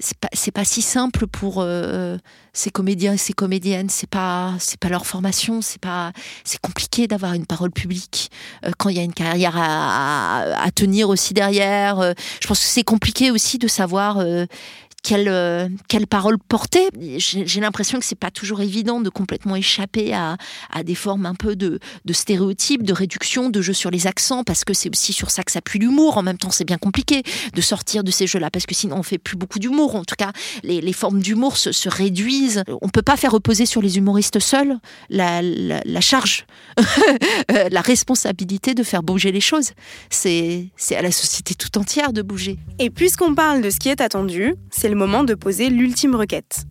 c'est 0.00 0.50
pas, 0.50 0.64
si 0.64 0.82
simple 0.82 1.26
pour 1.26 1.56
euh, 1.58 2.18
ces 2.52 2.70
comédiens 2.70 3.14
et 3.14 3.18
ces 3.18 3.32
comédiennes. 3.32 3.88
C'est 3.88 4.08
pas 4.08 4.54
pas 4.80 4.88
leur 4.88 5.06
formation. 5.06 5.62
C'est 5.62 5.80
pas 5.80 6.12
c'est 6.44 6.60
compliqué 6.60 7.06
d'avoir 7.06 7.32
une 7.34 7.46
parole 7.46 7.70
publique 7.70 8.30
quand 8.78 8.88
il 8.88 8.96
y 8.96 9.00
a 9.00 9.04
une 9.04 9.14
carrière 9.14 9.54
à 9.56 10.70
tenir 10.74 11.08
aussi 11.08 11.34
derrière. 11.34 12.14
je 12.40 12.46
pense 12.46 12.60
que 12.60 12.66
c'est 12.66 12.84
compliqué 12.84 13.30
aussi 13.30 13.58
de 13.58 13.68
savoir 13.68 14.22
quelle, 15.02 15.28
euh, 15.28 15.68
quelle 15.88 16.06
parole 16.06 16.38
porter. 16.38 16.88
J'ai 17.18 17.60
l'impression 17.60 17.98
que 17.98 18.04
c'est 18.04 18.18
pas 18.18 18.30
toujours 18.30 18.60
évident 18.60 19.00
de 19.00 19.10
complètement 19.10 19.56
échapper 19.56 20.14
à, 20.14 20.36
à 20.70 20.82
des 20.84 20.94
formes 20.94 21.26
un 21.26 21.34
peu 21.34 21.56
de, 21.56 21.80
de, 22.04 22.12
stéréotypes, 22.12 22.84
de 22.84 22.92
réduction, 22.92 23.50
de 23.50 23.60
jeux 23.60 23.72
sur 23.72 23.90
les 23.90 24.06
accents, 24.06 24.44
parce 24.44 24.64
que 24.64 24.74
c'est 24.74 24.90
aussi 24.90 25.12
sur 25.12 25.30
ça 25.30 25.42
que 25.42 25.50
s'appuie 25.50 25.80
l'humour. 25.80 26.18
En 26.18 26.22
même 26.22 26.38
temps, 26.38 26.50
c'est 26.50 26.64
bien 26.64 26.78
compliqué 26.78 27.22
de 27.52 27.60
sortir 27.60 28.04
de 28.04 28.10
ces 28.10 28.26
jeux-là, 28.26 28.50
parce 28.50 28.66
que 28.66 28.74
sinon 28.74 28.96
on 28.96 29.02
fait 29.02 29.18
plus 29.18 29.36
beaucoup 29.36 29.58
d'humour. 29.58 29.96
En 29.96 30.04
tout 30.04 30.14
cas, 30.16 30.32
les, 30.62 30.80
les 30.80 30.92
formes 30.92 31.20
d'humour 31.20 31.56
se, 31.56 31.72
se, 31.72 31.88
réduisent. 31.88 32.62
On 32.80 32.88
peut 32.88 33.02
pas 33.02 33.16
faire 33.16 33.32
reposer 33.32 33.66
sur 33.66 33.82
les 33.82 33.98
humoristes 33.98 34.38
seuls 34.38 34.78
la, 35.10 35.42
la, 35.42 36.00
charge, 36.00 36.46
la 37.70 37.80
responsabilité 37.80 38.74
de 38.74 38.82
faire 38.82 39.02
bouger 39.02 39.32
les 39.32 39.40
choses. 39.40 39.72
C'est 40.10 40.70
à 40.96 41.02
la 41.02 41.12
société 41.12 41.54
tout 41.54 41.76
entière 41.76 42.12
de 42.12 42.22
bouger. 42.22 42.58
Et 42.78 42.90
puisqu'on 42.90 43.34
parle 43.34 43.62
de 43.62 43.70
ce 43.70 43.78
qui 43.78 43.88
est 43.88 44.00
attendu, 44.00 44.54
c'est 44.70 44.91
le 44.92 44.98
moment 44.98 45.24
de 45.24 45.32
poser 45.32 45.70
l'ultime 45.70 46.14
requête. 46.14 46.66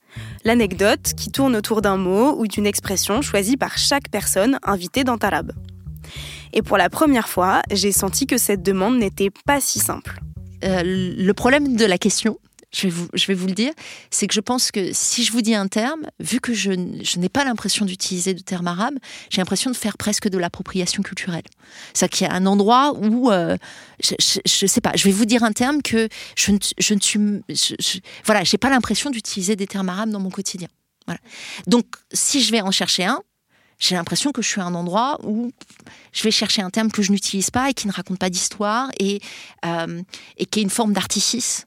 L'anecdote 0.45 1.13
qui 1.17 1.31
tourne 1.31 1.55
autour 1.55 1.81
d'un 1.81 1.97
mot 1.97 2.35
ou 2.37 2.45
d'une 2.45 2.67
expression 2.67 3.23
choisie 3.23 3.57
par 3.57 3.79
chaque 3.79 4.09
personne 4.09 4.59
invitée 4.61 5.03
dans 5.03 5.17
Tarab. 5.17 5.51
Et 6.53 6.61
pour 6.61 6.77
la 6.77 6.91
première 6.91 7.27
fois, 7.27 7.63
j'ai 7.71 7.91
senti 7.91 8.27
que 8.27 8.37
cette 8.37 8.61
demande 8.61 8.99
n'était 8.99 9.31
pas 9.47 9.59
si 9.59 9.79
simple. 9.79 10.19
Euh, 10.63 10.83
le 10.85 11.33
problème 11.33 11.75
de 11.75 11.85
la 11.85 11.97
question, 11.97 12.37
je 12.73 12.83
vais, 12.83 12.89
vous, 12.89 13.07
je 13.13 13.25
vais 13.27 13.33
vous 13.33 13.47
le 13.47 13.53
dire, 13.53 13.73
c'est 14.09 14.27
que 14.27 14.33
je 14.33 14.39
pense 14.39 14.71
que 14.71 14.91
si 14.93 15.23
je 15.23 15.31
vous 15.31 15.41
dis 15.41 15.55
un 15.55 15.67
terme, 15.67 16.07
vu 16.19 16.39
que 16.39 16.53
je, 16.53 16.71
je 17.03 17.19
n'ai 17.19 17.29
pas 17.29 17.43
l'impression 17.43 17.85
d'utiliser 17.85 18.33
de 18.33 18.41
terme 18.41 18.67
arabe, 18.67 18.95
j'ai 19.29 19.41
l'impression 19.41 19.71
de 19.71 19.75
faire 19.75 19.97
presque 19.97 20.29
de 20.29 20.37
l'appropriation 20.37 21.03
culturelle. 21.03 21.43
C'est 21.93 22.09
qu'il 22.09 22.27
y 22.27 22.29
a 22.29 22.33
un 22.33 22.45
endroit 22.45 22.93
où, 22.97 23.31
euh, 23.31 23.57
je, 24.01 24.15
je, 24.45 24.65
sais 24.65 24.81
pas, 24.81 24.93
je 24.95 25.03
vais 25.03 25.11
vous 25.11 25.25
dire 25.25 25.43
un 25.43 25.51
terme 25.51 25.81
que 25.81 26.07
je 26.35 26.51
ne, 26.51 26.57
je 26.77 26.93
ne 26.93 26.99
suis, 26.99 27.19
je, 27.49 27.99
voilà, 28.25 28.43
j'ai 28.43 28.57
pas 28.57 28.69
l'impression 28.69 29.09
d'utiliser 29.09 29.55
des 29.55 29.67
termes 29.67 29.89
arabes 29.89 30.09
dans 30.09 30.19
mon 30.19 30.31
quotidien. 30.31 30.69
Voilà. 31.07 31.19
Donc, 31.67 31.85
si 32.13 32.41
je 32.41 32.51
vais 32.51 32.61
en 32.61 32.71
chercher 32.71 33.05
un, 33.05 33.21
j'ai 33.79 33.95
l'impression 33.95 34.31
que 34.31 34.41
je 34.41 34.47
suis 34.47 34.61
à 34.61 34.65
un 34.65 34.75
endroit 34.75 35.17
où 35.23 35.51
je 36.13 36.23
vais 36.23 36.31
chercher 36.31 36.61
un 36.61 36.69
terme 36.69 36.91
que 36.91 37.01
je 37.01 37.11
n'utilise 37.11 37.49
pas 37.49 37.69
et 37.69 37.73
qui 37.73 37.87
ne 37.87 37.91
raconte 37.91 38.19
pas 38.19 38.29
d'histoire 38.29 38.91
et, 38.99 39.19
euh, 39.65 40.01
et 40.37 40.45
qui 40.45 40.59
est 40.59 40.63
une 40.63 40.69
forme 40.69 40.93
d'artifice. 40.93 41.65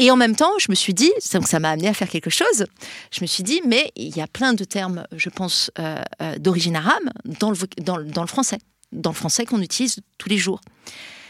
Et 0.00 0.12
en 0.12 0.16
même 0.16 0.36
temps, 0.36 0.52
je 0.60 0.66
me 0.70 0.76
suis 0.76 0.94
dit, 0.94 1.10
donc 1.32 1.48
ça 1.48 1.58
m'a 1.58 1.70
amené 1.70 1.88
à 1.88 1.92
faire 1.92 2.08
quelque 2.08 2.30
chose. 2.30 2.66
Je 3.10 3.20
me 3.20 3.26
suis 3.26 3.42
dit, 3.42 3.60
mais 3.66 3.90
il 3.96 4.16
y 4.16 4.20
a 4.20 4.28
plein 4.28 4.54
de 4.54 4.62
termes, 4.62 5.04
je 5.10 5.28
pense, 5.28 5.72
euh, 5.80 6.00
euh, 6.22 6.38
d'origine 6.38 6.76
arabe 6.76 7.10
dans 7.24 7.50
le, 7.50 7.56
dans, 7.82 8.00
dans 8.00 8.22
le 8.22 8.28
français, 8.28 8.58
dans 8.92 9.10
le 9.10 9.16
français 9.16 9.44
qu'on 9.44 9.60
utilise 9.60 9.98
tous 10.16 10.28
les 10.28 10.38
jours. 10.38 10.60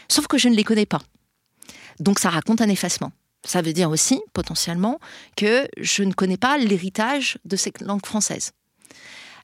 Sauf 0.07 0.27
que 0.27 0.37
je 0.37 0.49
ne 0.49 0.55
les 0.55 0.63
connais 0.63 0.85
pas. 0.85 1.01
Donc 1.99 2.19
ça 2.19 2.29
raconte 2.29 2.61
un 2.61 2.69
effacement. 2.69 3.11
Ça 3.43 3.63
veut 3.63 3.73
dire 3.73 3.89
aussi, 3.89 4.21
potentiellement, 4.33 4.99
que 5.35 5.67
je 5.77 6.03
ne 6.03 6.13
connais 6.13 6.37
pas 6.37 6.59
l'héritage 6.59 7.39
de 7.45 7.55
cette 7.55 7.81
langue 7.81 8.05
française. 8.05 8.51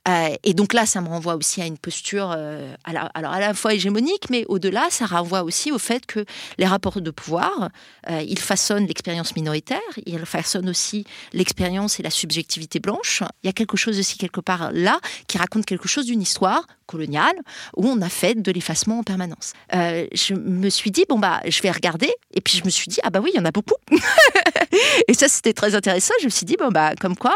Euh, 0.08 0.36
et 0.43 0.53
donc 0.53 0.74
là, 0.74 0.86
ça 0.86 1.01
me 1.01 1.08
renvoie 1.08 1.36
aussi 1.36 1.62
à 1.62 1.66
une 1.66 1.78
posture, 1.78 2.34
euh, 2.36 2.74
à 2.84 2.93
la, 2.93 3.01
alors 3.14 3.32
à 3.32 3.39
la 3.39 3.53
fois 3.53 3.74
hégémonique, 3.74 4.30
mais 4.30 4.45
au-delà, 4.47 4.88
ça 4.89 5.06
renvoie 5.06 5.43
aussi 5.43 5.72
au 5.72 5.80
fait 5.80 6.06
que 6.06 6.26
les 6.58 6.66
rapports 6.66 7.01
de 7.01 7.12
pouvoir, 7.12 7.70
euh, 8.10 8.22
ils 8.22 8.39
façonnent 8.39 8.86
l'expérience 8.86 9.36
minoritaire, 9.36 9.80
ils 10.06 10.26
façonnent 10.26 10.70
aussi 10.70 11.06
l'expérience 11.34 11.99
et 11.99 12.03
la 12.03 12.12
subjectivité 12.12 12.80
blanche. 12.80 13.24
Il 13.43 13.47
y 13.47 13.49
a 13.49 13.53
quelque 13.53 13.78
chose 13.78 13.97
aussi 13.97 14.18
quelque 14.18 14.41
part 14.41 14.72
là 14.72 14.99
qui 15.28 15.38
raconte 15.38 15.66
quelque 15.66 15.88
chose 15.88 16.06
d'une 16.06 16.22
histoire 16.22 16.68
coloniale 16.86 17.36
où 17.76 17.88
on 17.88 17.99
a 18.01 18.10
fait 18.10 18.36
de 18.36 18.51
l'effacement 18.51 18.99
en 18.99 19.03
permanence. 19.03 19.53
Je 19.72 20.36
me 20.36 20.70
suis 20.70 20.91
dit 20.91 21.06
bon 21.10 21.18
bah 21.18 21.41
je 21.47 21.62
vais 21.64 21.72
regarder 21.72 22.12
et 22.34 22.41
puis 22.41 22.60
je 22.60 22.64
me 22.64 22.70
suis 22.70 22.88
dit 22.88 22.99
ah 23.03 23.10
bah 23.10 23.20
oui 23.24 23.32
il 23.34 23.38
y 23.38 23.39
en 23.39 23.45
a 23.45 23.51
beaucoup 23.51 23.76
et 25.08 25.14
ça 25.16 25.28
c'était 25.28 25.53
très 25.53 25.74
intéressant. 25.74 26.14
Je 26.20 26.26
me 26.26 26.30
suis 26.30 26.45
dit 26.45 26.58
bon 26.58 26.70
bah 26.70 26.93
comme 26.99 27.16
quoi 27.16 27.36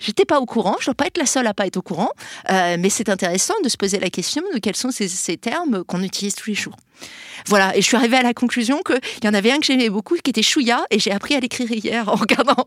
j'étais 0.00 0.24
pas 0.24 0.40
au 0.40 0.46
courant, 0.46 0.76
je 0.80 0.86
dois 0.86 0.94
pas 0.94 1.06
être 1.06 1.18
la 1.18 1.26
seule 1.26 1.46
à 1.46 1.52
pas 1.52 1.66
être 1.66 1.76
au 1.76 1.82
courant, 1.82 2.05
euh, 2.50 2.76
mais 2.78 2.90
c'est 2.90 3.08
intéressant 3.08 3.54
de 3.62 3.68
se 3.68 3.76
poser 3.76 3.98
la 3.98 4.10
question 4.10 4.42
de 4.54 4.58
quels 4.58 4.76
sont 4.76 4.90
ces, 4.90 5.36
termes 5.36 5.84
qu'on 5.84 6.02
utilise 6.02 6.34
tous 6.34 6.50
les 6.50 6.56
jours. 6.56 6.76
Voilà, 7.46 7.76
et 7.76 7.82
je 7.82 7.86
suis 7.86 7.96
arrivée 7.96 8.16
à 8.16 8.22
la 8.22 8.34
conclusion 8.34 8.80
qu'il 8.84 9.24
y 9.24 9.28
en 9.28 9.34
avait 9.34 9.52
un 9.52 9.58
que 9.58 9.66
j'aimais 9.66 9.90
beaucoup, 9.90 10.16
qui 10.16 10.30
était 10.30 10.42
Chouya, 10.42 10.84
et 10.90 10.98
j'ai 10.98 11.12
appris 11.12 11.34
à 11.34 11.40
l'écrire 11.40 11.70
hier 11.70 12.08
en 12.08 12.14
regardant. 12.14 12.66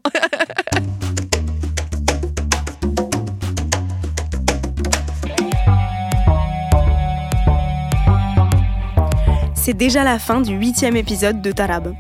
C'est 9.56 9.74
déjà 9.74 10.04
la 10.04 10.18
fin 10.18 10.42
du 10.42 10.54
huitième 10.54 10.96
épisode 10.96 11.42
de 11.42 11.52
Tarab. 11.52 11.94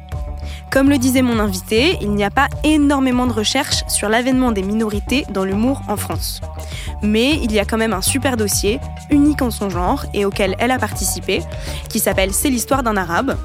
Comme 0.72 0.90
le 0.90 1.00
disait 1.00 1.24
mon 1.24 1.40
invité, 1.40 1.98
il 2.00 2.12
n'y 2.12 2.24
a 2.24 2.30
pas 2.30 2.48
énormément 2.64 3.26
de 3.26 3.34
recherches 3.34 3.84
sur 3.88 4.08
l'avènement 4.08 4.52
des 4.52 4.62
minorités 4.62 5.26
dans 5.32 5.44
l'humour 5.44 5.82
en 5.88 5.98
France. 5.98 6.42
Mais 7.02 7.40
il 7.42 7.52
y 7.52 7.60
a 7.60 7.66
quand 7.66 7.78
même 7.78 7.94
un 7.94 8.04
super 8.04 8.38
dossier, 8.38 8.80
unique 9.10 9.42
en 9.42 9.50
son 9.50 9.70
genre 9.70 10.06
et 10.14 10.26
auquel 10.26 10.56
elle 10.60 10.70
a 10.70 10.78
participé, 10.78 11.42
qui 11.90 12.00
s'appelle 12.00 12.34
C'est 12.34 12.52
l'histoire 12.52 12.84
d'un 12.84 12.98
arabe. 12.98 13.36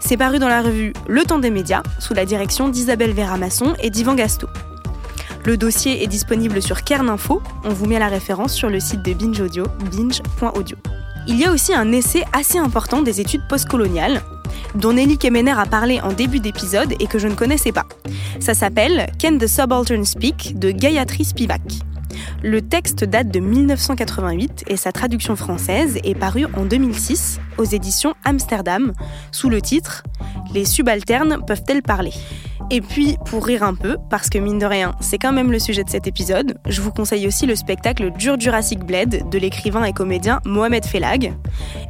C'est 0.00 0.16
paru 0.16 0.40
dans 0.40 0.48
la 0.48 0.60
revue 0.60 0.92
Le 1.06 1.22
Temps 1.22 1.38
des 1.38 1.50
médias, 1.50 1.84
sous 2.00 2.14
la 2.14 2.24
direction 2.24 2.68
d'Isabelle 2.68 3.12
Vera-Masson 3.12 3.74
et 3.80 3.90
d'Ivan 3.90 4.14
Gasto. 4.14 4.48
Le 5.44 5.56
dossier 5.56 6.02
est 6.02 6.08
disponible 6.08 6.60
sur 6.62 6.82
Kern 6.82 7.08
Info, 7.08 7.42
on 7.64 7.70
vous 7.70 7.86
met 7.86 7.98
la 7.98 8.08
référence 8.08 8.54
sur 8.54 8.68
le 8.68 8.80
site 8.80 9.02
de 9.02 9.12
Binge 9.12 9.40
Audio, 9.40 9.66
binge.audio. 9.90 10.76
Il 11.28 11.38
y 11.38 11.44
a 11.44 11.52
aussi 11.52 11.72
un 11.72 11.92
essai 11.92 12.24
assez 12.32 12.58
important 12.58 13.02
des 13.02 13.20
études 13.20 13.46
postcoloniales, 13.48 14.22
dont 14.74 14.92
Nelly 14.92 15.18
Kemener 15.18 15.54
a 15.58 15.66
parlé 15.66 16.00
en 16.00 16.12
début 16.12 16.40
d'épisode 16.40 16.94
et 17.00 17.06
que 17.06 17.18
je 17.18 17.28
ne 17.28 17.34
connaissais 17.34 17.72
pas. 17.72 17.86
Ça 18.40 18.54
s'appelle 18.54 19.06
Can 19.20 19.38
the 19.38 19.46
Subaltern 19.46 20.04
Speak 20.04 20.58
de 20.58 20.70
Gayatri 20.70 21.24
Spivak. 21.24 21.60
Le 22.42 22.60
texte 22.60 23.04
date 23.04 23.28
de 23.28 23.40
1988 23.40 24.64
et 24.66 24.76
sa 24.76 24.92
traduction 24.92 25.36
française 25.36 25.98
est 26.04 26.18
parue 26.18 26.46
en 26.56 26.64
2006 26.64 27.40
aux 27.58 27.64
éditions 27.64 28.14
Amsterdam 28.24 28.92
sous 29.30 29.48
le 29.48 29.60
titre 29.60 30.02
Les 30.52 30.64
subalternes 30.64 31.38
peuvent-elles 31.46 31.82
parler? 31.82 32.12
Et 32.70 32.80
puis, 32.80 33.16
pour 33.26 33.44
rire 33.44 33.62
un 33.62 33.74
peu, 33.74 33.96
parce 34.10 34.28
que 34.28 34.38
mine 34.38 34.58
de 34.58 34.66
rien, 34.66 34.94
c'est 35.00 35.18
quand 35.18 35.32
même 35.32 35.52
le 35.52 35.58
sujet 35.58 35.84
de 35.84 35.90
cet 35.90 36.06
épisode, 36.06 36.58
je 36.68 36.80
vous 36.80 36.90
conseille 36.90 37.26
aussi 37.26 37.46
le 37.46 37.54
spectacle 37.54 38.10
Dur 38.18 38.38
Jurassic 38.38 38.84
Blade 38.84 39.28
de 39.30 39.38
l'écrivain 39.38 39.84
et 39.84 39.92
comédien 39.92 40.40
Mohamed 40.44 40.84
Felag 40.84 41.34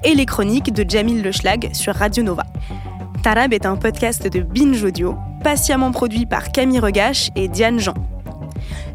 et 0.05 0.15
les 0.15 0.27
chroniques 0.27 0.73
de 0.73 0.89
Jamil 0.89 1.33
Schlag 1.33 1.71
sur 1.73 1.95
Radio 1.95 2.23
Nova. 2.23 2.45
Tarab 3.23 3.53
est 3.53 3.67
un 3.67 3.77
podcast 3.77 4.27
de 4.27 4.41
Binge 4.41 4.83
Audio, 4.83 5.17
patiemment 5.45 5.93
produit 5.93 6.27
par 6.27 6.51
Camille 6.51 6.81
Regache 6.81 7.31
et 7.37 7.49
Diane 7.49 7.79
Jean. 7.79 7.95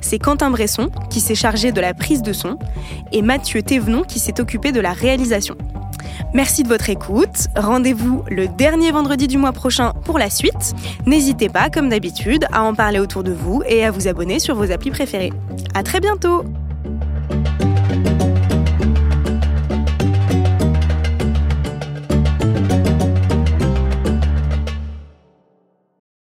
C'est 0.01 0.19
Quentin 0.19 0.51
Bresson 0.51 0.89
qui 1.09 1.21
s'est 1.21 1.36
chargé 1.36 1.71
de 1.71 1.82
la 1.82 1.93
prise 1.93 2.21
de 2.21 2.34
son 2.34 2.57
et 3.11 3.21
Mathieu 3.21 3.61
Thévenon 3.61 4.03
qui 4.03 4.19
s'est 4.19 4.39
occupé 4.39 4.71
de 4.71 4.80
la 4.80 4.93
réalisation. 4.93 5.55
Merci 6.34 6.63
de 6.63 6.68
votre 6.68 6.89
écoute. 6.89 7.47
Rendez-vous 7.55 8.24
le 8.30 8.47
dernier 8.47 8.91
vendredi 8.91 9.28
du 9.28 9.38
mois 9.38 9.51
prochain 9.51 9.93
pour 10.05 10.20
la 10.20 10.30
suite. 10.30 10.74
N'hésitez 11.05 11.49
pas, 11.49 11.70
comme 11.70 11.89
d'habitude, 11.89 12.45
à 12.51 12.63
en 12.63 12.74
parler 12.74 12.99
autour 12.99 13.24
de 13.24 13.32
vous 13.32 13.63
et 13.68 13.86
à 13.86 13.91
vous 13.91 14.07
abonner 14.07 14.39
sur 14.39 14.55
vos 14.55 14.72
applis 14.72 14.91
préférés. 14.91 15.34
À 15.74 15.84
très 15.84 15.99
bientôt! 15.99 16.43